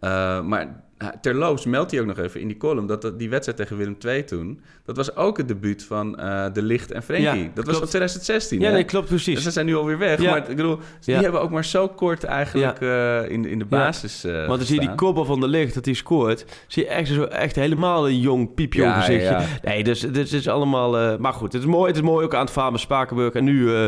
Eh, 0.00 0.42
maar 0.42 0.84
eh, 0.98 1.08
terloops 1.20 1.64
meldt 1.66 1.90
hij 1.90 2.00
ook 2.00 2.06
nog 2.06 2.18
even 2.18 2.40
in 2.40 2.46
die 2.48 2.56
column 2.56 2.86
dat, 2.86 3.02
dat 3.02 3.18
die 3.18 3.30
wedstrijd 3.30 3.58
tegen 3.58 3.76
Willem 3.76 3.96
II 4.06 4.24
toen, 4.24 4.60
dat 4.84 4.96
was 4.96 5.16
ook 5.16 5.36
het 5.36 5.48
debuut 5.48 5.84
van 5.84 6.18
eh, 6.18 6.44
De 6.52 6.62
Licht 6.62 6.92
en 6.92 7.02
Frenkie. 7.02 7.42
Ja, 7.42 7.50
dat 7.54 7.66
was 7.66 7.76
op 7.76 7.84
2016. 7.84 8.60
Ja, 8.60 8.66
hè? 8.66 8.72
nee, 8.72 8.84
klopt 8.84 9.08
precies. 9.08 9.34
Dus 9.34 9.42
ze 9.44 9.50
zijn 9.50 9.66
nu 9.66 9.76
alweer 9.76 9.98
weg. 9.98 10.20
Ja. 10.20 10.30
Maar 10.30 10.38
ik 10.50 10.56
bedoel, 10.56 10.78
die 11.04 11.14
hebben 11.14 11.40
ook 11.40 11.50
maar 11.50 11.64
zo 11.64 11.88
kort 11.88 12.24
eigenlijk 12.24 12.80
eh, 12.80 13.30
in, 13.30 13.42
de- 13.42 13.50
in 13.50 13.58
de 13.58 13.64
basis 13.64 14.24
eh 14.24 14.32
Want 14.46 14.58
dan 14.58 14.66
zie 14.66 14.80
je 14.80 14.86
die 14.86 14.94
koppel 14.94 15.24
van 15.24 15.40
de 15.40 15.48
licht 15.48 15.74
dat 15.74 15.84
hij 15.84 15.94
scoort. 15.94 16.44
Zie 16.66 16.82
je 16.82 16.88
echt, 16.88 17.08
zo, 17.08 17.22
echt 17.24 17.54
helemaal 17.56 18.08
een 18.08 18.20
jong, 18.20 18.54
piepjong 18.54 18.94
gezichtje. 18.94 19.38
Nee, 19.62 19.84
dus 19.84 20.00
dit 20.00 20.32
is 20.32 20.48
allemaal... 20.48 20.98
eh, 20.98 21.16
maar 21.18 21.32
goed, 21.32 21.52
het 21.52 21.62
is 21.62 21.68
mooi. 21.68 21.86
Het 21.86 21.96
is 21.96 22.02
mooi 22.02 22.24
ook 22.24 22.34
aan 22.34 22.40
het 22.40 22.50
famen 22.50 22.80
Spakenburg. 22.80 23.32
En 23.34 23.44
nu, 23.44 23.74
eh, 23.74 23.86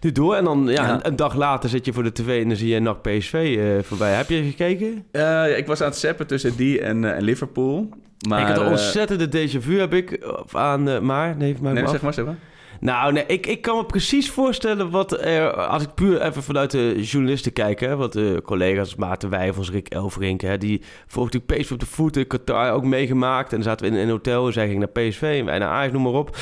nu 0.00 0.12
door. 0.12 0.34
En 0.34 0.44
dan 0.44 0.66
ja. 0.68 0.92
Een, 0.94 1.06
een 1.06 1.16
dag 1.16 1.34
later 1.34 1.68
zit 1.70 1.84
je 1.84 1.92
voor 1.92 2.02
de 2.02 2.12
tv 2.12 2.42
en 2.42 2.48
dan 2.48 2.56
zie 2.56 2.68
je 2.68 2.80
NAC 2.80 3.02
PSV 3.02 3.56
eh, 3.58 3.84
voorbij. 3.84 4.12
Heb 4.12 4.28
je 4.28 4.42
gekeken? 4.42 5.04
Eh, 5.10 5.58
ik 5.58 5.66
was 5.66 5.80
aan 5.80 5.88
het 5.88 5.96
zappen 5.98 6.26
tussen 6.26 6.38
die 6.56 6.80
en, 6.80 7.04
eh, 7.04 7.16
en 7.16 7.22
Liverpool. 7.22 7.88
Maar, 8.28 8.40
ik 8.40 8.46
had 8.46 8.58
een 8.58 8.70
ontzettende 8.70 9.28
déjà 9.28 9.58
vu, 9.58 9.78
heb 9.78 9.94
ik. 9.94 10.34
Aan, 10.52 10.88
eh, 10.88 11.00
maar, 11.00 11.36
nee, 11.36 11.56
maak 11.62 11.74
Nee, 11.74 11.86
zeg 11.86 12.02
maar, 12.02 12.14
zeg 12.14 12.24
maar. 12.24 12.36
Nou, 12.80 13.12
nee, 13.12 13.24
ik, 13.26 13.46
ik 13.46 13.62
kan 13.62 13.76
me 13.76 13.86
precies 13.86 14.30
voorstellen 14.30 14.90
wat 14.90 15.24
er... 15.24 15.52
Als 15.52 15.82
ik 15.82 15.94
puur 15.94 16.22
even 16.22 16.42
vanuit 16.42 16.70
de 16.70 17.02
journalisten 17.02 17.52
kijk... 17.52 17.80
Hè, 17.80 17.96
wat 17.96 18.12
de 18.12 18.40
collega's 18.44 18.94
Maarten 18.94 19.30
Wijfels, 19.30 19.70
Rick 19.70 19.94
Elverink... 19.94 20.40
Hè, 20.40 20.58
die 20.58 20.82
volgt 21.06 21.32
natuurlijk 21.32 21.62
PSV 21.62 21.72
op 21.72 21.80
de 21.80 21.86
voeten. 21.86 22.26
Qatar 22.26 22.72
ook 22.72 22.84
meegemaakt. 22.84 23.50
En 23.50 23.54
dan 23.54 23.64
zaten 23.68 23.86
we 23.86 23.96
in 23.96 24.02
een 24.02 24.10
hotel. 24.10 24.46
En 24.46 24.52
zij 24.52 24.66
ging 24.66 24.78
naar 24.78 24.88
PSV 24.88 25.22
en 25.22 25.44
wij 25.44 25.58
naar 25.58 25.68
Ajax, 25.68 25.92
noem 25.92 26.02
maar 26.02 26.12
op. 26.12 26.36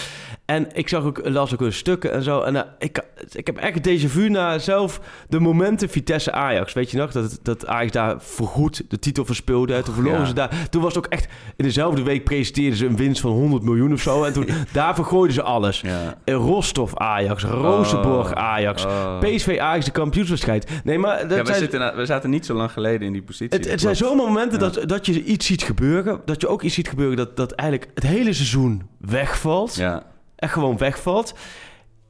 En 0.50 0.66
ik 0.72 0.88
zag 0.88 1.04
ook, 1.04 1.20
las 1.24 1.52
ook 1.52 1.60
hun 1.60 1.72
stukken 1.72 2.12
en 2.12 2.22
zo. 2.22 2.40
En 2.40 2.52
nou, 2.52 2.66
ik, 2.78 3.00
ik 3.32 3.46
heb 3.46 3.56
echt 3.56 3.88
déjà 3.88 4.06
vu 4.06 4.28
naar 4.28 4.60
zelf 4.60 5.00
de 5.28 5.40
momenten 5.40 5.88
Vitesse-Ajax. 5.88 6.72
Weet 6.72 6.90
je 6.90 6.96
nog? 6.96 7.12
Dat, 7.12 7.38
dat 7.42 7.66
Ajax 7.66 7.92
daar 7.92 8.20
voorgoed 8.20 8.84
de 8.88 8.98
titel 8.98 9.24
verspeelde. 9.24 9.72
hè. 9.72 9.82
Toen 9.82 9.94
verloren 9.94 10.20
ja. 10.20 10.26
ze 10.26 10.32
daar. 10.32 10.68
Toen 10.70 10.82
was 10.82 10.94
het 10.94 11.04
ook 11.04 11.12
echt... 11.12 11.28
In 11.56 11.64
dezelfde 11.64 12.02
week 12.02 12.24
presenteerden 12.24 12.78
ze 12.78 12.86
een 12.86 12.96
winst 12.96 13.20
van 13.20 13.30
100 13.30 13.62
miljoen 13.62 13.92
of 13.92 14.00
zo. 14.00 14.24
En 14.24 14.32
toen, 14.32 14.48
daar 14.72 14.94
vergooiden 14.94 15.34
ze 15.34 15.42
alles. 15.42 15.80
Ja. 15.80 16.18
Eh, 16.24 16.34
Rostov 16.34 16.94
Ajax, 16.94 17.42
Rozenborg 17.42 18.30
Oh, 18.30 18.42
Ajax, 18.42 18.84
oh. 18.84 19.18
PSV 19.20 19.58
Ajax 19.60 19.84
de 19.84 19.90
kampioenswedstrijd. 19.90 20.70
Nee, 20.84 20.98
maar 20.98 21.28
dat 21.28 21.36
Ja, 21.36 21.42
we, 21.42 21.46
zijn, 21.46 21.58
zitten 21.58 21.96
we 21.96 22.06
zaten 22.06 22.30
niet 22.30 22.46
zo 22.46 22.54
lang 22.54 22.72
geleden 22.72 23.06
in 23.06 23.12
die 23.12 23.22
positie. 23.22 23.58
het, 23.58 23.70
het 23.70 23.80
zijn 23.80 23.96
zo'n 23.96 24.16
momenten 24.16 24.58
dat, 24.58 24.80
dat 24.86 25.06
je 25.06 25.24
iets 25.24 25.46
ziet 25.46 25.62
gebeuren. 25.62 26.20
Dat 26.24 26.40
je 26.40 26.48
ook 26.48 26.62
iets 26.62 26.74
ziet 26.74 26.88
gebeuren 26.88 27.16
dat, 27.16 27.36
dat 27.36 27.52
eigenlijk 27.52 27.90
het 27.94 28.04
hele 28.04 28.32
seizoen 28.32 28.82
wegvalt. 28.98 29.74
Ja, 29.74 30.02
Echt 30.38 30.52
gewoon 30.52 30.78
wegvalt. 30.78 31.34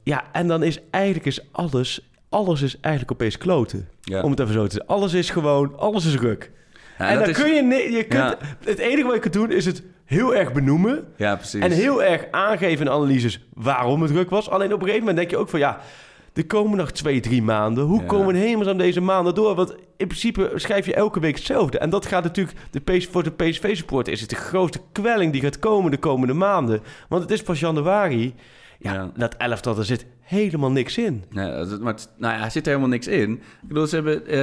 Ja, 0.03 0.25
en 0.33 0.49
dan 0.49 0.63
is 0.63 0.79
eigenlijk 0.91 1.27
is 1.27 1.41
alles, 1.53 2.11
alles 2.29 2.63
is 2.63 2.81
eigenlijk 2.81 3.13
opeens 3.13 3.39
kloten. 3.39 3.89
ja. 4.01 4.23
Om 4.23 4.31
het 4.31 4.41
even 4.41 4.53
zo 4.53 4.67
te 4.67 4.73
zeggen. 4.73 4.91
Alles 4.95 5.13
is 5.15 5.31
gewoon, 5.31 5.79
alles 5.79 6.05
is 6.07 6.17
ruk. 6.17 6.51
Ja, 6.99 7.09
en 7.09 7.19
dan 7.19 7.29
is- 7.29 7.37
kun 7.37 7.55
je, 7.55 7.93
je 7.93 8.05
kunt, 8.05 8.13
Ja. 8.23 8.39
het 8.65 8.79
enige 8.79 9.05
wat 9.05 9.15
je 9.15 9.21
kunt 9.21 9.33
doen 9.35 9.51
is 9.51 9.65
het 9.65 9.83
heel 10.05 10.35
erg 10.35 10.53
benoemen. 10.53 11.05
Ja, 11.17 11.37
precies. 11.37 11.61
En 11.63 11.71
heel 11.71 12.03
erg 12.03 12.25
aangeven 12.31 12.87
in 12.87 12.93
analyses 12.93 13.41
waarom 13.55 14.03
het 14.03 14.11
druk 14.13 14.31
was. 14.31 14.51
Alleen 14.51 14.73
op 14.73 14.81
een 14.81 14.87
gegeven 14.87 14.99
moment 15.01 15.17
denk 15.17 15.31
je 15.31 15.37
ook 15.37 15.49
van 15.49 15.59
ja, 15.59 15.81
er 16.39 16.47
komen 16.47 16.79
nog 16.79 16.91
twee, 16.91 17.21
drie 17.21 17.43
maanden. 17.43 17.85
Hoe 17.85 18.01
Ja. 18.01 18.07
komen 18.07 18.27
we 18.33 18.39
helemaal 18.39 18.69
aan 18.69 18.79
deze 18.79 19.01
maanden 19.01 19.35
door? 19.35 19.55
Want 19.55 19.75
in 19.97 20.07
principe 20.07 20.53
schrijf 20.55 20.87
je 20.87 20.95
elke 20.95 21.21
week 21.21 21.35
hetzelfde. 21.37 21.79
En 21.79 21.91
dat 21.91 22.07
gaat 22.07 22.23
natuurlijk, 22.25 22.57
de 22.71 22.81
PS, 22.81 23.07
voor 23.07 23.23
de 23.23 23.31
PSV-supporter 23.31 24.13
is 24.13 24.21
het 24.21 24.31
de 24.31 24.37
grootste 24.37 24.81
kwelling 24.93 25.33
die 25.33 25.41
gaat 25.41 25.59
komen 25.59 25.91
de 25.91 25.99
komende 25.99 26.35
maanden. 26.35 26.81
Want 27.09 27.23
het 27.23 27.31
is 27.31 27.43
pas 27.43 27.61
januari. 27.61 28.35
Ja, 28.79 28.93
Ja. 28.93 29.11
dat 29.17 29.35
elftal, 29.37 29.75
daar 29.75 29.85
zit 29.85 30.07
helemaal 30.29 30.71
niks 30.71 30.99
in. 30.99 31.25
Nee, 31.31 31.51
dat- 31.51 31.81
maar 31.81 31.93
het- 31.93 32.11
nou 32.19 32.35
ja, 32.35 32.45
er 32.45 32.51
zit 32.51 32.63
er 32.63 32.69
helemaal 32.69 32.91
niks 32.91 33.07
in. 33.07 33.33
Ik 33.33 33.69
bedoel, 33.69 33.87
ze 33.87 33.95
hebben 33.95 34.27
eh, 34.27 34.35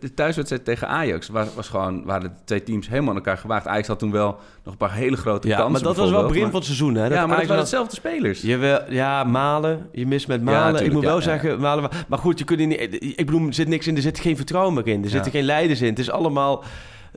de 0.00 0.14
thuiswedstrijd 0.14 0.64
tegen 0.64 0.88
Ajax 0.88 1.28
was, 1.28 1.54
was 1.54 1.68
gewoon, 1.68 2.04
waren 2.04 2.22
de 2.22 2.30
twee 2.44 2.62
teams 2.62 2.88
helemaal 2.88 3.10
aan 3.10 3.16
elkaar 3.16 3.38
gewaagd. 3.38 3.66
Ajax 3.66 3.86
had 3.88 3.98
toen 3.98 4.10
wel 4.10 4.38
nog 4.64 4.72
een 4.72 4.78
paar 4.78 4.94
hele 4.94 5.16
grote 5.16 5.48
Ja, 5.48 5.54
kansen. 5.56 5.72
maar 5.72 5.82
dat 5.82 5.96
was 5.96 6.10
wel 6.10 6.18
het 6.18 6.28
begin 6.28 6.44
van 6.46 6.54
het 6.54 6.64
seizoen, 6.64 6.94
hè? 6.94 7.06
Ja, 7.06 7.08
maar 7.26 7.34
Ajax 7.34 7.46
waren 7.46 7.62
hetzelfde 7.62 7.94
spelers. 7.94 8.40
Jawel, 8.42 8.80
ja, 8.92 9.24
Malen. 9.24 9.88
Je 9.92 10.06
mist 10.06 10.28
met 10.28 10.42
Malen. 10.42 10.62
tuurlijk, 10.62 10.86
ik 10.86 10.92
moet 10.92 11.02
ja, 11.02 11.08
wel 11.08 11.16
ja. 11.18 11.22
zeggen, 11.24 11.60
Malen... 11.60 11.90
Maar 12.08 12.18
goed, 12.18 12.38
je 12.38 12.44
kunt 12.44 12.66
niet... 12.66 12.96
Ik 13.18 13.26
bedoel, 13.26 13.46
er 13.46 13.54
zit 13.54 13.68
niks 13.68 13.86
in. 13.86 13.96
Er 13.96 14.02
zit 14.02 14.20
geen 14.20 14.36
vertrouwen 14.36 14.74
meer 14.74 14.86
in. 14.86 15.04
Er 15.04 15.10
zitten 15.10 15.32
geen 15.32 15.44
leiders 15.44 15.80
in. 15.80 15.88
Het 15.88 15.98
is 15.98 16.10
allemaal, 16.10 16.64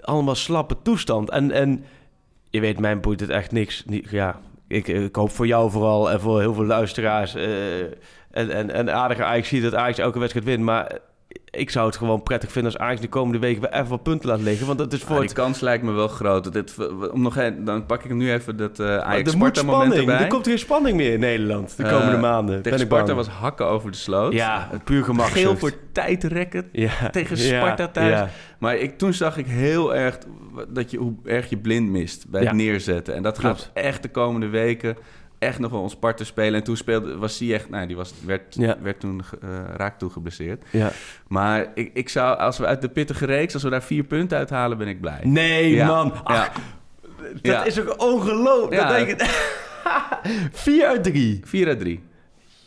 allemaal 0.01 0.35
slappe 0.35 0.75
toestand. 0.83 1.29
En, 1.29 1.51
en 1.51 1.83
je 2.49 2.59
weet, 2.59 2.79
mij 2.79 2.99
boeit 2.99 3.19
het 3.19 3.29
echt 3.29 3.51
niks. 3.51 3.83
Ja, 4.09 4.39
ik, 4.71 4.87
ik 4.87 5.15
hoop 5.15 5.31
voor 5.31 5.47
jou 5.47 5.71
vooral 5.71 6.11
en 6.11 6.19
voor 6.19 6.39
heel 6.39 6.53
veel 6.53 6.65
luisteraars... 6.65 7.35
eh, 7.35 7.79
en, 8.31 8.49
en, 8.49 8.71
en 8.71 8.93
aardige 8.93 9.23
Ajax 9.23 9.47
ziet 9.47 9.63
dat 9.63 9.75
Ajax 9.75 9.97
elke 9.97 10.19
wedstrijd 10.19 10.45
wint. 10.45 10.63
Maar 10.63 10.99
ik 11.51 11.69
zou 11.69 11.85
het 11.87 11.95
gewoon 11.97 12.23
prettig 12.23 12.51
vinden 12.51 12.71
als 12.73 12.81
Ajax 12.81 13.01
de 13.01 13.07
komende 13.07 13.39
weken 13.39 13.61
weer 13.61 13.73
even 13.73 13.89
wat 13.89 14.03
punten 14.03 14.29
laat 14.29 14.41
liggen. 14.41 14.65
Want 14.67 14.77
dat 14.77 14.93
is 14.93 15.01
voor 15.03 15.15
Ja, 15.15 15.21
het... 15.21 15.33
kans 15.33 15.59
lijkt 15.59 15.83
me 15.83 15.91
wel 15.91 16.07
groot. 16.07 16.53
Dit, 16.53 16.75
om 17.11 17.21
nog 17.21 17.37
een, 17.37 17.63
dan 17.65 17.85
pak 17.85 18.03
ik 18.03 18.13
nu 18.13 18.31
even 18.31 18.57
dat 18.57 18.77
Maar 18.77 19.01
Ajax 19.01 19.23
er 19.23 19.29
Sparta 19.37 19.63
moment 19.63 19.83
spanning. 19.93 20.09
erbij. 20.09 20.25
Er 20.25 20.31
komt 20.31 20.47
geen 20.47 20.59
spanning 20.59 20.97
meer 20.97 21.13
in 21.13 21.19
Nederland 21.19 21.77
de 21.77 21.83
Eh, 21.83 21.91
komende 21.97 22.17
maanden. 22.17 22.55
Tegen 22.55 22.69
ben 22.71 22.79
ik 22.79 22.85
Sparta 22.85 23.13
was 23.13 23.27
hakken 23.27 23.65
over 23.65 23.91
de 23.91 23.97
sloot. 23.97 24.33
Ja, 24.33 24.69
puur 24.83 25.03
gemakzucht. 25.03 25.39
Geel 25.39 25.57
voor 25.57 25.71
tijdrekken 25.91 26.69
Ja. 26.71 27.09
tegen 27.11 27.37
Ja, 27.37 27.43
Sparta 27.43 27.87
thuis. 27.87 28.09
ja. 28.11 28.29
Maar 28.59 28.75
ik, 28.77 28.97
toen 28.97 29.13
zag 29.13 29.37
ik 29.37 29.45
heel 29.47 29.95
erg 29.95 30.17
dat 30.67 30.91
je, 30.91 30.97
hoe 30.97 31.13
erg 31.25 31.49
je 31.49 31.57
blind 31.57 31.89
mist 31.89 32.29
bij 32.29 32.43
het 32.43 32.53
neerzetten. 32.53 33.15
En 33.15 33.23
dat 33.23 33.37
Klopt. 33.37 33.59
gaat 33.59 33.69
echt 33.73 34.01
de 34.01 34.09
komende 34.09 34.47
weken 34.47 34.97
echt 35.41 35.59
nog 35.59 35.71
wel 35.71 35.81
ons 35.81 35.91
Sparta 35.91 36.23
spelen. 36.23 36.53
En 36.53 36.63
toen 36.63 36.77
speelde, 36.77 37.17
was 37.17 37.39
hij 37.39 37.53
echt... 37.53 37.69
Nou, 37.69 37.87
die 37.87 37.95
was, 37.95 38.13
werd, 38.25 38.55
Ja. 38.55 38.77
werd 38.81 38.99
toen 38.99 39.21
uh, 39.43 39.49
raak 39.75 39.99
toe 39.99 40.09
geblesseerd. 40.09 40.63
Ja. 40.71 40.91
Maar 41.27 41.71
ik, 41.73 41.91
ik 41.93 42.09
zou, 42.09 42.37
als 42.37 42.57
we 42.57 42.65
uit 42.65 42.81
de 42.81 42.89
pittige 42.89 43.25
reeks... 43.25 43.53
als 43.53 43.63
we 43.63 43.69
daar 43.69 43.83
vier 43.83 44.03
punten 44.03 44.37
uithalen, 44.37 44.77
ben 44.77 44.87
ik 44.87 45.01
blij. 45.01 45.19
Nee, 45.23 45.69
Ja. 45.71 45.87
man. 45.87 46.23
Ach. 46.23 46.51
Dat 47.41 47.65
is 47.65 47.79
ook 47.79 48.01
ongelooflijk. 48.01 48.81
Dat 48.81 48.89
denk 48.89 49.07
ik... 49.07 49.21
4 50.51 50.87
uit 50.87 51.03
3. 51.03 51.39
4 51.43 51.67
uit 51.67 51.79
3. 51.79 52.03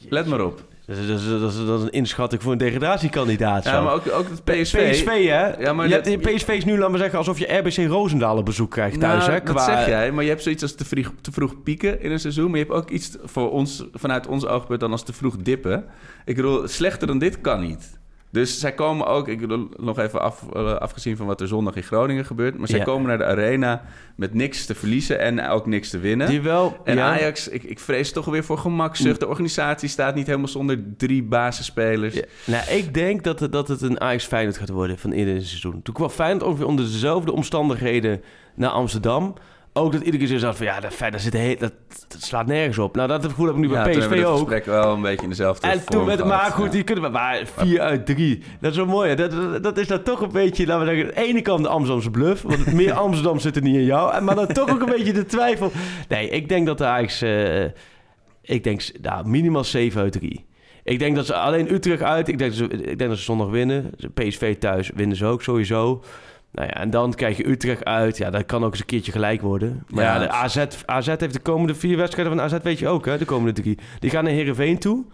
Let 0.08 0.26
maar 0.26 0.40
op. 0.40 0.62
Dat 0.86 0.96
is, 0.96 1.06
dat, 1.06 1.18
is, 1.20 1.28
dat, 1.28 1.52
is, 1.52 1.66
dat 1.66 1.78
is 1.78 1.84
een 1.84 1.90
inschatting 1.92 2.42
voor 2.42 2.52
een 2.52 2.58
degradatiekandidaat. 2.58 3.64
Ja, 3.64 3.80
maar 3.82 3.92
ook, 3.94 4.02
ook 4.12 4.28
het 4.28 4.44
PSV. 4.44 4.90
PSV, 4.90 5.06
hè? 5.28 5.56
Ja, 5.60 5.72
maar 5.72 5.88
je 5.88 5.94
dat- 5.94 6.06
hebt, 6.06 6.34
PSV 6.34 6.48
is 6.48 6.64
nu, 6.64 6.78
laat 6.78 6.90
maar 6.90 6.98
zeggen, 6.98 7.18
alsof 7.18 7.38
je 7.38 7.52
RBC 7.56 7.76
Roosendaal 7.88 8.36
op 8.36 8.44
bezoek 8.44 8.70
krijgt 8.70 9.00
thuis, 9.00 9.26
Nou, 9.26 9.32
hè? 9.38 9.42
Dat 9.52 9.62
zeg 9.62 9.86
jij, 9.86 10.12
maar 10.12 10.22
je 10.24 10.30
hebt 10.30 10.42
zoiets 10.42 10.62
als 10.62 10.74
te 10.74 10.84
vroeg, 10.84 11.12
te 11.20 11.32
vroeg 11.32 11.62
pieken 11.62 12.00
in 12.02 12.10
een 12.10 12.20
seizoen. 12.20 12.50
Maar 12.50 12.58
je 12.58 12.64
hebt 12.64 12.76
ook 12.76 12.90
iets 12.90 13.16
voor 13.24 13.50
ons, 13.50 13.84
vanuit 13.92 14.26
ons 14.26 14.46
oogpunt 14.46 14.80
dan 14.80 14.90
als 14.92 15.02
te 15.04 15.12
vroeg 15.12 15.36
dippen. 15.36 15.84
Ik 16.24 16.36
bedoel, 16.36 16.68
slechter 16.68 17.06
dan 17.06 17.18
dit 17.18 17.40
kan 17.40 17.60
niet. 17.60 17.98
Dus 18.34 18.60
zij 18.60 18.72
komen 18.72 19.06
ook, 19.06 19.28
ik 19.28 19.40
bedoel, 19.40 19.68
nog 19.76 19.98
even 19.98 20.20
af, 20.20 20.44
eh, 20.52 20.74
afgezien 20.74 21.16
van 21.16 21.26
wat 21.26 21.40
er 21.40 21.48
zondag 21.48 21.76
in 21.76 21.82
Groningen 21.82 22.24
gebeurt. 22.24 22.58
Maar 22.58 22.68
zij 22.68 22.78
Ja. 22.78 22.84
komen 22.84 23.08
naar 23.08 23.18
de 23.18 23.24
arena 23.24 23.82
met 24.16 24.34
niks 24.34 24.66
te 24.66 24.74
verliezen 24.74 25.18
en 25.20 25.48
ook 25.48 25.66
niks 25.66 25.90
te 25.90 25.98
winnen. 25.98 26.28
Die 26.28 26.40
wel... 26.40 26.76
En 26.84 26.96
ja. 26.96 27.12
Ajax, 27.12 27.48
ik, 27.48 27.62
ik 27.62 27.78
vrees 27.78 28.12
toch 28.12 28.24
weer 28.24 28.44
voor 28.44 28.58
gemakzucht. 28.58 29.20
De 29.20 29.28
organisatie 29.28 29.88
staat 29.88 30.14
niet 30.14 30.26
helemaal 30.26 30.48
zonder 30.48 30.78
drie 30.96 31.22
basisspelers. 31.22 32.14
Ja, 32.14 32.22
nou, 32.46 32.70
ik 32.70 32.94
denk 32.94 33.22
dat 33.22 33.40
het, 33.40 33.52
dat 33.52 33.68
het 33.68 33.82
een 33.82 34.00
Ajax 34.00 34.24
Feyenoord 34.24 34.58
gaat 34.58 34.68
worden 34.68 34.98
van 34.98 35.12
eerder 35.12 35.42
seizoen. 35.42 35.82
Toen 35.82 35.94
kwam 35.94 36.08
Feyenoord 36.08 36.42
ongeveer 36.42 36.66
onder 36.66 36.84
dezelfde 36.84 37.32
omstandigheden 37.32 38.22
naar 38.54 38.70
Amsterdam. 38.70 39.34
Ook 39.76 39.92
dat 39.92 40.00
iedere 40.00 40.18
keer 40.18 40.26
zo 40.26 40.38
zat 40.38 40.56
van 40.56 40.66
ja, 40.66 40.80
dat, 40.80 40.94
Feyenoord 40.94 41.22
zit 41.22 41.32
heel, 41.32 41.56
dat, 41.58 41.72
dat 42.08 42.22
slaat 42.22 42.46
nergens 42.46 42.78
op. 42.78 42.96
Nou, 42.96 43.08
dat 43.08 43.24
gevoel 43.24 43.46
heb 43.46 43.54
ik 43.54 43.60
nu 43.60 43.68
Ja, 43.68 43.72
bij 43.72 43.82
hebben 43.82 44.00
PSV 44.00 44.10
we 44.10 44.16
het 44.16 44.26
ook. 44.26 44.38
gesprek 44.38 44.64
wel 44.64 44.92
een 44.92 45.02
beetje 45.02 45.22
in 45.22 45.28
dezelfde 45.28 45.66
En 45.66 45.84
toen 45.84 46.04
werd 46.04 46.24
maar 46.24 46.50
goed, 46.50 46.64
ja. 46.64 46.70
die 46.70 46.82
kunnen 46.82 47.04
we 47.04 47.10
maar 47.10 47.42
4 47.56 47.80
uit 47.80 48.06
3. 48.06 48.42
Dat 48.60 48.70
is 48.70 48.76
wel 48.76 48.86
mooi. 48.86 49.14
Dat, 49.14 49.30
dat, 49.30 49.62
dat 49.62 49.78
is 49.78 49.86
dan 49.86 50.02
toch 50.02 50.20
een 50.20 50.32
beetje, 50.32 50.66
laten 50.66 50.86
we 50.86 50.94
zeggen, 50.94 51.16
aan 51.16 51.22
de 51.22 51.28
ene 51.28 51.42
kant 51.42 51.62
de 51.62 51.68
Amsterdamse 51.68 52.10
bluff. 52.10 52.42
Want 52.42 52.72
meer 52.72 52.92
Amsterdam 53.04 53.38
zit 53.38 53.56
er 53.56 53.62
niet 53.62 53.76
in 53.76 53.84
jou. 53.84 54.22
Maar 54.22 54.34
dan 54.34 54.46
toch 54.46 54.70
ook 54.70 54.80
een 54.80 54.94
beetje 54.96 55.12
de 55.12 55.26
twijfel. 55.26 55.72
Nee, 56.08 56.28
ik 56.28 56.48
denk 56.48 56.66
dat 56.66 56.78
de 56.78 56.86
Ajax, 56.86 57.22
eh, 57.22 57.64
ik 58.42 58.64
denk 58.64 58.82
nou, 59.02 59.28
minimaal 59.28 59.64
7 59.64 60.00
uit 60.00 60.12
3. 60.12 60.46
Ik 60.84 60.98
denk 60.98 61.16
dat 61.16 61.26
ze 61.26 61.34
alleen 61.34 61.72
Utrecht 61.72 62.02
uit, 62.02 62.28
ik 62.28 62.38
denk, 62.38 62.56
dat 62.56 62.70
ze, 62.70 62.76
ik 62.76 62.98
denk 62.98 63.10
dat 63.10 63.18
ze 63.18 63.24
zondag 63.24 63.48
winnen. 63.48 63.90
PSV 64.14 64.56
thuis 64.56 64.90
winnen 64.94 65.16
ze 65.16 65.24
ook 65.24 65.42
sowieso. 65.42 66.02
Nou 66.54 66.68
ja, 66.68 66.74
en 66.74 66.90
dan 66.90 67.14
krijg 67.14 67.36
je 67.36 67.48
Utrecht 67.48 67.84
uit. 67.84 68.16
Ja, 68.16 68.30
dat 68.30 68.46
kan 68.46 68.64
ook 68.64 68.70
eens 68.70 68.80
een 68.80 68.86
keertje 68.86 69.12
gelijk 69.12 69.40
worden. 69.40 69.84
Maar 69.88 70.04
ja, 70.04 70.12
Ja, 70.14 70.18
de 70.18 70.28
AZ, 70.30 70.64
AZ 70.86 71.06
heeft 71.06 71.32
de 71.32 71.38
komende 71.40 71.74
vier 71.74 71.96
wedstrijden 71.96 72.36
van 72.36 72.44
AZ, 72.44 72.54
weet 72.62 72.78
je 72.78 72.88
ook, 72.88 73.06
hè? 73.06 73.18
De 73.18 73.24
komende 73.24 73.60
drie. 73.62 73.78
Die 74.00 74.10
gaan 74.10 74.24
naar 74.24 74.32
Heerenveen 74.32 74.78
toe. 74.78 75.04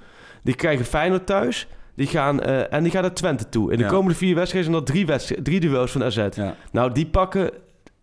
Die 0.43 0.55
krijgen 0.55 0.85
Feyenoord 0.85 1.27
thuis. 1.27 1.67
Die 1.95 2.07
gaan, 2.07 2.41
eh, 2.41 2.73
en 2.73 2.83
die 2.83 2.93
gaan 2.93 3.03
naar 3.03 3.15
Twente 3.15 3.49
toe. 3.49 3.71
In 3.73 3.79
de 3.79 3.85
Ja. 3.85 3.91
komende 3.91 4.15
vier 4.17 4.35
wedstrijden 4.35 4.71
zijn 4.73 4.85
dat 4.85 4.95
drie, 4.95 5.07
wedstrijden, 5.07 5.45
drie 5.45 5.61
duels 5.61 5.91
van 5.93 6.05
AZ. 6.05 6.27
Ja. 6.35 6.55
Nou, 6.73 6.93
die 6.93 7.07
pakken 7.07 7.51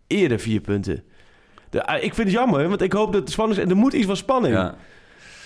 eerder 0.06 0.38
vier 0.38 0.60
punten. 0.60 1.02
De, 1.70 1.86
ah, 1.86 1.96
ik 2.02 2.14
vind 2.14 2.28
het 2.28 2.36
jammer, 2.36 2.68
want 2.68 2.82
ik 2.82 2.92
hoop 2.92 3.12
dat 3.12 3.26
de 3.26 3.32
spanning... 3.32 3.70
Er 3.70 3.76
moet 3.76 3.92
iets 3.92 4.06
van 4.06 4.16
spanning. 4.16 4.54
Ja. 4.54 4.74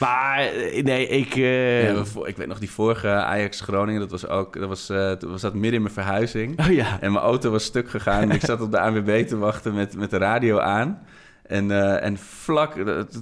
Maar 0.07 0.39
eh, 0.39 0.85
nee, 0.85 1.07
ik... 1.09 1.35
eh, 1.37 1.85
Ja, 1.95 2.03
ik 2.25 2.37
weet 2.37 2.47
nog 2.47 2.59
die 2.59 2.71
vorige 2.71 3.09
Ajax 3.09 3.61
Groningen, 3.61 4.01
dat 4.01 4.11
was 4.11 4.27
ook, 4.29 4.59
dat 4.59 4.69
was, 4.69 4.87
toen 5.19 5.31
was 5.31 5.41
dat 5.41 5.53
midden 5.55 5.73
in 5.73 5.83
mijn 5.83 5.95
verhuizing. 5.95 6.61
Oh 6.61 6.67
ja. 6.73 7.01
En 7.01 7.13
mijn 7.13 7.25
auto 7.25 7.51
was 7.51 7.65
stuk 7.65 7.91
gegaan. 7.91 8.23
en 8.23 8.31
ik 8.31 8.45
zat 8.45 8.61
op 8.61 8.71
de 8.71 8.81
ANWB 8.81 9.27
te 9.27 9.37
wachten 9.37 9.75
met, 9.75 9.97
met 9.97 10.11
de 10.11 10.17
radio 10.19 10.59
aan. 10.59 11.03
En, 11.43 11.71
en 12.01 12.19
vlak, 12.19 12.73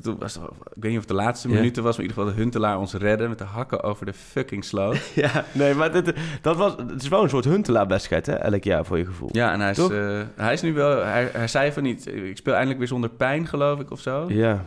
toen- 0.03 0.17
was, 0.19 0.35
het- 0.35 0.43
ik 0.45 0.83
weet 0.83 0.91
niet 0.91 0.93
of 0.93 0.99
het 0.99 1.09
de 1.09 1.15
laatste 1.15 1.49
minuten 1.49 1.83
was, 1.83 1.97
maar 1.97 2.05
in 2.05 2.11
ieder 2.11 2.23
geval 2.25 2.37
de 2.37 2.43
Huntelaar 2.43 2.79
ons 2.79 2.95
redden 2.95 3.29
met 3.29 3.39
de 3.39 3.45
hakken 3.45 3.83
over 3.83 4.07
de 4.07 4.13
fucking 4.13 4.65
sloot. 4.65 5.11
Ja, 5.15 5.45
nee, 5.53 5.75
maar 5.75 5.93
dit, 5.93 6.13
dat 6.43 6.57
was, 6.57 6.73
het 6.77 7.03
is 7.03 7.09
wel 7.09 7.23
een 7.23 7.29
soort 7.29 7.45
Huntelaar-wedstrijd, 7.45 8.27
hè? 8.27 8.33
Elk 8.35 8.65
jaar 8.65 8.85
voor 8.85 8.99
je 8.99 9.05
gevoel. 9.05 9.29
Ja, 9.33 9.53
en 9.53 9.61
hij 9.61 9.71
is, 9.71 9.77
hij 10.37 10.53
is 10.53 10.63
nu 10.63 10.73
wel, 10.73 11.05
hij, 11.05 11.29
hij 11.33 11.49
zei 11.49 11.73
van 11.73 11.83
niet, 11.83 12.07
ik 12.07 12.37
speel 12.37 12.53
eindelijk 12.53 12.79
weer 12.79 12.89
zonder 12.89 13.11
pijn, 13.11 13.47
geloof 13.47 13.81
ik, 13.81 13.91
of 13.91 14.01
zo. 14.01 14.25
Ja. 14.29 14.65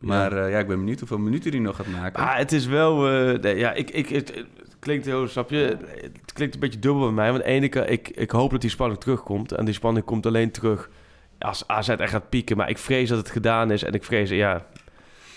Maar 0.00 0.32
eh, 0.32 0.50
ja, 0.50 0.58
ik 0.58 0.66
ben 0.66 0.78
benieuwd 0.78 0.98
hoeveel 0.98 1.18
minuten 1.18 1.50
hij 1.50 1.60
nog 1.60 1.76
gaat 1.76 1.86
maken. 1.86 2.22
Ah, 2.22 2.36
het 2.36 2.52
is 2.52 2.66
wel... 2.66 3.08
eh, 3.08 3.38
nee, 3.40 3.56
ja, 3.56 3.72
ik, 3.72 3.90
ik, 3.90 4.08
het, 4.08 4.34
het 4.34 4.76
klinkt 4.78 5.06
heel, 5.06 5.28
snap 5.28 5.50
je? 5.50 5.76
Het 6.02 6.32
klinkt 6.32 6.54
een 6.54 6.60
beetje 6.60 6.78
dubbel 6.78 7.02
bij 7.04 7.12
mij. 7.12 7.30
Want 7.30 7.42
aan 7.42 7.48
de 7.48 7.54
ene 7.54 7.68
kant, 7.68 7.90
ik, 7.90 8.08
ik 8.08 8.30
hoop 8.30 8.50
dat 8.50 8.60
die 8.60 8.70
spanning 8.70 9.00
terugkomt. 9.00 9.52
En 9.52 9.64
die 9.64 9.74
spanning 9.74 10.04
komt 10.04 10.26
alleen 10.26 10.50
terug 10.50 10.90
als 11.38 11.64
AZ 11.66 11.88
echt 11.88 12.10
gaat 12.10 12.28
pieken. 12.28 12.56
Maar 12.56 12.68
ik 12.68 12.78
vrees 12.78 13.08
dat 13.08 13.18
het 13.18 13.30
gedaan 13.30 13.70
is. 13.70 13.82
En 13.84 13.92
ik 13.92 14.04
vrees, 14.04 14.30
ja... 14.30 14.66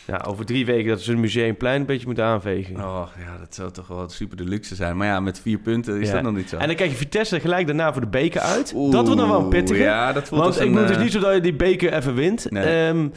Ja, 0.07 0.21
over 0.27 0.45
drie 0.45 0.65
weken 0.65 0.89
dat 0.89 1.01
ze 1.01 1.11
een 1.11 1.19
museumplein 1.19 1.79
een 1.79 1.85
beetje 1.85 2.05
moeten 2.05 2.23
aanvegen. 2.23 2.75
Oh 2.75 3.07
ja, 3.25 3.37
dat 3.39 3.55
zou 3.55 3.71
toch 3.71 3.87
wel 3.87 4.09
super 4.09 4.37
de 4.37 4.43
luxe 4.43 4.75
zijn. 4.75 4.97
Maar 4.97 5.07
ja, 5.07 5.19
met 5.19 5.39
vier 5.39 5.57
punten 5.57 6.01
is 6.01 6.07
Ja. 6.07 6.13
dat 6.13 6.23
nog 6.23 6.35
niet 6.35 6.49
zo. 6.49 6.57
En 6.57 6.67
dan 6.67 6.75
krijg 6.75 6.91
je 6.91 6.97
Vitesse 6.97 7.39
gelijk 7.39 7.65
daarna 7.67 7.91
voor 7.91 8.01
de 8.01 8.07
beker 8.07 8.41
uit. 8.41 8.73
dat 8.73 9.05
wordt 9.05 9.19
dan 9.19 9.29
wel 9.29 9.39
een 9.39 9.49
pittige. 9.49 9.81
Ja, 9.81 10.13
dat 10.13 10.27
voelt 10.27 10.41
Want 10.41 10.59
ik 10.59 10.67
een, 10.67 10.73
het 10.75 10.89
is 10.89 10.95
eh, 10.95 11.01
niet 11.01 11.11
zo 11.11 11.19
dat 11.19 11.33
je 11.33 11.41
die 11.41 11.53
beker 11.55 11.93
even 11.93 12.13
wint. 12.15 12.51
Nee. 12.51 12.87
Ehm, 12.87 13.07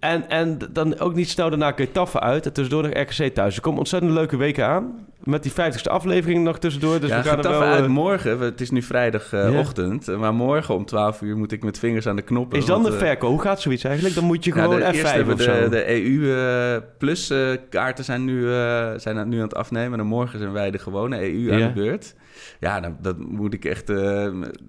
en, 0.00 0.28
en 0.28 0.58
dan 0.70 0.98
ook 0.98 1.14
niet 1.14 1.28
snel 1.28 1.48
daarna 1.50 1.72
Getafe 1.72 2.20
uit. 2.20 2.46
En 2.46 2.52
tussendoor 2.52 2.82
nog 2.82 2.92
RKC 2.92 3.34
thuis. 3.34 3.56
Er 3.56 3.62
komen 3.62 3.78
ontzettend 3.78 4.12
leuke 4.12 4.36
weken 4.36 4.66
aan. 4.66 5.06
Met 5.24 5.42
die 5.42 5.52
50ste 5.52 5.90
aflevering 5.90 6.44
nog 6.44 6.58
tussendoor. 6.58 7.00
Dus 7.00 7.10
ja, 7.10 7.22
we 7.22 7.28
gaan 7.28 7.38
er 7.44 7.50
wel... 7.50 7.62
uit 7.62 7.84
eh, 7.84 7.90
morgen. 7.90 8.38
Het 8.40 8.60
is 8.60 8.70
nu 8.70 8.82
vrijdagochtend. 8.82 10.06
maar 10.18 10.34
morgen 10.34 10.74
om 10.74 10.84
12 10.84 11.20
uur 11.22 11.36
moet 11.36 11.52
ik 11.52 11.62
met 11.64 11.78
vingers 11.78 12.06
aan 12.06 12.16
de 12.16 12.22
knoppen. 12.22 12.58
is 12.58 12.64
dan 12.64 12.82
want, 12.82 12.94
de 12.94 13.00
eh, 13.00 13.06
verkoop? 13.06 13.30
Hoe 13.30 13.40
gaat 13.40 13.60
zoiets 13.60 13.84
eigenlijk? 13.84 14.14
Dan 14.14 14.24
moet 14.24 14.44
je 14.44 14.54
ja, 14.54 14.62
gewoon 14.62 14.78
de, 14.78 14.84
eerst 14.84 15.00
F5 15.00 15.14
hebben 15.14 15.34
of 15.34 15.38
we 15.38 15.44
zo. 15.44 15.62
de, 15.62 15.68
de 15.68 16.04
EU 16.04 16.34
eh, 16.34 16.82
Plus 16.98 17.32
kaarten 17.70 18.04
zijn 18.04 18.24
nu, 18.24 18.42
zijn 18.96 19.28
nu 19.28 19.36
aan 19.36 19.42
het 19.42 19.54
afnemen. 19.54 19.98
En 20.00 20.06
morgen 20.06 20.38
zijn 20.38 20.52
wij 20.52 20.70
de 20.70 20.78
gewone 20.78 21.32
EU 21.32 21.52
aan 21.52 21.58
de 21.60 21.72
beurt. 21.74 22.14
Ja, 22.60 22.80
dan, 22.80 22.96
dat 23.02 23.18
moet 23.18 23.54
ik 23.54 23.64
echt 23.64 23.88
met, 24.32 24.60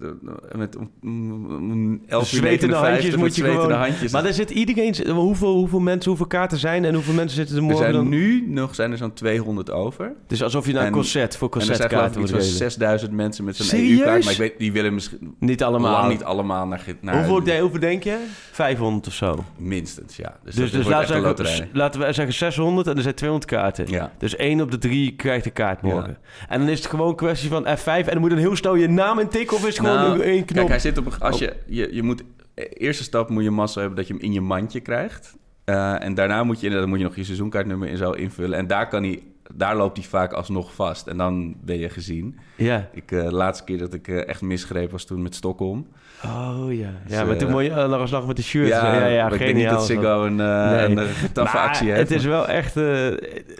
met 0.56 0.76
om- 0.76 0.90
om 1.02 2.00
11 2.06 2.32
uur 2.32 2.38
zwetende 2.38 2.74
59 2.74 2.80
handjes 2.90 3.16
moet 3.16 3.36
je 3.36 3.42
gewoon- 3.44 3.72
handjes. 3.72 4.12
Maar 4.12 4.24
er 4.24 4.32
zit 4.32 4.50
iedereen... 4.50 5.10
Hoeveel, 5.10 5.54
hoeveel 5.54 5.80
mensen, 5.80 6.08
hoeveel 6.08 6.26
kaarten 6.26 6.58
zijn 6.58 6.84
en 6.84 6.94
hoeveel 6.94 7.14
mensen 7.14 7.36
zitten 7.36 7.56
er 7.56 7.62
er 7.62 7.68
morgen 7.68 7.82
zijn 7.84 7.96
dan? 8.02 8.08
nu 8.08 8.44
nog 8.48 8.74
zijn 8.74 8.90
er 8.92 8.96
zo'n 8.98 9.12
200 9.12 9.70
over. 9.70 10.12
Dus 10.26 10.41
alsof 10.42 10.66
je 10.66 10.72
naar 10.72 10.80
een 10.80 10.86
En- 10.86 10.92
concert 10.92 11.36
voor 11.36 11.48
er 11.48 11.52
concertkaarten 11.54 12.20
van 12.20 12.24
delen. 12.38 12.42
6000 12.42 13.12
mensen 13.12 13.44
met 13.44 13.56
zo'n 13.56 13.66
Serieus? 13.66 13.98
EU-kaart. 13.98 14.22
Maar 14.24 14.32
ik 14.32 14.38
weet, 14.38 14.58
die 14.58 14.72
willen 14.72 14.94
misschien 14.94 15.34
Niet 15.38 15.62
allemaal. 15.62 15.92
lang 15.92 16.08
niet 16.12 16.24
allemaal 16.24 16.66
naar... 16.66 16.84
naar 17.00 17.14
Hoeveel, 17.16 17.42
de- 17.42 17.58
hoeveel 17.58 17.80
denk 17.80 18.02
je? 18.04 18.18
500 18.52 19.06
of 19.06 19.12
zo. 19.12 19.44
Minstens, 19.56 20.16
ja. 20.16 20.36
Dus, 20.44 20.54
Dus, 20.54 20.70
dus 20.70 20.84
wordt 20.84 20.88
laten, 21.08 21.34
we 21.36 21.46
zeggen, 21.46 21.68
laten 21.72 22.00
we 22.00 22.12
zeggen 22.12 22.34
600 22.34 22.86
en 22.86 22.96
er 22.96 23.02
zijn 23.02 23.14
200 23.14 23.50
kaarten. 23.50 23.88
Ja. 23.88 24.12
Dus 24.18 24.36
één 24.36 24.60
op 24.60 24.70
de 24.70 24.78
drie 24.78 25.16
krijgt 25.16 25.46
een 25.46 25.52
kaart 25.52 25.82
morgen. 25.82 26.18
En 26.48 26.58
dan 26.60 26.68
is 26.68 26.78
het 26.78 26.86
gewoon 26.88 27.08
een 27.08 27.16
kwestie 27.16 27.48
van 27.48 27.66
F5 27.66 27.84
en 27.84 28.04
dan 28.04 28.18
moet 28.20 28.30
dan 28.30 28.38
heel 28.38 28.56
snel 28.56 28.74
je 28.74 28.88
naam 28.88 29.18
intikken 29.18 29.56
of 29.56 29.62
is 29.66 29.76
het 29.76 29.86
gewoon 29.86 30.02
Nou, 30.02 30.20
één 30.20 30.44
knop? 30.44 30.56
Kijk, 30.56 30.68
hij 30.68 30.78
zit 30.78 30.98
op 30.98 31.06
een... 31.06 31.12
Als 31.20 31.38
je, 31.38 31.56
je, 31.66 31.88
je 31.94 32.02
moet... 32.02 32.22
Eerste 32.54 33.02
stap 33.02 33.28
moet 33.28 33.42
je 33.42 33.50
massa 33.50 33.78
hebben 33.80 33.96
dat 33.98 34.06
je 34.06 34.12
hem 34.14 34.22
in 34.22 34.32
je 34.32 34.40
mandje 34.40 34.80
krijgt. 34.80 35.36
Eh, 35.64 36.02
en 36.02 36.14
daarna 36.14 36.44
moet 36.44 36.60
je, 36.60 36.64
inderdaad- 36.66 36.88
moet 36.88 36.98
je 36.98 37.04
nog 37.04 37.16
je 37.16 37.24
seizoenkaartnummer 37.24 37.88
in 37.88 37.96
zo 37.96 38.10
invullen. 38.10 38.58
En 38.58 38.66
daar 38.66 38.88
kan 38.88 39.02
hij 39.02 39.22
daar 39.54 39.76
loopt 39.76 39.96
hij 39.96 40.06
vaak 40.06 40.32
alsnog 40.32 40.74
vast. 40.74 41.06
En 41.06 41.16
dan 41.16 41.54
ben 41.64 41.78
je 41.78 41.88
gezien. 41.88 42.38
Ja. 42.56 42.88
Ik, 42.92 43.12
eh, 43.12 43.22
de 43.24 43.32
laatste 43.34 43.64
keer 43.64 43.78
dat 43.78 43.94
ik 43.94 44.08
eh, 44.08 44.28
echt 44.28 44.40
misgreep 44.42 44.90
was 44.90 45.04
toen 45.04 45.22
met 45.22 45.34
Stockholm. 45.34 45.86
Oh 46.24 46.64
ja. 46.68 46.88
Dus, 47.06 47.16
Ja, 47.16 47.24
maar 47.24 47.36
toen 47.36 47.58
eh, 47.58 47.62
je 47.64 47.70
uh, 47.70 47.88
nog 47.88 48.10
nog 48.10 48.26
met 48.26 48.36
de 48.36 48.42
shirt. 48.42 48.68
Ja, 48.68 48.94
ja, 48.94 49.06
ja 49.06 49.22
maar 49.22 49.32
ik 49.32 49.38
denk 49.38 49.54
niet 49.54 49.62
geniaal 49.62 49.76
dat 49.76 49.86
Ziggo 49.86 50.24
een, 50.24 50.40
eh, 50.40 50.70
Nee. 50.70 50.84
een, 50.84 50.98
eh, 50.98 51.04
taffe 51.32 51.56
Maar 51.56 51.66
actie 51.68 51.90
heeft. 51.90 52.00
Het 52.08 52.10
is 52.18 52.24
wel 52.24 52.48
echt... 52.48 52.76
eh, 52.76 53.06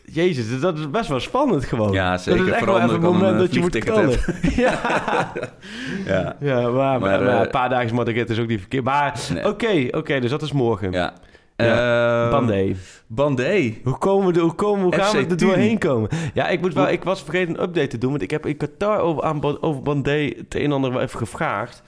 jezus, 0.05 0.61
dat 0.61 0.79
is 0.79 0.91
best 0.91 1.09
wel 1.09 1.21
spannend 1.21 1.65
gewoon. 1.65 1.93
Ja, 1.93 2.17
zeker. 2.19 2.39
Dat 2.41 2.49
is 2.49 2.55
echt 2.55 2.65
wel 2.65 2.77
even 2.81 2.95
een 2.95 3.01
moment 3.01 3.39
dat 3.39 3.49
je 3.51 3.57
een, 3.57 3.63
moet 3.63 3.75
eh, 3.75 3.81
knallen. 3.83 4.19
ja. 4.57 4.81
ja. 6.07 6.37
ja, 6.41 6.61
maar, 6.61 6.73
maar, 6.73 7.01
Maar, 7.01 7.23
maar 7.23 7.35
eh, 7.35 7.41
een 7.41 7.51
paar 7.51 7.69
dagen 7.69 8.05
is 8.29 8.39
ook 8.39 8.47
niet 8.47 8.61
verkeerd. 8.61 8.85
Maar 8.85 9.21
Nee. 9.35 9.47
oké, 9.49 9.89
oké, 9.91 10.21
dus 10.21 10.31
dat 10.31 10.43
is 10.43 10.53
morgen. 10.53 10.93
ja. 10.93 11.13
Ja. 11.57 12.25
Eh, 12.25 12.31
Bandé. 12.31 12.75
Bandé. 13.07 13.75
Hoe, 13.85 13.99
komen 13.99 14.27
we, 14.33 14.39
er- 14.39 14.45
hoe, 14.45 14.55
komen, 14.55 14.83
hoe 14.83 14.95
gaan 14.95 15.17
we 15.17 15.27
er 15.27 15.37
doorheen 15.37 15.79
komen? 15.79 16.11
Ja, 16.35 16.49
ik, 16.49 16.61
moet 16.61 16.75
wel, 16.75 16.89
ik 16.89 17.05
was 17.05 17.23
vergeten 17.23 17.55
een 17.55 17.63
update 17.63 17.87
te 17.87 17.99
doen. 17.99 18.11
Want 18.11 18.23
ik 18.23 18.31
heb 18.31 18.47
in 18.47 18.57
Qatar 18.57 18.99
over, 18.99 19.23
aan, 19.23 19.63
over 19.63 19.83
Bandé 19.83 20.33
het 20.37 20.55
een 20.55 20.63
en 20.65 20.73
ander 20.73 20.93
wel 20.93 21.01
even 21.01 21.19
gevraagd. 21.19 21.83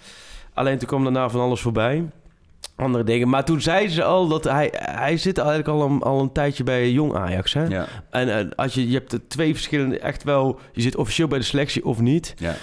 Alleen 0.54 0.78
toen 0.78 0.88
kwam 0.88 1.02
daarna 1.02 1.28
van 1.28 1.40
alles 1.40 1.60
voorbij. 1.60 2.04
Andere 2.76 3.04
dingen. 3.04 3.28
Maar 3.28 3.44
toen 3.44 3.60
zeiden 3.60 3.92
ze 3.92 4.04
al 4.04 4.28
dat 4.28 4.44
hij... 4.44 4.68
Hij 4.76 5.16
zit 5.16 5.38
eigenlijk 5.38 5.68
al 5.68 5.82
een, 5.82 6.02
al 6.02 6.20
een 6.20 6.32
tijdje 6.32 6.64
bij 6.64 6.90
Jong 6.90 7.14
Ajax, 7.14 7.52
hè? 7.54 7.64
Ja. 7.64 7.86
En 8.10 8.38
eh, 8.38 8.46
als 8.56 8.74
je, 8.74 8.88
je 8.88 8.94
hebt 8.94 9.12
er 9.12 9.28
twee 9.28 9.54
verschillende... 9.54 9.98
Echt 9.98 10.22
wel... 10.22 10.58
Je 10.72 10.80
zit 10.82 10.96
officieel 10.96 11.28
bij 11.28 11.38
de 11.38 11.44
selectie 11.44 11.84
of 11.84 12.00
niet. 12.00 12.34
Ja. 12.38 12.54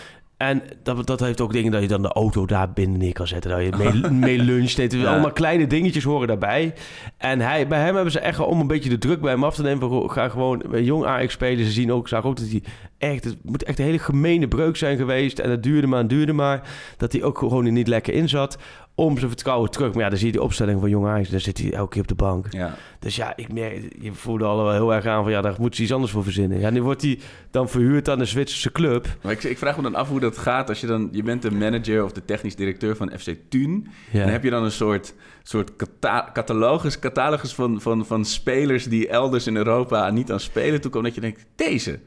En 0.41 0.61
dat, 0.83 1.07
dat 1.07 1.19
heeft 1.19 1.41
ook 1.41 1.53
dingen 1.53 1.71
dat 1.71 1.81
je 1.81 1.87
dan 1.87 2.01
de 2.01 2.07
auto 2.07 2.45
daar 2.45 2.71
binnen 2.71 2.99
neer 2.99 3.13
kan 3.13 3.27
zetten. 3.27 3.51
Dat 3.51 3.61
je 3.61 3.71
mee, 3.77 4.11
mee 4.27 4.37
luncht. 4.37 4.91
Ja. 4.91 5.11
Allemaal 5.11 5.31
kleine 5.31 5.67
dingetjes 5.67 6.03
horen 6.03 6.27
daarbij. 6.27 6.73
En 7.17 7.39
hij, 7.39 7.67
bij 7.67 7.79
hem 7.79 7.93
hebben 7.93 8.11
ze 8.11 8.19
echt 8.19 8.39
om 8.39 8.59
een 8.59 8.67
beetje 8.67 8.89
de 8.89 8.97
druk 8.97 9.21
bij 9.21 9.31
hem 9.31 9.43
af 9.43 9.55
te 9.55 9.61
nemen. 9.61 10.09
Gaan 10.09 10.31
gewoon 10.31 10.63
bij 10.69 10.83
jong 10.83 11.05
Ajax 11.05 11.33
spelen. 11.33 11.65
Ze 11.65 11.71
zien 11.71 11.91
ook, 11.91 12.07
zagen 12.07 12.29
ook 12.29 12.37
dat 12.37 12.49
hij 12.49 12.63
echt... 12.97 13.23
Het 13.23 13.37
moet 13.43 13.63
echt 13.63 13.79
een 13.79 13.85
hele 13.85 13.99
gemene 13.99 14.47
breuk 14.47 14.75
zijn 14.75 14.97
geweest. 14.97 15.39
En 15.39 15.49
het 15.49 15.63
duurde 15.63 15.87
maar 15.87 15.99
en 15.99 16.07
duurde 16.07 16.33
maar. 16.33 16.69
Dat 16.97 17.11
hij 17.11 17.23
ook 17.23 17.37
gewoon 17.37 17.65
er 17.65 17.71
niet 17.71 17.87
lekker 17.87 18.13
in 18.13 18.29
zat. 18.29 18.57
Om 18.95 19.17
zijn 19.17 19.29
vertrouwen 19.29 19.71
terug. 19.71 19.93
Maar 19.93 20.03
ja, 20.03 20.09
dan 20.09 20.17
zie 20.17 20.27
je 20.27 20.33
de 20.33 20.41
opstelling 20.41 20.79
van 20.79 20.89
jong 20.89 21.07
Ajax. 21.07 21.29
Dan 21.29 21.39
zit 21.39 21.57
hij 21.57 21.73
elke 21.73 21.91
keer 21.91 22.01
op 22.01 22.07
de 22.07 22.15
bank. 22.15 22.45
Ja. 22.49 22.75
Dus 22.99 23.15
ja, 23.15 23.33
ik 23.35 23.53
merk, 23.53 23.95
je 23.99 24.13
voelde 24.13 24.45
al 24.45 24.63
wel 24.63 24.71
heel 24.71 24.93
erg 24.93 25.05
aan 25.05 25.23
van... 25.23 25.31
Ja, 25.31 25.41
daar 25.41 25.55
moeten 25.59 25.75
ze 25.75 25.83
iets 25.83 25.91
anders 25.91 26.11
voor 26.11 26.23
verzinnen. 26.23 26.59
Ja, 26.59 26.69
nu 26.69 26.83
wordt 26.83 27.01
hij 27.01 27.19
dan 27.51 27.69
verhuurd 27.69 28.09
aan 28.09 28.19
een 28.19 28.27
Zwitserse 28.27 28.71
club. 28.71 29.17
Maar 29.23 29.31
ik, 29.31 29.43
ik 29.43 29.57
vraag 29.57 29.75
me 29.77 29.81
dan 29.83 29.95
af 29.95 30.09
hoe 30.09 30.19
dat 30.19 30.37
gaat 30.37 30.69
als 30.69 30.81
je 30.81 30.87
dan... 30.87 31.09
Je 31.11 31.23
bent 31.23 31.41
de 31.41 31.51
manager 31.51 32.03
of 32.03 32.11
de 32.11 32.25
technisch 32.25 32.55
directeur 32.55 32.95
van 32.95 33.11
FC 33.19 33.35
Thun. 33.49 33.87
Ja. 34.11 34.21
En 34.21 34.31
heb 34.31 34.43
je 34.43 34.49
dan 34.49 34.63
een 34.63 34.71
soort, 34.71 35.13
soort 35.43 35.75
cata- 35.75 36.29
catalogus, 36.33 36.99
catalogus 36.99 37.53
van, 37.53 37.81
van, 37.81 38.05
van 38.05 38.25
spelers... 38.25 38.85
die 38.85 39.07
elders 39.07 39.47
in 39.47 39.55
Europa 39.55 40.09
niet 40.09 40.31
aan 40.31 40.39
spelen 40.39 40.81
toekomen. 40.81 41.07
Dat 41.07 41.15
je 41.15 41.21
denkt, 41.21 41.45
deze, 41.55 41.99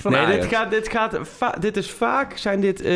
Van 0.00 0.12
nee, 0.12 0.26
dit, 0.26 0.44
gaat, 0.44 0.70
dit, 0.70 0.88
gaat, 0.88 1.20
dit 1.60 1.76
is 1.76 1.90
vaak, 1.90 2.36
zijn 2.36 2.60
dit, 2.60 2.82
eh, 2.82 2.94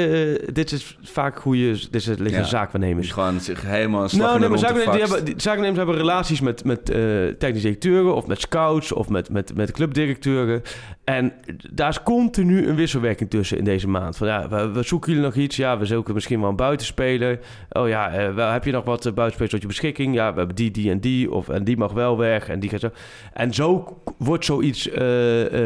dit 0.53 0.73
is 0.73 0.99
vaak 1.03 1.39
goede, 1.41 1.71
dit 1.71 1.95
is, 1.95 2.07
liggen 2.07 2.31
Ja. 2.31 2.45
zaakwaarnemers. 2.45 3.07
Die 3.07 3.15
gewoon 3.15 3.41
zich 3.41 3.63
helemaal 3.63 4.03
een 4.03 4.09
slag 4.09 4.27
Nou, 4.27 4.41
nee, 4.41 4.49
maar 4.49 4.59
zaakwaarnemers, 4.59 4.99
die 4.99 5.07
hebben, 5.09 5.25
die 5.25 5.35
zaakwaarnemers 5.43 5.79
hebben 5.79 5.97
relaties 5.97 6.41
met, 6.41 6.65
met 6.65 6.91
eh 6.91 6.99
technische 7.39 7.67
directeuren 7.67 8.15
of 8.15 8.27
met 8.27 8.41
scouts 8.41 8.93
of 8.93 9.09
met, 9.09 9.31
met, 9.31 9.55
met 9.55 9.73
clubdirecteuren. 9.73 10.63
En 11.05 11.33
daar 11.73 11.89
is 11.89 12.03
continu 12.03 12.69
een 12.69 12.75
wisselwerking 12.77 13.31
tussen 13.31 13.59
in 13.59 13.65
deze 13.65 13.89
maand. 13.89 14.17
Van 14.17 14.27
ja, 14.27 14.49
we, 14.49 14.71
we 14.71 14.83
zoeken 14.83 15.13
jullie 15.13 15.27
nog 15.27 15.35
iets? 15.37 15.57
Ja, 15.57 15.79
we 15.79 15.85
zoeken 15.87 16.15
misschien 16.15 16.41
wel 16.41 16.49
een 16.49 16.57
buitenspeler. 16.57 17.39
Oh 17.71 17.89
ja, 17.89 18.11
eh, 18.13 18.35
wel, 18.35 18.51
heb 18.51 18.65
je 18.65 18.73
nog 18.73 18.85
wat 18.85 19.03
buitenspelers 19.03 19.51
tot 19.51 19.61
je 19.61 19.67
beschikking? 19.67 20.15
Ja, 20.15 20.33
we 20.33 20.39
hebben 20.39 20.57
die, 20.57 20.71
die 20.71 20.91
en 20.91 21.01
die. 21.01 21.31
Of, 21.31 21.49
en 21.49 21.65
die 21.65 21.77
mag 21.77 21.93
wel 21.93 22.19
weg 22.19 22.49
en 22.49 22.61
die 22.61 22.71
gaat 22.71 22.81
zo. 22.81 22.91
En 23.33 23.55
zo 23.55 23.97
wordt 24.19 24.45
zoiets 24.45 24.89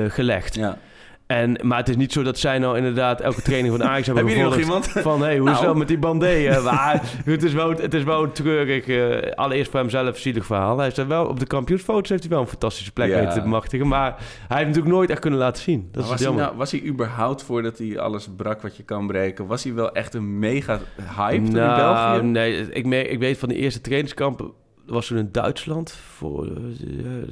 gelegd. 0.09 0.61
Ja. 0.63 0.79
En, 1.27 1.59
maar 1.63 1.79
het 1.79 1.89
is 1.89 1.97
niet 1.97 2.13
zo 2.13 2.23
dat 2.23 2.39
zij 2.39 2.59
nou 2.59 2.77
inderdaad 2.77 3.21
elke 3.21 3.43
training 3.43 3.77
van 3.77 3.87
Ajax 3.89 4.07
hebben 4.07 4.27
Heb 4.27 4.37
je 4.37 4.43
nog 4.43 4.57
iemand? 4.59 4.89
Van, 4.89 5.23
hey, 5.23 5.39
hoe 5.39 5.49
is 5.51 5.57
het 5.57 5.65
Nou. 5.65 5.79
met 5.79 5.89
die 5.89 5.99
bandé? 5.99 6.27
eh, 6.47 6.65
maar 6.73 7.03
het 7.25 7.43
is 7.43 7.53
wel, 7.53 7.71
het 7.71 7.95
is 7.95 8.03
wel 8.03 8.23
een 8.23 8.33
treurig, 8.33 8.87
eh, 8.89 9.33
allereerst 9.35 9.71
voor 9.71 9.81
hemzelf 9.81 10.19
zielig 10.19 10.47
verhaal. 10.47 10.79
Hij 10.79 10.87
is 10.87 10.97
er 10.97 11.07
wel 11.09 11.27
op 11.27 11.39
de 11.41 11.47
kampioensfoto's 11.47 12.09
heeft 12.09 12.23
hij 12.23 12.31
wel 12.33 12.41
een 12.41 12.47
fantastische 12.47 12.93
plek 12.93 13.09
Ja. 13.09 13.15
weten 13.19 13.33
te 13.33 13.41
bemachtigen. 13.43 13.89
Maar 13.89 14.15
hij 14.49 14.57
heeft 14.57 14.69
natuurlijk 14.69 14.95
nooit 14.95 15.11
echt 15.11 15.21
kunnen 15.21 15.39
laten 15.39 15.63
zien. 15.63 15.89
Dat 15.93 16.03
is 16.03 16.11
was, 16.11 16.21
het 16.21 16.29
hij 16.29 16.39
nou, 16.39 16.57
was 16.57 16.71
hij 16.71 16.83
überhaupt 16.85 17.43
voordat 17.43 17.79
hij 17.79 17.99
alles 17.99 18.29
brak 18.37 18.63
wat 18.63 18.77
je 18.77 18.83
kan 18.83 19.07
breken? 19.07 19.47
Was 19.47 19.65
hij 19.65 19.75
wel 19.75 19.93
echt 19.93 20.15
een 20.15 20.39
mega 20.39 20.81
hype 21.17 21.35
in 21.35 21.53
nou, 21.53 21.77
België? 21.81 22.27
nee, 22.27 22.71
ik, 22.71 22.87
me- 22.87 23.09
ik 23.09 23.19
weet 23.19 23.39
van 23.39 23.49
de 23.49 23.55
eerste 23.57 23.81
trainingskampen 23.81 24.51
was 24.87 25.07
toen 25.07 25.19
in 25.19 25.29
Duitsland 25.33 25.93
voor 26.17 26.47
eh, 26.47 26.53
de, 26.79 27.27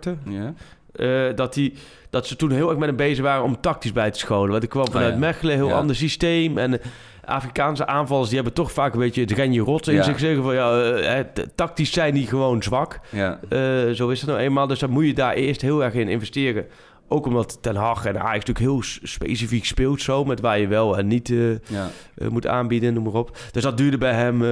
de. 0.00 0.16
Ja. 0.24 0.54
Eh, 0.92 1.22
dat, 1.34 1.54
die, 1.54 1.74
dat 2.10 2.26
ze 2.26 2.36
toen 2.36 2.50
heel 2.50 2.68
erg 2.68 2.78
met 2.78 2.88
hem 2.88 2.96
bezig 2.96 3.24
waren 3.24 3.44
om 3.44 3.60
tactisch 3.60 3.92
bij 3.92 4.10
te 4.10 4.18
scholen. 4.18 4.50
Want 4.50 4.62
ik 4.62 4.68
kwam 4.68 4.90
vanuit 4.90 5.12
ja. 5.12 5.18
Mechelen, 5.18 5.54
heel 5.54 5.68
Ja. 5.68 5.74
ander 5.74 5.96
systeem. 5.96 6.58
En 6.58 6.80
eh, 6.80 6.86
Afrikaanse 7.24 7.86
aanvallers 7.86 8.26
die 8.28 8.36
hebben 8.36 8.54
toch 8.54 8.72
vaak 8.72 8.92
een 8.92 8.98
beetje 9.00 9.20
het 9.20 9.30
renje 9.32 9.60
rot 9.60 9.88
in 9.88 9.94
Ja. 9.94 10.02
zich 10.02 10.18
zeggen 10.18 10.42
van 10.42 10.54
ja, 10.54 10.82
eh, 10.82 11.24
tactisch 11.54 11.92
zijn 11.92 12.14
die 12.14 12.26
gewoon 12.26 12.62
zwak. 12.62 13.00
Ja. 13.10 13.38
Zo 13.94 14.08
is 14.08 14.20
het 14.20 14.30
nou 14.30 14.40
eenmaal. 14.42 14.66
Dus 14.66 14.78
dan 14.78 14.90
moet 14.90 15.06
je 15.06 15.14
daar 15.14 15.34
eerst 15.34 15.60
heel 15.60 15.84
erg 15.84 15.94
in 15.94 16.08
investeren. 16.08 16.66
Ook 17.08 17.26
omdat 17.26 17.58
Ten 17.62 17.76
Hag 17.76 18.04
en 18.04 18.20
Ajax 18.20 18.46
natuurlijk 18.46 18.58
heel 18.58 18.82
specifiek 19.02 19.64
speelt 19.64 20.00
zo... 20.02 20.24
met 20.24 20.40
waar 20.40 20.58
je 20.58 20.66
wel 20.66 20.98
en 20.98 21.06
niet 21.06 21.28
ja. 21.68 21.90
moet 22.28 22.46
aanbieden, 22.46 22.94
noem 22.94 23.04
maar 23.04 23.12
op. 23.12 23.36
Dus 23.50 23.62
dat 23.62 23.76
duurde 23.76 23.98
bij 23.98 24.12
hem... 24.14 24.42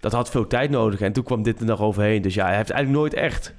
dat 0.00 0.12
had 0.12 0.30
veel 0.30 0.46
tijd 0.46 0.70
nodig. 0.70 1.00
En 1.00 1.12
toen 1.12 1.24
kwam 1.24 1.42
dit 1.42 1.60
er 1.60 1.66
nog 1.66 1.80
overheen. 1.80 2.22
Dus 2.22 2.34
ja, 2.34 2.46
hij 2.46 2.56
heeft 2.56 2.70
eigenlijk 2.70 3.00
nooit 3.00 3.14
echt... 3.14 3.54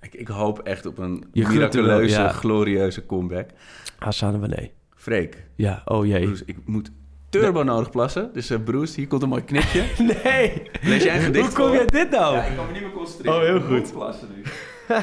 Ik, 0.00 0.14
ik 0.14 0.28
hoop 0.28 0.58
echt 0.58 0.86
op 0.86 0.98
een 0.98 1.24
Je 1.32 1.42
wel, 1.42 1.52
miraculeuze, 1.52 2.20
ja. 2.20 2.28
glorieuze 2.28 3.06
comeback. 3.06 3.50
Hassan 3.98 4.40
Wanee. 4.40 4.72
Freek, 4.94 5.46
Ja, 5.54 5.82
oh 5.84 6.06
jee. 6.06 6.24
Bruce, 6.24 6.42
ik 6.46 6.56
moet 6.64 6.90
turbo 7.28 7.62
nodig 7.62 7.90
plassen. 7.90 8.32
Dus 8.32 8.50
uh, 8.50 8.58
Bruce, 8.64 8.94
hier 9.00 9.06
komt 9.06 9.22
een 9.22 9.28
mooi 9.28 9.44
knipje. 9.44 9.84
Nee! 10.24 10.62
Lees 10.82 11.02
jij 11.02 11.16
een 11.16 11.22
gedicht 11.22 11.56
Hoe 11.56 11.66
kom 11.66 11.74
jij 11.74 11.86
dit 11.86 12.10
nou? 12.10 12.36
Ja, 12.36 12.44
ik 12.44 12.56
kan 12.56 12.66
me 12.66 12.72
niet 12.72 12.82
meer 12.82 12.92
concentreren. 12.92 13.40
Oh, 13.40 13.46
heel 13.46 13.60
goed. 13.60 13.92
plassen 13.92 14.28
nu. 14.34 14.42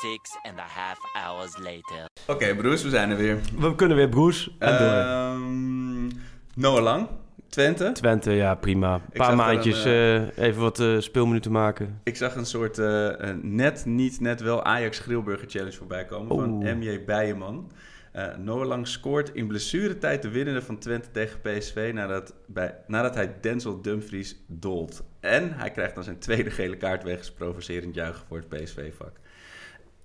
Six 0.00 0.38
and 0.42 0.58
a 0.58 0.66
half 0.68 0.98
hours 1.12 1.56
later. 1.58 2.06
Oké, 2.26 2.54
Bruce, 2.54 2.84
we 2.84 2.90
zijn 2.90 3.10
er 3.10 3.16
weer. 3.16 3.38
We 3.58 3.74
kunnen 3.74 3.96
weer 3.96 4.08
Broes 4.08 4.56
en 4.58 4.78
door. 4.78 4.88
Ehm, 4.88 6.06
Noah 6.54 6.82
Lang, 6.82 7.08
Twente. 7.48 7.92
Twente, 7.92 8.30
ja, 8.32 8.54
prima. 8.54 8.94
Een 8.94 9.00
paar 9.12 9.36
maandjes 9.36 9.84
een, 9.84 10.30
eh, 10.36 10.44
even 10.46 10.60
wat 10.60 10.80
eh, 10.80 10.98
speelminuten 10.98 11.52
maken. 11.52 12.00
Ik 12.04 12.16
zag 12.16 12.34
een 12.36 12.46
soort 12.46 12.78
eh, 12.78 13.28
eh, 13.30 13.36
net, 13.42 13.84
niet, 13.84 14.20
net 14.20 14.40
wel 14.40 14.64
Ajax 14.64 14.98
Grillburger 14.98 15.48
Challenge 15.50 15.76
voorbij 15.76 16.04
komen 16.04 16.28
van. 16.36 16.78
MJ 16.78 17.04
Bijeman. 17.04 17.70
Eh 18.12 18.36
Noah 18.36 18.66
Lang 18.66 18.86
scoort 18.88 19.30
in 19.34 19.46
blessuretijd 19.46 20.22
de 20.22 20.28
winnende 20.28 20.62
van 20.62 20.78
Twente 20.78 21.10
tegen 21.10 21.40
PSV 21.40 21.90
nadat, 21.94 22.34
bij, 22.46 22.74
nadat 22.86 23.14
hij 23.14 23.34
Denzel 23.40 23.82
Dumfries 23.82 24.36
dolt. 24.46 25.02
En 25.20 25.52
hij 25.52 25.70
krijgt 25.70 25.94
dan 25.94 26.04
zijn 26.04 26.18
tweede 26.18 26.50
gele 26.50 26.76
kaart 26.76 27.02
wegens 27.02 27.30
provocerend 27.32 27.94
juichen 27.94 28.24
voor 28.28 28.36
het 28.36 28.48
PSV-vak. 28.48 29.12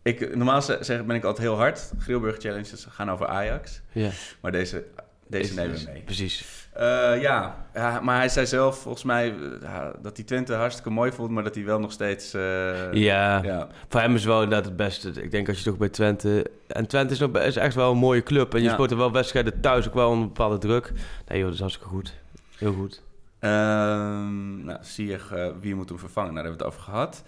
Ik, 0.01 0.35
normaal 0.35 0.61
ze- 0.61 0.77
zeg, 0.81 1.05
ben 1.05 1.15
ik 1.15 1.23
altijd 1.23 1.47
heel 1.47 1.57
hard. 1.57 1.91
Grillburger 1.99 2.41
Challenges 2.41 2.87
gaan 2.89 3.11
over 3.11 3.27
Ajax. 3.27 3.81
Ja, 3.91 4.09
Maar 4.41 4.51
deze, 4.51 4.85
deze 5.33 5.53
nemen 5.53 5.75
we 5.77 5.89
mee. 5.91 6.01
Precies. 6.01 6.61
Eh, 6.73 7.21
ja. 7.21 7.65
ja, 7.73 7.99
maar 7.99 8.17
hij 8.17 8.29
zei 8.29 8.45
zelf 8.45 8.77
volgens 8.77 9.03
mij 9.03 9.33
eh, 9.61 9.85
dat 10.01 10.15
hij 10.17 10.25
Twente 10.25 10.53
hartstikke 10.53 10.89
mooi 10.89 11.11
vond, 11.11 11.29
maar 11.29 11.43
dat 11.43 11.55
hij 11.55 11.63
wel 11.65 11.79
nog 11.79 11.91
steeds... 11.91 12.33
eh, 12.33 12.93
ja. 12.93 13.43
ja. 13.43 13.67
voor 13.89 13.99
hem 14.01 14.15
is 14.15 14.25
wel 14.25 14.41
inderdaad 14.43 14.65
het 14.65 14.75
beste. 14.75 15.09
Ik 15.09 15.31
denk 15.31 15.47
als 15.47 15.57
je 15.57 15.63
toch 15.63 15.77
bij 15.77 15.89
Twente... 15.89 16.51
En 16.67 16.87
Twente 16.87 17.13
is, 17.13 17.19
nog, 17.19 17.37
is 17.37 17.55
echt 17.55 17.75
wel 17.75 17.91
een 17.91 17.97
mooie 17.97 18.23
club. 18.23 18.53
En 18.53 18.59
je 18.59 18.65
Ja. 18.65 18.73
speelt 18.73 18.91
er 18.91 18.97
wel 18.97 19.11
wedstrijden 19.11 19.61
thuis 19.61 19.87
ook 19.87 19.93
wel 19.93 20.11
een 20.11 20.21
bepaalde 20.21 20.57
druk. 20.57 20.91
Nee 21.27 21.37
joh, 21.37 21.45
dat 21.45 21.53
is 21.53 21.59
hartstikke 21.59 21.89
goed. 21.89 22.13
Heel 22.57 22.73
goed. 22.73 23.01
Ehm, 23.39 24.63
nou, 24.63 24.77
zie 24.81 25.07
je 25.07 25.53
wie 25.59 25.75
moet 25.75 25.89
hem 25.89 25.99
vervangen? 25.99 26.33
Nou, 26.33 26.45
daar 26.45 26.51
hebben 26.53 26.67
we 26.67 26.79
het 26.79 26.83
over 26.83 26.91
gehad. 26.93 27.23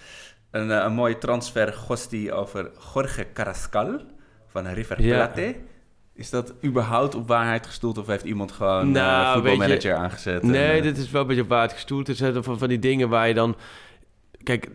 Een, 0.52 0.70
een 0.70 0.94
mooie 0.94 1.18
transfer 1.18 1.74
gosti 1.74 2.32
over 2.32 2.72
Jorge 2.94 3.28
Carrascal 3.34 4.02
van 4.48 4.68
River 4.68 5.02
Ja. 5.02 5.32
Is 6.16 6.30
dat 6.30 6.54
überhaupt 6.64 7.16
op 7.16 7.28
waarheid 7.28 7.66
gestoeld 7.68 7.98
of 7.98 8.08
heeft 8.08 8.24
iemand 8.24 8.52
gewoon 8.52 8.92
Nou, 8.92 9.38
een 9.38 9.44
weet 9.44 9.52
voetbalmanager 9.52 9.92
je- 9.92 9.98
aangezet? 9.98 10.44
Nee, 10.44 10.78
eh, 10.78 10.84
dit 10.84 10.98
is 10.98 11.12
wel 11.12 11.22
een 11.22 11.28
beetje 11.28 11.42
op 11.42 11.50
waard 11.50 11.74
gestoeld. 11.74 12.08
Het 12.08 12.18
zijn 12.18 12.44
van, 12.44 12.58
van 12.58 12.68
die 12.68 12.80
dingen 12.80 13.10
waar 13.10 13.28
je 13.28 13.34
dan... 13.34 13.56
Kijk, 14.44 14.70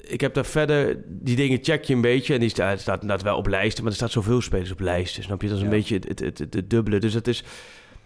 ik 0.00 0.20
heb 0.20 0.34
daar 0.34 0.44
verder... 0.44 0.96
Die 1.06 1.36
dingen 1.36 1.58
check 1.62 1.84
je 1.84 1.94
een 1.94 2.00
beetje. 2.00 2.34
En 2.34 2.40
die 2.40 2.48
staat, 2.48 2.80
staat 2.80 3.00
inderdaad 3.02 3.24
wel 3.26 3.36
op 3.36 3.46
lijsten. 3.46 3.82
Maar 3.82 3.92
er 3.92 3.98
staat 3.98 4.10
zoveel 4.10 4.40
spelers 4.40 4.70
op 4.72 4.80
lijsten. 4.80 5.22
Snap 5.22 5.42
je? 5.42 5.48
Dat 5.48 5.56
is 5.56 5.62
een 5.62 5.70
Ja. 5.70 5.74
beetje 5.76 5.94
het, 5.94 6.08
het, 6.08 6.38
het, 6.38 6.54
het 6.54 6.70
dubbele. 6.70 6.98
Dus 6.98 7.14
het 7.14 7.28
is... 7.28 7.44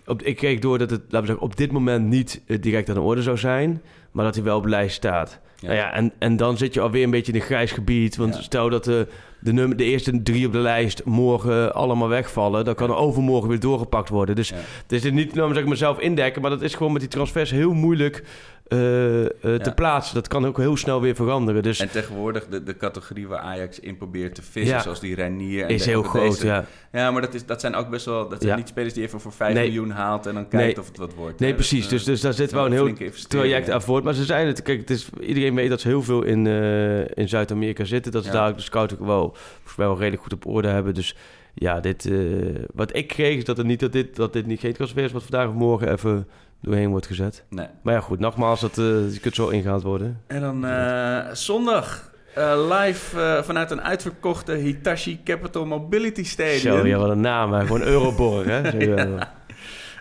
Op, 0.07 0.23
ik 0.23 0.37
kreeg 0.37 0.59
door 0.59 0.79
dat 0.79 0.91
het, 0.91 1.01
laten 1.03 1.21
we 1.21 1.27
zeggen, 1.27 1.45
op 1.45 1.57
dit 1.57 1.73
moment 1.73 2.07
niet 2.07 2.43
eh, 2.47 2.61
direct 2.61 2.89
aan 2.89 2.95
de 2.95 3.01
orde 3.01 3.23
zou 3.23 3.37
zijn. 3.39 3.83
maar 4.11 4.25
dat 4.25 4.35
hij 4.35 4.45
wel 4.45 4.57
op 4.59 4.67
lijst 4.67 4.97
staat. 4.97 5.41
Ja. 5.59 5.67
Nou 5.67 5.79
ja, 5.79 5.93
en, 5.93 6.13
en 6.19 6.37
dan 6.37 6.57
zit 6.57 6.75
je 6.75 6.81
alweer 6.81 7.05
een 7.05 7.11
beetje 7.11 7.33
in 7.33 7.39
een 7.41 7.45
grijs 7.47 7.73
gebied. 7.73 8.17
Want 8.17 8.35
Ja. 8.35 8.43
stel 8.43 8.69
dat 8.71 8.85
de, 8.85 9.07
de, 9.41 9.53
nummer, 9.53 9.77
de 9.77 9.85
eerste 9.85 10.23
drie 10.23 10.47
op 10.47 10.53
de 10.53 10.59
lijst 10.59 11.05
morgen 11.05 11.75
allemaal 11.75 12.09
wegvallen... 12.09 12.65
dan 12.65 12.75
kan 12.75 12.91
er 12.91 12.97
overmorgen 12.97 13.49
weer 13.49 13.61
doorgepakt 13.61 14.09
worden. 14.09 14.35
Dus 14.35 14.49
Ja. 14.49 14.57
het 14.83 14.93
is 14.93 15.11
niet 15.11 15.35
nou, 15.35 15.53
zeg 15.53 15.63
ik 15.63 15.69
mezelf 15.69 15.99
indekken... 15.99 16.43
maar 16.43 16.51
dat 16.51 16.63
is 16.63 16.75
gewoon 16.75 16.93
met 16.93 17.01
die 17.01 17.11
transfers 17.11 17.51
heel 17.51 17.73
moeilijk 17.73 18.23
eh, 18.69 19.25
eh, 19.25 19.31
te 19.61 19.73
plaatsen. 19.75 20.15
Dat 20.15 20.29
kan 20.29 20.47
ook 20.47 20.57
heel 20.59 20.77
snel 20.77 21.01
weer 21.01 21.15
veranderen. 21.15 21.63
Dus 21.63 21.81
En 21.81 21.91
tegenwoordig 21.91 22.47
de, 22.49 22.63
de 22.63 22.77
categorie 22.77 23.27
waar 23.29 23.39
Ajax 23.39 23.81
in 23.81 23.97
probeert 23.97 24.35
te 24.35 24.43
vissen, 24.43 24.77
Ja. 24.77 24.83
zoals 24.83 25.01
die 25.01 25.15
Renier. 25.15 25.63
En 25.63 25.69
is 25.69 25.83
de- 25.85 25.91
heel 25.91 26.03
groot, 26.03 26.31
deze. 26.31 26.47
ja. 26.47 26.65
Ja, 26.93 27.11
maar 27.11 27.21
dat, 27.23 27.35
is, 27.35 27.47
dat 27.47 27.61
zijn 27.61 27.75
ook 27.75 27.91
best 27.91 28.05
wel... 28.07 28.29
Dat 28.29 28.39
zijn 28.41 28.53
Ja. 28.53 28.59
niet 28.59 28.69
spelers 28.69 28.95
die 28.95 29.03
even 29.03 29.21
voor 29.21 29.33
5 29.33 29.55
Nee. 29.55 29.65
miljoen 29.65 29.91
haalt 29.91 30.27
en 30.27 30.35
dan 30.35 30.49
kijkt 30.49 30.67
Nee. 30.67 30.79
of 30.81 30.87
het 30.89 30.97
wat 30.97 31.15
wordt. 31.15 31.39
Nee, 31.41 31.49
hè. 31.51 31.55
precies. 31.55 31.85
eh, 31.85 31.91
Dus, 31.91 32.05
dus 32.05 32.21
daar 32.21 32.33
zit 32.33 32.51
wel 32.53 32.67
een 32.67 32.73
heel 32.73 32.93
traject 33.29 33.71
aan 33.71 33.83
voort. 33.83 34.05
Maar 34.05 34.15
ze 34.15 34.25
zijn 34.25 34.47
het... 34.47 34.63
Kijk, 34.63 34.81
het 34.81 34.91
is, 34.91 35.09
iedereen 35.21 35.55
weet 35.55 35.69
dat 35.69 35.81
ze 35.81 35.89
heel 35.89 36.03
veel 36.03 36.23
in, 36.23 36.47
in 37.15 37.29
Zuid-Amerika 37.29 37.85
zitten. 37.85 38.13
Dat 38.13 38.25
ze 38.25 38.31
daar 38.31 38.49
ook 38.49 38.57
de 38.57 38.63
scout 38.63 38.93
ook 38.93 39.07
wel, 39.07 39.37
volgens 39.55 39.77
mij 39.77 39.87
wel 39.87 39.97
redelijk 39.99 40.23
goed 40.23 40.33
op 40.33 40.47
orde 40.47 40.69
hebben. 40.69 40.95
Dus 40.95 41.17
ja, 41.55 41.81
dit, 41.81 42.11
wat 42.75 42.97
ik 42.97 43.07
kreeg 43.09 43.37
is 43.37 43.45
dat, 43.45 43.57
het 43.57 43.67
niet, 43.67 43.81
dat, 43.81 43.93
dit, 43.93 44.17
dat 44.17 44.33
dit 44.33 44.47
niet 44.47 44.61
geen 44.61 44.73
transfer 44.73 45.05
is... 45.05 45.13
wat 45.13 45.23
vandaag 45.23 45.49
of 45.49 45.55
morgen 45.55 45.93
even 45.93 46.27
doorheen 46.61 46.91
wordt 46.91 47.07
gezet. 47.07 47.45
Nee. 47.51 47.67
Maar 47.83 47.95
ja, 47.95 48.01
goed. 48.01 48.19
Nogmaals, 48.19 48.61
dat, 48.61 48.79
eh 48.79 48.85
je 49.13 49.19
kunt 49.21 49.35
zo 49.35 49.49
ingehaald 49.49 49.83
worden. 49.83 50.21
En 50.27 50.41
dan 50.41 50.65
eh, 50.67 51.25
zondag 51.33 52.11
eh, 52.35 52.69
live 52.71 53.21
eh, 53.21 53.43
vanuit 53.43 53.71
een 53.71 53.83
uitverkochte 53.83 54.53
Hitachi 54.53 55.23
Capital 55.25 55.67
Mobility 55.67 56.25
Stadium. 56.25 56.59
Zo, 56.59 56.87
ja, 56.87 56.99
wat 56.99 57.11
een 57.11 57.21
naam. 57.21 57.53
Hè. 57.53 57.61
Gewoon 57.61 57.83
Euroborg, 57.83 58.47
hè. 58.47 58.61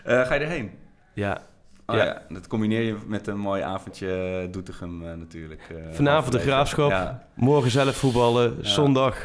Eh, 0.04 0.26
ga 0.26 0.34
je 0.34 0.40
erheen? 0.40 0.70
ja. 1.14 1.40
Oh, 1.86 1.96
Ja. 1.96 2.04
ja. 2.04 2.22
Dat 2.28 2.46
combineer 2.46 2.82
je 2.82 2.96
met 3.06 3.26
een 3.26 3.38
mooi 3.38 3.62
avondje 3.62 4.48
Doetinchem 4.50 4.98
natuurlijk. 5.18 5.62
eh, 5.70 5.76
Vanavond 5.90 6.32
de. 6.32 6.38
Graafschap. 6.38 6.90
Ja. 6.90 7.26
Morgen 7.34 7.70
zelf 7.70 7.96
voetballen. 7.96 8.54
Ja. 8.60 8.68
Zondag 8.68 9.16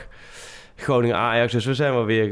Groningen-Ajax. 0.75 1.51
Dus 1.51 1.65
we 1.65 1.73
zijn 1.73 1.93
wel 1.93 2.05
weer... 2.05 2.29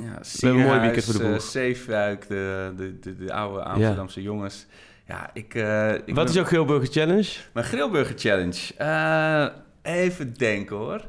eh, 0.00 0.06
Ja, 0.06 0.20
hebben 0.46 0.60
een 0.60 0.66
mooi 0.66 0.80
weekend 0.80 1.04
voor 1.04 1.18
de 1.18 1.28
boeg. 1.30 1.42
Zeefuik, 1.42 2.28
de, 2.28 2.72
de, 2.76 2.98
de, 2.98 3.16
de 3.16 3.32
oude 3.32 3.62
Amsterdamse 3.64 4.22
jongens. 4.22 4.66
Ja, 5.06 5.30
ik... 5.32 5.54
eh, 5.54 5.94
ik 5.94 6.02
wat 6.04 6.14
ben- 6.14 6.24
is 6.24 6.34
jouw 6.34 6.44
Geelburger 6.44 6.88
Challenge? 6.92 7.28
Mijn 7.52 7.66
Grillburger 7.66 8.18
Challenge. 8.18 8.74
Eh, 8.76 9.46
even 9.82 10.34
denken 10.34 10.76
hoor. 10.76 11.00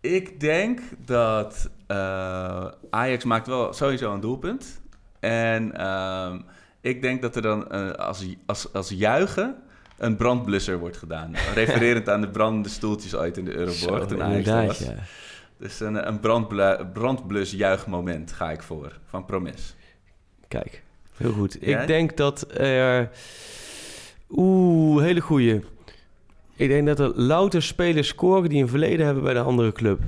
Ik 0.00 0.40
denk 0.40 0.80
dat 1.04 1.70
eh, 1.86 2.66
Ajax 2.90 3.24
maakt 3.24 3.46
wel 3.46 3.72
sowieso 3.72 4.12
een 4.14 4.20
doelpunt. 4.20 4.80
En 5.20 5.76
ehm, 5.76 6.38
ik 6.80 7.02
denk 7.02 7.22
dat 7.22 7.36
er 7.36 7.42
dan 7.42 7.70
eh, 7.70 7.90
als, 7.90 8.26
als, 8.46 8.72
als 8.72 8.88
juichen 8.88 9.56
een 9.98 10.16
brandblusser 10.16 10.78
wordt 10.78 10.96
gedaan. 10.96 11.34
Refererend 11.54 12.08
aan 12.08 12.20
de 12.20 12.28
brandende 12.30 12.68
stoeltjes 12.68 13.14
ooit 13.14 13.36
in 13.38 13.44
de 13.44 13.52
Euroborg 13.56 14.00
Zo, 14.00 14.06
toen 14.06 14.22
Ajax 14.22 14.48
was. 14.66 14.78
ja. 14.78 14.94
Dus 15.58 15.80
een, 15.80 16.08
een 16.08 16.20
brandblu- 16.20 16.84
brandblus 16.92 17.50
juichmoment 17.50 18.32
ga 18.32 18.50
ik 18.50 18.62
voor. 18.62 18.98
Van 19.06 19.24
Promes. 19.24 19.74
Kijk, 20.48 20.82
heel 21.16 21.32
goed. 21.32 21.56
Jij? 21.60 21.80
Ik 21.80 21.86
denk 21.86 22.16
dat 22.16 22.46
er... 22.58 23.10
Oeh, 24.30 25.02
hele 25.02 25.20
goeie. 25.20 25.60
Ik 26.56 26.68
denk 26.68 26.86
dat 26.86 27.00
er 27.00 27.12
louter 27.20 27.62
spelers 27.62 28.08
scoren 28.08 28.48
die 28.48 28.62
een 28.62 28.68
verleden 28.68 29.06
hebben 29.06 29.22
bij 29.24 29.34
de 29.34 29.40
andere 29.40 29.72
club. 29.72 30.00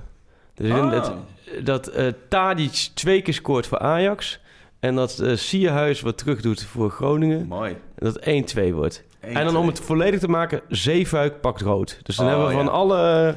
Dus 0.55 0.69
ik 0.69 0.75
denk 0.75 0.85
Oh. 0.85 0.91
dat, 0.91 1.13
dat 1.65 1.87
eh 1.87 2.07
Tadic 2.29 2.89
twee 2.95 3.23
keer 3.23 3.35
scoort 3.35 3.67
voor 3.67 3.79
Ajax. 3.79 4.41
En 4.81 4.95
dat 4.95 5.19
eh 5.19 5.37
Sierhuis 5.37 6.01
wat 6.01 6.19
terug 6.19 6.41
doet 6.41 6.65
voor 6.65 6.91
Groningen. 6.91 7.47
Mooi. 7.47 7.77
En 7.95 8.13
dat 8.13 8.21
1-2 8.71 8.73
wordt. 8.73 9.05
En 9.21 9.45
dan 9.45 9.57
om 9.57 9.67
het 9.67 9.81
volledig 9.81 10.21
te 10.21 10.29
maken, 10.29 10.61
Zeefuik 10.69 11.41
pakt 11.41 11.61
rood. 11.61 12.01
Dus 12.03 12.17
dan 12.17 12.27
Oh, 12.27 12.31
hebben 12.33 12.49
we 12.51 12.55
van 12.65 12.73
alle, 12.73 13.35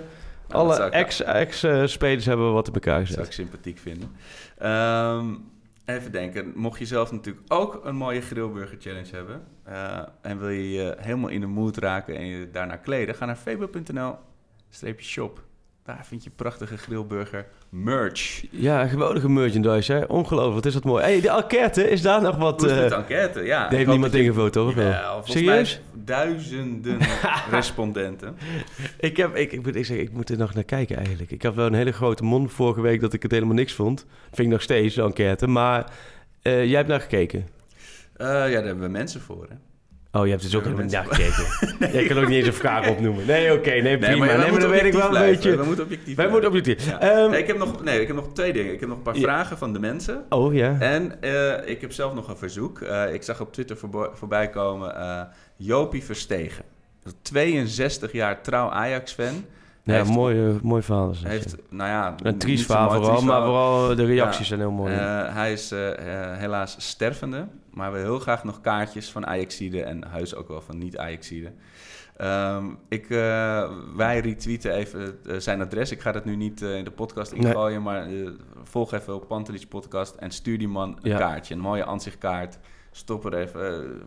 Nou, 0.52 0.70
alle 0.70 0.90
ex-spelers 1.26 2.26
hebben 2.26 2.54
wat 2.54 2.68
in 2.68 2.74
elkaar 2.74 3.00
Dat 3.00 3.08
zou 3.08 3.26
ik 3.26 3.32
sympathiek 3.32 3.78
vinden. 3.78 4.12
Ehm, 4.58 5.36
even 5.86 6.12
denken. 6.12 6.52
Mocht 6.56 6.80
je 6.80 6.86
zelf 6.86 7.12
natuurlijk 7.12 7.54
ook 7.54 7.82
een 7.84 7.96
mooie 7.96 8.22
grillburger 8.22 8.78
challenge 8.80 9.16
hebben... 9.16 9.44
eh, 9.64 10.00
en 10.22 10.40
wil 10.40 10.50
je 10.50 10.72
je 10.72 10.96
helemaal 11.00 11.30
in 11.30 11.40
de 11.40 11.48
mood 11.48 11.78
raken 11.78 12.16
en 12.16 12.26
je 12.26 12.50
daarnaar 12.52 12.80
kleden... 12.80 13.16
ga 13.16 13.26
naar 13.26 13.36
febo.nl 13.36 14.16
shop. 15.04 15.44
Daar 15.84 16.06
vind 16.06 16.24
je 16.24 16.30
prachtige 16.30 16.78
grillburger 16.78 17.46
merch. 17.70 18.46
Ja, 18.50 18.88
geweldige 18.88 19.30
merchandise, 19.30 19.94
hè? 19.94 20.04
Ongelooflijk, 20.04 20.56
wat 20.56 20.66
is 20.66 20.74
dat 20.74 20.84
mooi. 20.84 21.04
hey, 21.04 21.22
de 21.22 21.30
enquête, 21.30 21.90
is 21.90 22.02
daar 22.02 22.22
nog 22.22 22.38
wat... 22.38 22.62
Hoe 22.62 22.70
is 22.70 22.78
eh, 22.78 22.90
de 22.90 22.96
enquête? 22.96 23.44
Ja, 23.44 23.62
daar 23.62 23.78
heeft 23.78 23.90
niemand 23.90 24.14
ingevuld, 24.14 24.54
toch? 24.54 24.76
Ja, 24.76 25.12
volgens 25.12 25.32
Serieus? 25.32 25.82
mij 25.94 26.04
duizenden 26.04 26.98
respondenten. 27.50 28.38
Ik, 29.00 29.18
heb, 29.18 29.36
ik, 29.36 29.52
ik, 29.52 29.64
moet, 29.64 29.76
ik, 29.76 29.86
zeg, 29.86 29.98
ik 29.98 30.12
moet 30.12 30.30
er 30.30 30.38
nog 30.38 30.54
naar 30.54 30.64
kijken 30.64 30.98
eigenlijk. 30.98 31.32
Ik 31.32 31.44
had 31.44 31.56
wel 31.56 31.66
een 31.66 31.74
hele 31.74 31.92
grote 31.92 32.24
mond 32.24 32.52
vorige 32.52 32.82
week 32.82 33.02
dat 33.02 33.14
ik 33.14 33.22
het 33.24 33.32
helemaal 33.32 33.56
niks 33.56 33.74
vond. 33.74 34.06
Vind 34.24 34.48
ik 34.48 34.54
nog 34.54 34.62
steeds, 34.62 34.96
de 34.96 35.02
enquête. 35.02 35.48
Maar 35.48 35.92
eh, 36.42 36.66
jij 36.66 36.76
hebt 36.76 36.90
naar 36.90 37.02
gekeken. 37.02 37.48
Eh, 38.16 38.28
ja, 38.28 38.50
daar 38.50 38.66
hebben 38.66 38.84
we 38.84 38.90
mensen 38.90 39.22
voor, 39.22 39.46
hè? 39.50 39.56
Oh, 40.14 40.24
je 40.26 40.32
hebt 40.32 40.42
dus 40.44 40.56
ook 40.56 40.64
helemaal 40.64 40.84
niet 40.84 40.94
naar 40.94 41.06
gekeken. 41.06 41.46
Jij 41.94 42.06
kan 42.08 42.18
ook 42.18 42.28
niet 42.28 42.38
eens 42.38 42.48
een 42.48 42.54
vraag 42.54 42.88
opnoemen. 42.90 43.26
Nee, 43.26 43.54
oké, 43.54 43.70
nee, 43.70 43.98
prima. 43.98 44.26
Nee, 44.26 44.52
maar, 44.52 44.60
dan 44.60 44.70
weet 44.70 44.84
ik 44.84 44.94
wel 44.94 45.16
een 45.16 45.22
beetje... 45.32 45.58
We 45.58 45.64
moeten 45.64 45.84
objectief 45.84 46.16
Wij 46.16 46.28
moeten 46.28 46.50
objectief. 46.50 46.90
Ja. 46.90 47.00
Ehm, 47.00 47.30
nee, 47.30 47.40
ik 47.42 47.48
heb 47.48 47.58
nog, 47.58 47.84
nee, 47.84 48.02
ik 48.02 48.08
heb 48.08 48.16
nog 48.16 48.28
twee 48.34 48.54
dingen. 48.54 48.74
Ik 48.74 48.80
heb 48.80 48.90
nog 48.90 48.98
een 48.98 49.04
paar 49.04 49.16
Ja. 49.16 49.22
vragen 49.22 49.58
van 49.58 49.74
de 49.74 49.80
mensen. 49.80 50.24
Oh, 50.30 50.54
ja. 50.54 50.76
En 50.80 51.22
eh, 51.22 51.70
ik 51.70 51.82
heb 51.82 51.92
zelf 51.92 52.14
nog 52.14 52.28
een 52.30 52.38
verzoek. 52.38 52.82
Eh, 52.82 53.14
ik 53.14 53.24
zag 53.24 53.42
op 53.42 53.54
Twitter 53.54 53.78
voorbo- 53.78 54.12
voorbij 54.14 54.50
komen 54.50 54.96
eh, 55.00 55.22
Jopie 55.56 56.04
Verstegen. 56.04 56.64
62 57.22 58.12
jaar 58.12 58.42
trouw 58.42 58.70
Ajax-fan. 58.70 59.46
Ja, 59.84 59.94
heeft- 59.94 60.10
mooi, 60.10 60.60
mooi 60.64 60.82
verhaal. 60.82 61.08
dat, 61.08 61.18
Heeft, 61.24 61.56
nou 61.70 61.90
ja... 61.90 62.16
Een 62.24 62.38
triest 62.38 62.66
verhaal 62.66 62.92
vooral, 62.92 63.22
maar 63.22 63.42
vooral 63.44 63.96
de 63.96 64.06
reacties 64.06 64.40
Ja. 64.40 64.46
zijn 64.46 64.60
heel 64.60 64.72
mooi. 64.72 64.94
Hij 64.94 65.52
is 65.54 65.74
helaas 66.38 66.76
stervende, 66.78 67.46
maar 67.74 67.92
we 67.92 67.98
heel 68.00 68.20
graag 68.20 68.44
nog 68.44 68.62
kaartjes 68.62 69.12
van 69.12 69.28
Ajaxide 69.28 69.84
en 69.84 70.04
huis 70.04 70.36
ook 70.36 70.48
wel 70.48 70.62
van 70.62 70.78
niet-Ajaxide. 70.78 71.52
Ehm, 72.18 72.66
ik, 72.90 73.10
eh, 73.10 73.72
wij 73.96 74.20
retweeten 74.20 74.74
even 74.74 75.18
eh, 75.26 75.38
zijn 75.38 75.62
adres. 75.62 75.92
Ik 75.92 76.00
ga 76.02 76.12
dat 76.12 76.26
nu 76.26 76.36
niet 76.36 76.62
eh, 76.62 76.78
in 76.78 76.84
de 76.84 76.92
podcast 76.92 77.36
Nee. 77.36 77.42
ingooien, 77.48 77.82
maar 77.82 78.08
volg 78.64 78.94
even 78.94 79.16
op 79.16 79.28
Pantelich 79.28 79.68
Podcast 79.68 80.16
en 80.16 80.32
stuur 80.32 80.58
die 80.58 80.68
man 80.68 80.98
een 81.02 81.10
Ja. 81.10 81.18
kaartje. 81.18 81.54
Een 81.54 81.60
mooie 81.60 81.84
ansichtkaart. 81.84 82.58
Stop 82.92 83.26
er 83.26 83.34
even, 83.34 84.02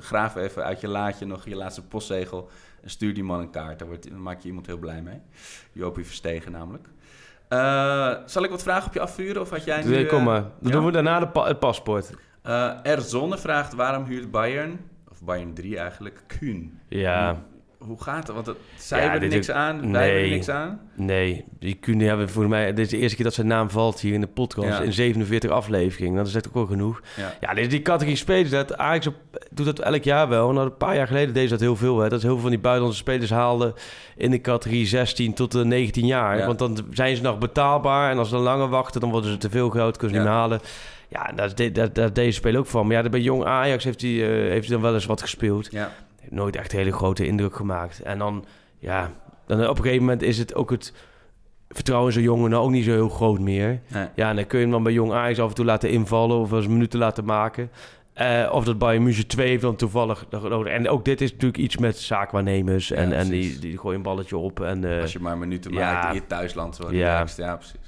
graaf 0.00 0.36
even 0.36 0.64
uit 0.64 0.80
je 0.80 0.88
laadje 0.88 1.26
nog 1.26 1.44
je 1.44 1.56
laatste 1.56 1.82
postzegel 1.86 2.48
en 2.82 2.90
stuur 2.90 3.14
die 3.14 3.24
man 3.24 3.40
een 3.40 3.50
kaart. 3.50 3.78
Daar, 3.78 3.88
wordt, 3.88 4.10
daar 4.10 4.18
maak 4.18 4.40
je 4.40 4.48
iemand 4.48 4.66
heel 4.66 4.78
blij 4.78 5.02
mee. 5.02 5.20
Jopie 5.72 6.04
Verstegen 6.04 6.52
namelijk. 6.52 6.88
Zal 8.30 8.42
ik 8.44 8.50
wat 8.50 8.62
vragen 8.62 8.86
op 8.86 8.94
je 8.94 9.00
afvuren? 9.00 9.40
Of 9.40 9.50
had 9.50 9.64
jij 9.64 9.82
nu... 9.84 9.90
Nee, 9.90 10.06
kom 10.06 10.22
maar. 10.24 10.44
Dan 10.60 10.72
doen 10.72 10.84
we 10.84 10.90
daarna 10.92 11.20
de 11.20 11.28
pa- 11.28 11.46
het 11.46 11.58
paspoort. 11.58 12.10
Eh, 12.42 12.70
R. 12.82 13.00
Zonne 13.00 13.38
vraagt 13.38 13.74
waarom 13.74 14.04
huurt 14.04 14.30
Bayern, 14.30 14.80
of 15.10 15.22
Bayern 15.22 15.54
3 15.54 15.78
eigenlijk, 15.78 16.22
Kuhn? 16.26 16.78
Ja. 16.88 17.42
Hoe 17.78 18.02
gaat 18.02 18.26
het? 18.26 18.34
Want 18.34 18.46
het, 18.46 18.56
zij 18.76 19.02
Ja, 19.02 19.10
hebben 19.10 19.28
er 19.28 19.34
niks 19.34 19.50
aan, 19.50 19.92
wij 19.92 20.04
hebben 20.04 20.22
er 20.22 20.28
niks 20.30 20.48
aan. 20.48 20.80
Nee, 20.94 21.44
die 21.58 21.74
kunnen 21.74 22.06
hebben 22.06 22.28
voor 22.30 22.48
mij. 22.48 22.66
Dit 22.66 22.78
is 22.84 22.88
de 22.88 22.96
eerste 22.98 23.16
keer 23.16 23.24
dat 23.24 23.34
zijn 23.34 23.46
naam 23.46 23.70
valt 23.70 24.00
hier 24.00 24.14
in 24.14 24.20
de 24.20 24.26
podcast. 24.26 24.68
Ja. 24.68 24.80
In 24.80 24.92
47 24.92 25.50
afleveringen. 25.50 26.16
Dat 26.16 26.26
is 26.26 26.34
echt 26.34 26.48
ook 26.48 26.54
wel 26.54 26.66
genoeg. 26.66 27.00
Ja. 27.16 27.34
Ja, 27.40 27.54
dit 27.54 27.64
is 27.64 27.70
die 27.70 27.82
categorie 27.82 28.16
spelers. 28.16 28.50
Dat 28.50 28.76
Ajax 28.76 29.08
doet 29.50 29.66
dat 29.66 29.78
elk 29.78 30.02
jaar 30.02 30.28
wel. 30.28 30.50
En 30.50 30.56
een 30.56 30.76
paar 30.76 30.96
jaar 30.96 31.06
geleden 31.06 31.34
deed 31.34 31.44
ze 31.44 31.50
dat 31.50 31.60
heel 31.60 31.76
veel. 31.76 31.98
Hè. 31.98 32.08
Dat 32.08 32.18
is 32.18 32.24
heel 32.24 32.32
veel 32.32 32.42
van 32.42 32.50
die 32.50 32.58
buitenlandse 32.58 33.00
spelers 33.00 33.30
haalden 33.30 33.74
in 34.16 34.30
de 34.30 34.40
categorie 34.40 34.86
16 34.86 35.34
tot 35.34 35.52
de 35.52 35.64
19 35.64 36.06
jaar. 36.06 36.38
Ja. 36.38 36.46
Want 36.46 36.58
dan 36.58 36.78
zijn 36.90 37.16
ze 37.16 37.22
nog 37.22 37.38
betaalbaar. 37.38 38.10
En 38.10 38.18
als 38.18 38.28
ze 38.28 38.34
dan 38.34 38.42
langer 38.44 38.68
wachten, 38.68 39.00
dan 39.00 39.10
worden 39.10 39.30
ze 39.30 39.36
te 39.36 39.50
veel 39.50 39.70
groot. 39.70 39.96
Kunnen 39.96 40.16
ze 40.16 40.22
niet 40.22 40.30
meer 40.32 40.40
halen. 40.40 40.60
Ja, 41.12 41.32
daar 41.34 41.46
is, 41.46 41.54
de, 41.54 41.72
daar, 41.72 41.92
daar 41.92 42.06
is 42.06 42.12
deze 42.12 42.32
speler 42.32 42.60
ook 42.60 42.66
van. 42.66 42.86
Maar 42.86 43.02
ja, 43.02 43.08
bij 43.08 43.20
jong 43.20 43.44
Ajax 43.44 43.84
heeft 43.84 44.00
hij, 44.00 44.10
eh, 44.10 44.50
heeft 44.50 44.66
hij 44.66 44.74
dan 44.74 44.80
wel 44.80 44.94
eens 44.94 45.06
wat 45.06 45.20
gespeeld. 45.20 45.70
Ja. 45.70 45.92
Heeft 46.20 46.32
nooit 46.32 46.56
echt 46.56 46.72
een 46.72 46.78
hele 46.78 46.92
grote 46.92 47.26
indruk 47.26 47.56
gemaakt. 47.56 48.02
En 48.02 48.18
dan, 48.18 48.44
ja, 48.78 49.10
dan 49.46 49.68
op 49.68 49.76
een 49.76 49.82
gegeven 49.82 50.04
moment 50.04 50.22
is 50.22 50.38
het 50.38 50.54
ook 50.54 50.70
het 50.70 50.92
vertrouwen 51.68 52.08
in 52.08 52.14
zo'n 52.14 52.22
jongen 52.22 52.50
nou 52.50 52.64
ook 52.64 52.70
niet 52.70 52.84
zo 52.84 52.90
heel 52.90 53.08
groot 53.08 53.38
meer. 53.38 53.80
Nee. 53.88 54.06
Ja, 54.14 54.28
en 54.28 54.36
dan 54.36 54.46
kun 54.46 54.58
je 54.58 54.64
hem 54.64 54.72
dan 54.72 54.82
bij 54.82 54.92
jong 54.92 55.12
Ajax 55.12 55.38
af 55.38 55.48
en 55.48 55.54
toe 55.54 55.64
laten 55.64 55.90
invallen 55.90 56.36
of 56.36 56.52
eens 56.52 56.68
minuten 56.68 56.98
laten 56.98 57.24
maken. 57.24 57.70
Eh, 58.12 58.48
of 58.52 58.64
dat 58.64 58.78
Bayern 58.78 59.02
München 59.02 59.26
2 59.26 59.48
heeft 59.48 59.62
dan 59.62 59.76
toevallig. 59.76 60.26
En 60.64 60.88
ook 60.88 61.04
dit 61.04 61.20
is 61.20 61.30
natuurlijk 61.30 61.58
iets 61.58 61.76
met 61.76 61.98
zaakwaarnemers. 61.98 62.90
En, 62.90 63.08
Ja, 63.08 63.14
en 63.14 63.28
die, 63.28 63.58
die 63.58 63.78
gooien 63.78 63.96
een 63.96 64.02
balletje 64.02 64.36
op. 64.36 64.60
En, 64.60 64.94
eh, 64.94 65.00
Als 65.00 65.12
je 65.12 65.20
maar 65.20 65.38
minuten 65.38 65.72
ja. 65.72 65.92
maakt 65.92 66.08
in 66.08 66.14
je 66.14 66.26
thuisland. 66.26 66.76
Zo 66.76 66.92
Ja. 66.92 67.24
ja, 67.36 67.56
precies. 67.56 67.81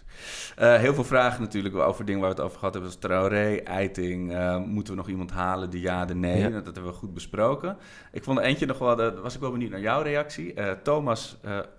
Eh, 0.57 0.75
heel 0.75 0.95
veel 0.95 1.05
vragen 1.05 1.41
natuurlijk 1.41 1.75
over 1.75 2.05
dingen 2.05 2.21
waar 2.21 2.31
we 2.31 2.37
het 2.37 2.45
over 2.45 2.59
gehad 2.59 2.75
hebben. 2.75 2.93
Zoals 2.93 3.07
Traoré, 3.07 3.57
Eiting. 3.57 4.33
eh, 4.35 4.59
moeten 4.59 4.93
we 4.93 4.99
nog 4.99 5.09
iemand 5.09 5.31
halen? 5.31 5.71
De 5.71 5.81
ja, 5.81 6.05
de 6.05 6.15
nee. 6.15 6.39
Ja. 6.39 6.49
Dat 6.49 6.65
hebben 6.75 6.87
we 6.93 6.99
goed 6.99 7.15
besproken. 7.15 7.77
Ik 8.13 8.25
vond 8.25 8.39
er 8.39 8.45
eentje 8.45 8.67
nog 8.67 8.79
wel... 8.79 8.97
Daar 8.97 9.21
was 9.21 9.35
ik 9.35 9.41
wel 9.41 9.51
benieuwd 9.51 9.71
naar 9.71 9.81
jouw 9.81 10.03
reactie. 10.03 10.55
Eh, 10.55 10.71
Thomas 10.83 11.37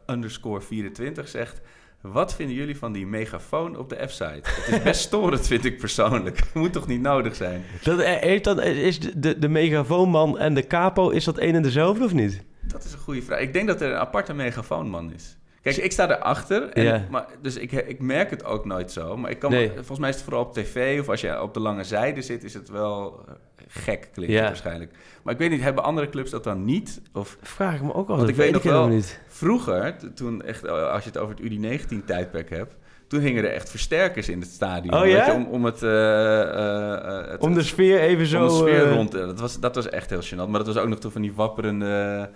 underscore 0.07 0.61
24 0.61 1.27
zegt... 1.27 1.61
Wat 2.01 2.35
vinden 2.35 2.55
jullie 2.55 2.77
van 2.77 2.91
die 2.91 3.07
megafoon 3.07 3.77
op 3.77 3.89
de 3.89 4.07
F-site? 4.07 4.39
Het 4.43 4.67
is 4.67 4.81
best 4.83 5.01
storend, 5.11 5.47
vind 5.47 5.65
ik 5.65 5.77
persoonlijk. 5.77 6.43
Moet 6.53 6.73
toch 6.73 6.87
niet 6.87 7.01
nodig 7.01 7.35
zijn? 7.35 7.63
Dat, 7.83 8.03
heeft 8.03 8.43
dan, 8.43 8.61
is 8.61 8.99
de, 8.99 9.19
de, 9.19 9.39
de 9.39 9.47
megafoonman 9.47 10.37
en 10.37 10.53
de 10.53 10.67
capo, 10.67 11.09
is 11.09 11.23
dat 11.23 11.39
een 11.39 11.55
en 11.55 11.61
dezelfde 11.61 12.03
of 12.03 12.13
niet? 12.13 12.43
Dat 12.61 12.83
is 12.83 12.93
een 12.93 12.99
goede 12.99 13.21
vraag. 13.21 13.39
Ik 13.39 13.53
denk 13.53 13.67
dat 13.67 13.81
er 13.81 13.91
een 13.91 13.97
aparte 13.97 14.33
megafoonman 14.33 15.13
is. 15.13 15.37
Kijk, 15.73 15.77
ik 15.77 15.91
sta 15.91 16.09
erachter, 16.09 16.69
en 16.69 17.07
maar, 17.09 17.25
dus 17.41 17.55
ik, 17.55 17.71
ik 17.71 17.99
merk 17.99 18.29
het 18.29 18.43
ook 18.45 18.65
nooit 18.65 18.91
zo. 18.91 19.17
Maar 19.17 19.31
ik 19.31 19.39
kan, 19.39 19.51
Nee. 19.51 19.71
volgens 19.75 19.99
mij 19.99 20.09
is 20.09 20.15
het 20.15 20.23
vooral 20.23 20.43
op 20.43 20.53
tv 20.53 20.99
of 20.99 21.09
als 21.09 21.21
je 21.21 21.41
op 21.41 21.53
de 21.53 21.59
lange 21.59 21.83
zijde 21.83 22.21
zit, 22.21 22.43
is 22.43 22.53
het 22.53 22.69
wel 22.69 23.23
eh, 23.27 23.33
gek 23.67 24.09
klinkt 24.13 24.39
waarschijnlijk. 24.39 24.91
Maar 25.23 25.33
ik 25.33 25.39
weet 25.39 25.49
niet, 25.49 25.61
hebben 25.61 25.83
andere 25.83 26.09
clubs 26.09 26.31
dat 26.31 26.43
dan 26.43 26.65
niet? 26.65 27.01
Of 27.13 27.37
Vraag 27.41 27.75
ik 27.75 27.81
me 27.81 27.93
ook 27.93 28.09
al. 28.09 28.17
Want 28.17 28.29
ik 28.29 28.35
weet 28.35 28.51
nog 28.51 28.63
wel, 28.63 28.87
niet. 28.87 29.19
vroeger, 29.27 29.95
toen 30.15 30.41
echt, 30.41 30.63
eh, 30.63 30.91
als 30.91 31.03
je 31.03 31.09
het 31.09 31.17
over 31.17 31.35
het 31.35 31.51
UD19-tijdperk 31.51 32.49
hebt, 32.49 32.75
toen 33.07 33.19
hingen 33.19 33.43
er 33.43 33.51
echt 33.53 33.69
versterkers 33.69 34.29
in 34.29 34.39
het 34.39 34.49
stadion. 34.49 34.93
Oh, 35.01 35.07
ja? 35.07 35.25
je, 35.25 35.33
om, 35.33 35.45
om 35.45 35.65
het, 35.65 35.83
eh, 35.83 37.29
het- 37.31 37.41
Om 37.41 37.53
de 37.53 37.63
sfeer 37.63 37.99
even 37.99 38.25
zo... 38.25 38.41
om 38.41 38.47
de 38.47 38.53
sfeer 38.55 38.89
rond 38.93 39.11
te... 39.11 39.17
Dat 39.17 39.39
was, 39.39 39.59
dat 39.59 39.75
was 39.75 39.89
echt 39.89 40.09
heel 40.09 40.21
gênant. 40.23 40.49
Maar 40.49 40.63
dat 40.63 40.67
was 40.73 40.77
ook 40.77 40.87
nog 40.89 40.99
toen 40.99 41.11
van 41.11 41.21
die 41.21 41.33
wapperende, 41.33 42.29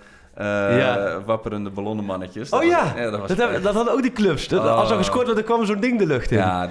Ja. 0.44 1.22
wapperende 1.26 1.70
ballonnenmannetjes. 1.70 2.50
Oh 2.50 2.60
Dat 2.60 2.70
ja, 2.70 2.84
was- 2.84 3.12
dat 3.12 3.20
was 3.20 3.28
dat, 3.30 3.38
hebben- 3.38 3.62
dat 3.62 3.74
hadden 3.74 3.94
ook 3.94 4.02
die 4.02 4.12
clubs. 4.12 4.48
Dat, 4.48 4.60
Oh. 4.64 4.78
Als 4.78 4.92
er 4.92 4.98
gescoord 4.98 5.24
werd, 5.26 5.36
dan 5.38 5.46
kwam 5.46 5.66
zo'n 5.66 5.80
ding 5.80 6.00
de 6.00 6.06
lucht 6.06 6.32
in. 6.32 6.38
Ja, 6.38 6.68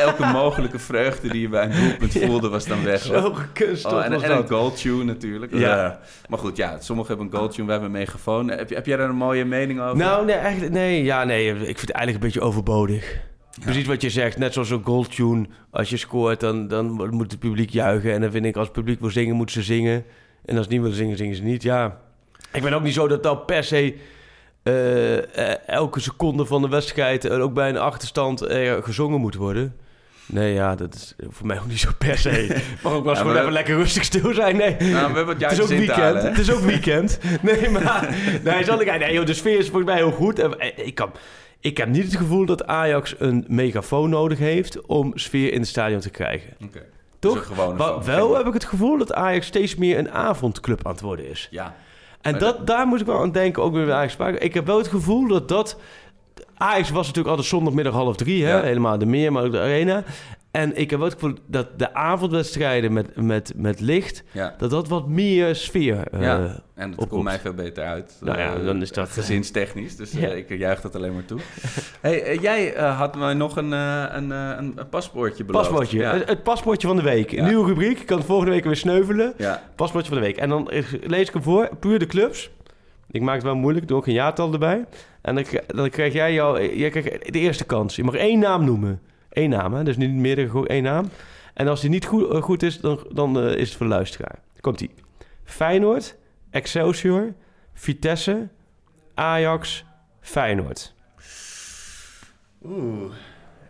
elke 0.00 0.26
mogelijke 0.26 0.78
vreugde 0.78 1.28
die 1.28 1.40
je 1.40 1.48
bij 1.48 1.64
een 1.64 1.80
doelpunt 1.88 2.12
voelde, 2.26 2.48
was 2.48 2.66
dan 2.66 2.84
weg. 2.84 3.00
Zo 3.02 3.32
gekunsteld 3.32 3.92
Oh, 3.94 4.04
en, 4.04 4.12
en 4.12 4.22
een 4.30 4.36
dat. 4.36 4.48
goaltune 4.48 5.04
natuurlijk. 5.04 5.52
Ja. 5.52 5.58
Ja. 5.76 5.98
Maar 6.28 6.38
goed, 6.38 6.56
ja, 6.56 6.76
sommigen 6.80 7.08
hebben 7.16 7.32
een 7.32 7.38
goaltune, 7.38 7.66
wij 7.66 7.76
hebben 7.78 7.94
een 7.94 8.00
megafoon. 8.00 8.48
Heb, 8.50 8.68
je- 8.68 8.74
heb 8.74 8.86
jij 8.86 8.96
daar 8.96 9.08
een 9.08 9.16
mooie 9.16 9.44
mening 9.44 9.80
over? 9.80 9.96
Nou, 9.96 10.24
nee, 10.24 10.36
eigenlijk, 10.36 10.72
nee, 10.72 11.04
ja, 11.04 11.24
nee, 11.24 11.48
ik 11.50 11.56
vind 11.64 11.80
het 11.80 11.90
eigenlijk 11.90 12.24
een 12.24 12.30
beetje 12.32 12.48
overbodig. 12.48 13.16
Precies 13.60 13.86
wat 13.86 14.02
je 14.02 14.10
zegt, 14.10 14.38
net 14.38 14.52
zoals 14.52 14.70
een 14.70 14.84
goaltune. 14.84 15.46
Als 15.70 15.90
je 15.90 15.96
scoort, 15.96 16.40
dan, 16.40 16.68
dan 16.68 16.86
moet 16.90 17.30
het 17.30 17.40
publiek 17.40 17.70
juichen. 17.70 18.12
En 18.12 18.20
dan 18.20 18.30
vind 18.30 18.44
ik, 18.44 18.56
als 18.56 18.64
het 18.66 18.76
publiek 18.76 19.00
wil 19.00 19.10
zingen, 19.10 19.34
moeten 19.36 19.54
ze 19.54 19.62
zingen. 19.62 20.04
En 20.44 20.56
als 20.56 20.66
ze 20.66 20.72
niet 20.72 20.80
willen 20.80 20.96
zingen, 20.96 21.16
zingen 21.16 21.36
ze 21.36 21.42
niet. 21.42 21.62
Ja, 21.62 21.98
ik 22.52 22.62
ben 22.62 22.72
ook 22.72 22.82
niet 22.82 22.94
zo 22.94 23.08
dat 23.08 23.22
dat 23.22 23.46
per 23.46 23.64
se... 23.64 23.94
eh, 24.62 25.50
eh, 25.52 25.56
elke 25.66 26.00
seconde 26.00 26.46
van 26.46 26.62
de 26.62 26.68
wedstrijd, 26.68 27.24
en 27.24 27.40
ook 27.40 27.54
bij 27.54 27.68
een 27.68 27.78
achterstand, 27.78 28.42
eh, 28.42 28.72
gezongen 28.82 29.20
moet 29.20 29.34
worden. 29.34 29.76
Nee, 30.26 30.52
ja, 30.54 30.74
dat 30.74 30.94
is 30.94 31.14
voor 31.28 31.46
mij 31.46 31.58
ook 31.58 31.66
niet 31.66 31.78
zo 31.80 31.88
per 31.98 32.18
se. 32.18 32.30
Maar 32.82 32.92
ook 32.92 33.04
wel 33.04 33.12
eens 33.12 33.18
Ja, 33.22 33.24
gewoon 33.26 33.40
even 33.40 33.52
lekker 33.52 33.76
rustig 33.76 34.04
stil 34.04 34.34
zijn. 34.34 34.56
Nee, 34.56 34.76
Nou, 34.78 35.12
we 35.12 35.16
hebben 35.16 35.28
het 35.36 35.44
het 35.44 35.52
is 35.52 35.60
ook 35.60 35.68
weekend. 35.68 35.98
halen, 35.98 36.24
het 36.26 36.38
is 36.38 36.52
ook 36.52 36.60
weekend. 36.60 37.18
Nee, 37.42 37.68
maar 37.70 38.14
nee, 38.44 38.64
zal 38.64 38.80
ik, 38.80 38.98
nee, 38.98 39.12
joh, 39.12 39.26
de 39.26 39.34
sfeer 39.34 39.58
is 39.58 39.64
volgens 39.68 39.86
mij 39.86 39.96
heel 39.96 40.10
goed. 40.10 40.38
En, 40.38 40.76
Ik, 40.86 40.94
kan, 40.94 41.12
ik 41.60 41.76
heb 41.76 41.88
niet 41.88 42.04
het 42.04 42.16
gevoel 42.16 42.46
dat 42.46 42.66
Ajax 42.66 43.14
een 43.18 43.44
megafoon 43.48 44.10
nodig 44.10 44.38
heeft 44.38 44.86
om 44.86 45.12
sfeer 45.14 45.52
in 45.52 45.60
het 45.60 45.68
stadion 45.68 46.00
te 46.00 46.10
krijgen. 46.10 46.50
Oké. 46.64 46.84
Toch? 47.18 47.48
Dus 47.48 47.56
Maar 47.76 48.04
wel 48.04 48.36
heb 48.36 48.46
ik 48.46 48.52
het 48.52 48.64
gevoel 48.64 48.98
dat 48.98 49.12
Ajax 49.12 49.46
steeds 49.46 49.74
meer 49.76 49.98
een 49.98 50.10
avondclub 50.10 50.86
aan 50.86 50.92
het 50.92 51.00
worden 51.00 51.28
is. 51.30 51.48
Ja. 51.50 51.74
En 52.20 52.38
dat, 52.38 52.66
daar 52.66 52.86
moet 52.86 53.00
ik 53.00 53.06
wel 53.06 53.20
aan 53.20 53.32
denken, 53.32 53.62
ook 53.62 53.72
weer 53.72 53.84
bij 53.84 53.94
Ajax 53.94 54.12
Sparta. 54.12 54.38
Ik 54.38 54.54
heb 54.54 54.66
wel 54.66 54.78
het 54.78 54.88
gevoel 54.88 55.28
dat 55.28 55.48
dat... 55.48 55.76
Ajax 56.56 56.90
was 56.90 57.06
natuurlijk 57.06 57.28
altijd 57.28 57.46
zondagmiddag 57.46 57.92
half 57.92 58.16
drie, 58.16 58.44
hè? 58.44 58.62
Helemaal 58.62 58.98
de 58.98 59.06
meer, 59.06 59.32
maar 59.32 59.44
ook 59.44 59.52
de 59.52 59.58
arena. 59.58 60.04
En 60.58 60.76
ik 60.76 60.90
heb 60.90 60.98
wel 60.98 61.08
het 61.08 61.18
gevoel 61.18 61.34
dat 61.46 61.78
de 61.78 61.94
avondwedstrijden 61.94 62.92
met, 62.92 63.16
met, 63.16 63.52
met 63.56 63.80
licht... 63.80 64.22
Ja. 64.32 64.54
dat 64.58 64.70
dat 64.70 64.88
wat 64.88 65.08
meer 65.08 65.54
sfeer 65.54 66.08
eh, 66.12 66.20
Ja. 66.20 66.36
En 66.38 66.50
het 66.74 66.90
oproept. 66.92 67.10
komt 67.10 67.24
mij 67.24 67.38
veel 67.38 67.52
beter 67.54 67.84
uit. 67.84 68.16
Nou 68.20 68.38
ja, 68.38 68.54
eh, 68.54 68.64
dan 68.64 68.82
is 68.82 68.92
dat- 68.92 69.08
Gezinstechnisch, 69.08 69.96
dus 69.96 70.14
eh, 70.14 70.20
Ja. 70.22 70.28
ik 70.28 70.58
juich 70.58 70.80
dat 70.80 70.94
alleen 70.96 71.14
maar 71.14 71.24
toe. 71.24 71.38
hey, 72.00 72.22
eh, 72.22 72.40
jij 72.42 72.74
eh, 72.74 72.98
had 72.98 73.16
mij 73.16 73.34
nog 73.34 73.56
een, 73.56 73.72
eh, 73.72 74.04
een, 74.10 74.32
eh, 74.32 74.54
een, 74.58 74.72
een 74.76 74.88
paspoortje 74.88 75.44
beloofd. 75.44 75.68
Paspoortje, 75.68 75.98
Ja. 75.98 76.12
het, 76.14 76.28
het 76.28 76.42
paspoortje 76.42 76.86
van 76.88 76.96
de 76.96 77.02
week. 77.02 77.40
Nieuwe 77.42 77.66
rubriek, 77.66 78.00
ik 78.00 78.06
kan 78.06 78.16
het 78.18 78.26
volgende 78.26 78.52
week 78.52 78.64
weer 78.64 78.76
sneuvelen. 78.76 79.32
ja. 79.36 79.62
Paspoortje 79.76 80.08
van 80.12 80.20
de 80.20 80.26
week. 80.26 80.36
En 80.36 80.48
dan 80.48 80.70
eh, 80.70 80.84
lees 81.02 81.26
ik 81.28 81.32
hem 81.34 81.42
voor, 81.42 81.68
puur 81.80 81.98
de 81.98 82.06
clubs. 82.06 82.50
Ik 83.10 83.20
maak 83.22 83.34
het 83.34 83.44
wel 83.44 83.54
moeilijk, 83.56 83.88
doe 83.88 83.96
ook 83.96 84.06
een 84.06 84.12
jaartal 84.12 84.52
erbij. 84.52 84.84
En 85.22 85.34
dan, 85.34 85.44
dan 85.66 85.90
krijg 85.90 86.12
jij, 86.12 86.32
jou, 86.32 86.76
jij 86.76 86.90
krijgt 86.90 87.32
de 87.32 87.38
eerste 87.38 87.64
kans. 87.64 87.96
Je 87.96 88.04
mag 88.04 88.14
één 88.14 88.38
naam 88.38 88.64
noemen. 88.64 89.00
Eén 89.38 89.50
naam, 89.50 89.74
hè? 89.74 89.84
dus 89.84 89.96
niet 89.96 90.10
meerdere, 90.10 90.48
gewoon 90.48 90.66
één 90.66 90.82
naam. 90.82 91.08
En 91.54 91.68
als 91.68 91.80
die 91.80 91.90
niet 91.90 92.06
goed, 92.06 92.30
eh, 92.30 92.42
goed 92.42 92.62
is, 92.62 92.80
dan, 92.80 93.06
dan 93.12 93.40
eh, 93.40 93.56
is 93.56 93.68
het 93.68 93.76
voor 93.76 93.86
de 93.86 93.92
luisteraar. 93.92 94.38
Komt-ie. 94.60 94.90
Feyenoord, 95.44 96.16
Excelsior, 96.50 97.32
Vitesse, 97.74 98.48
Ajax, 99.14 99.84
Feyenoord. 100.20 100.94
Oeh. 102.64 103.12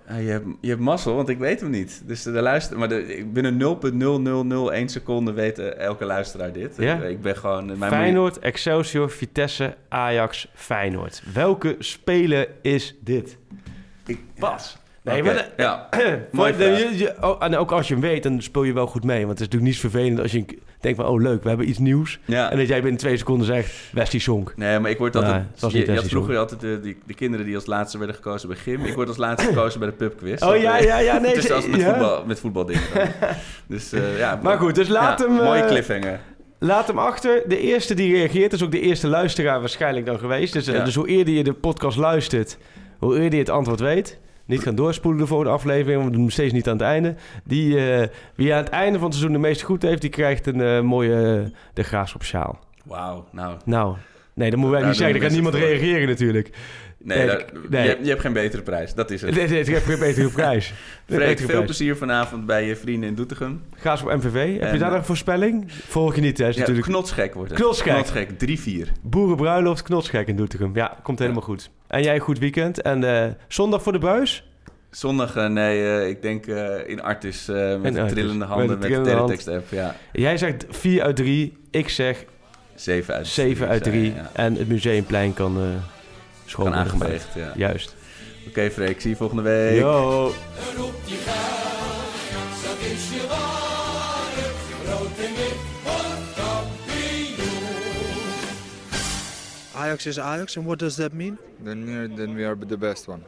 Je, 0.06 0.14
hebt, 0.14 0.46
je 0.60 0.68
hebt 0.68 0.80
mazzel, 0.80 1.14
want 1.14 1.28
ik 1.28 1.38
weet 1.38 1.60
hem 1.60 1.70
niet. 1.70 2.02
Dus 2.06 2.22
de 2.22 2.30
luister, 2.30 2.78
maar 2.78 2.88
de, 2.88 3.28
binnen 3.32 3.58
0,0001 4.80 4.84
seconde 4.84 5.32
weet 5.32 5.58
elke 5.58 6.04
luisteraar 6.04 6.52
dit. 6.52 6.76
Ja? 6.78 7.02
Ik, 7.02 7.22
ben 7.22 7.36
gewoon... 7.36 7.78
Mijn 7.78 7.92
Feyenoord, 7.92 8.38
Excelsior, 8.38 9.10
Vitesse, 9.10 9.76
Ajax, 9.88 10.48
Feyenoord. 10.54 11.22
Welke 11.32 11.76
speler 11.78 12.48
is 12.62 12.96
dit? 13.00 13.38
Ik, 14.06 14.20
Bas. 14.38 14.78
Nee, 15.08 15.22
maar... 15.22 15.48
ja. 15.56 15.88
De- 16.32 16.54
je- 16.56 16.98
je- 16.98 17.14
oh, 17.20 17.36
en 17.44 17.56
ook 17.56 17.72
als 17.72 17.88
je 17.88 17.94
hem 17.94 18.02
weet, 18.02 18.22
dan 18.22 18.42
speel 18.42 18.62
je 18.62 18.72
wel 18.72 18.86
goed 18.86 19.04
mee. 19.04 19.26
Want 19.26 19.38
het 19.38 19.40
is 19.40 19.44
natuurlijk 19.44 19.72
niet 19.72 19.80
vervelend 19.80 20.20
als 20.20 20.32
je 20.32 20.44
denkt 20.80 20.98
van... 21.00 21.06
oh 21.08 21.20
leuk, 21.20 21.42
we 21.42 21.48
hebben 21.48 21.68
iets 21.68 21.78
nieuws. 21.78 22.18
Ja. 22.24 22.50
En 22.50 22.58
dat 22.58 22.68
jij 22.68 22.80
binnen 22.82 23.00
twee 23.00 23.16
seconden 23.16 23.46
zegt... 23.46 23.72
Westie 23.92 24.20
Sonk. 24.20 24.52
Nee, 24.56 24.78
maar 24.78 24.90
ik 24.90 24.98
word 24.98 25.16
altijd... 25.16 25.44
was 25.58 25.72
je, 25.72 25.94
had 25.94 26.08
vroeger 26.08 26.36
altijd 26.38 26.60
de, 26.60 26.80
die, 26.82 26.98
de 27.06 27.14
kinderen 27.14 27.46
die 27.46 27.54
als 27.54 27.66
laatste 27.66 27.98
werden 27.98 28.16
gekozen 28.16 28.48
bij 28.48 28.56
gym. 28.56 28.84
Ik 28.84 28.94
word 28.94 29.08
als 29.08 29.16
laatste 29.16 29.48
gekozen 29.52 29.80
bij 29.80 29.88
de 29.88 29.94
pubquiz. 29.94 30.42
Oh 30.42 30.56
ja, 30.56 30.78
ja, 30.78 30.98
ja, 30.98 31.18
nee, 31.18 31.30
Het 31.34 31.44
is 31.44 31.50
als 31.50 31.66
met, 31.68 31.80
ja. 31.80 31.90
voetbal, 31.90 32.24
met 32.26 32.40
voetbaldingen. 32.40 32.82
dus 33.68 33.92
eh, 33.92 34.18
ja. 34.18 34.38
Maar 34.42 34.58
goed, 34.58 34.74
dus 34.74 34.88
laat 34.88 35.18
ja, 35.18 35.26
hem, 35.26 35.38
eh, 35.38 35.44
Mooie 35.44 35.64
cliffhanger. 35.64 36.20
Laat 36.58 36.86
hem 36.86 36.98
achter. 36.98 37.42
De 37.46 37.60
eerste 37.60 37.94
die 37.94 38.12
reageert 38.14 38.52
is 38.52 38.62
ook 38.62 38.70
de 38.72 38.80
eerste 38.80 39.06
luisteraar 39.08 39.60
waarschijnlijk 39.60 40.06
dan 40.06 40.18
geweest. 40.18 40.52
Dus, 40.52 40.66
eh, 40.66 40.74
Ja. 40.74 40.84
dus 40.84 40.94
hoe 40.94 41.08
eerder 41.08 41.34
je 41.34 41.44
de 41.44 41.52
podcast 41.52 41.96
luistert, 41.96 42.58
hoe 42.98 43.14
eerder 43.14 43.32
je 43.32 43.38
het 43.38 43.48
antwoord 43.48 43.80
weet. 43.80 44.18
Niet 44.48 44.62
gaan 44.62 44.74
doorspoelen 44.74 45.20
de 45.20 45.26
volgende 45.26 45.52
aflevering, 45.52 45.94
want 45.94 46.04
we 46.04 46.10
doen 46.10 46.20
hem 46.20 46.30
steeds 46.30 46.52
niet 46.52 46.68
aan 46.68 46.76
het 46.76 46.82
einde. 46.82 47.14
Die, 47.44 47.90
eh, 47.90 48.08
wie 48.34 48.54
aan 48.54 48.64
het 48.64 48.68
einde 48.68 48.98
van 48.98 49.06
het 49.08 49.16
seizoen 49.16 49.40
de 49.40 49.46
meeste 49.46 49.64
goed 49.64 49.82
heeft, 49.82 50.00
die 50.00 50.10
krijgt 50.10 50.46
een 50.46 50.60
eh, 50.60 50.80
mooie 50.80 51.44
uh, 51.44 51.58
de 51.72 51.82
graafschap 51.82 52.22
sjaal. 52.24 52.58
Wauw, 52.84 53.24
nou. 53.32 53.56
Nou, 53.64 53.96
nee, 54.34 54.50
dat 54.50 54.58
moeten 54.58 54.78
wij 54.78 54.88
niet 54.88 54.96
zeggen. 54.96 55.20
Dan 55.20 55.26
kan 55.26 55.32
niemand 55.32 55.56
voor. 55.56 55.64
reageren 55.64 56.08
natuurlijk. 56.08 56.50
Nee, 57.16 57.26
nee. 57.68 57.82
Je, 57.82 57.88
hebt- 57.88 58.02
je 58.04 58.08
hebt 58.08 58.20
geen 58.20 58.32
betere 58.32 58.62
prijs. 58.62 58.94
Dat 58.94 59.10
is 59.10 59.22
het. 59.22 59.34
Nee, 59.34 59.48
nee, 59.48 59.60
ik 59.60 59.66
heb 59.66 59.84
geen 59.84 59.98
betere 59.98 60.28
prijs. 60.28 60.66
Freek, 61.06 61.18
Betere 61.18 61.36
veel 61.36 61.46
prijs. 61.46 61.64
plezier 61.64 61.96
vanavond 61.96 62.46
bij 62.46 62.66
je 62.66 62.76
vrienden 62.76 63.08
in 63.08 63.14
Doetinchem. 63.14 63.62
Graafschap 63.76 64.14
MVV. 64.16 64.60
Heb 64.60 64.72
je 64.72 64.78
daar 64.78 64.90
nog 64.90 64.98
een 64.98 65.04
voorspelling? 65.04 65.64
Volg 65.72 66.14
je 66.14 66.20
niet, 66.20 66.38
hè? 66.38 66.48
Is 66.48 66.54
Ja, 66.54 66.60
natuurlijk 66.60 66.86
knotsgek 66.86 67.34
wordt 67.34 67.50
het. 67.50 67.60
Knotsgek. 67.60 67.92
Knotsgek, 67.92 68.28
3-4. 68.88 68.92
boerenbruiloft, 69.02 69.82
knotsgek 69.82 70.26
in 70.28 70.36
Doetinchem. 70.36 70.70
Ja, 70.74 70.96
komt 71.02 71.18
helemaal 71.18 71.42
goed. 71.42 71.70
En 71.86 72.02
jij 72.02 72.14
een 72.14 72.20
goed 72.20 72.38
weekend. 72.38 72.82
En 72.82 73.04
eh, 73.22 73.30
zondag 73.48 73.82
voor 73.82 73.92
de 73.92 73.98
buis? 73.98 74.42
Zondag, 74.90 75.36
eh, 75.36 75.46
nee, 75.48 75.84
eh, 75.84 76.08
ik 76.08 76.22
denk 76.22 76.46
eh, 76.46 76.74
in 76.86 77.02
Artis 77.02 77.48
eh, 77.48 77.80
met 77.80 77.94
de 77.94 78.04
trillende 78.06 78.38
Met 78.38 78.48
handen 78.48 78.80
de 78.80 78.88
met 78.88 78.88
de, 78.88 78.94
hand. 78.94 79.06
teletext-app. 79.06 79.66
Ja, 79.70 79.94
Jij 80.12 80.36
zegt 80.36 80.64
4 80.68 81.02
uit 81.02 81.16
3. 81.16 81.56
Ik 81.70 81.88
zeg 81.88 82.24
7 82.74 83.14
uit 83.14 83.26
7 83.26 83.68
uit 83.68 83.82
3. 83.82 84.14
Ja. 84.14 84.30
En 84.32 84.54
het 84.54 84.68
museumplein 84.68 85.34
kan 85.34 85.56
schoon 86.50 86.74
aangeveegd, 86.74 87.34
ja. 87.34 87.52
Juist. 87.56 87.94
Oké, 88.48 88.70
Freek, 88.70 89.00
zie 89.00 89.10
je 89.10 89.16
volgende 89.16 89.42
week. 89.42 89.78
Yo. 89.78 90.32
Ajax 99.74 100.06
is 100.06 100.18
Ajax, 100.18 100.56
and 100.56 100.66
what 100.66 100.78
does 100.78 100.96
that 100.96 101.12
mean? 101.12 101.38
Then 101.64 101.86
we 101.86 101.94
are, 101.94 102.08
then 102.08 102.34
we 102.34 102.44
are 102.44 102.56
the 102.56 102.76
best 102.76 103.08
one. 103.08 103.24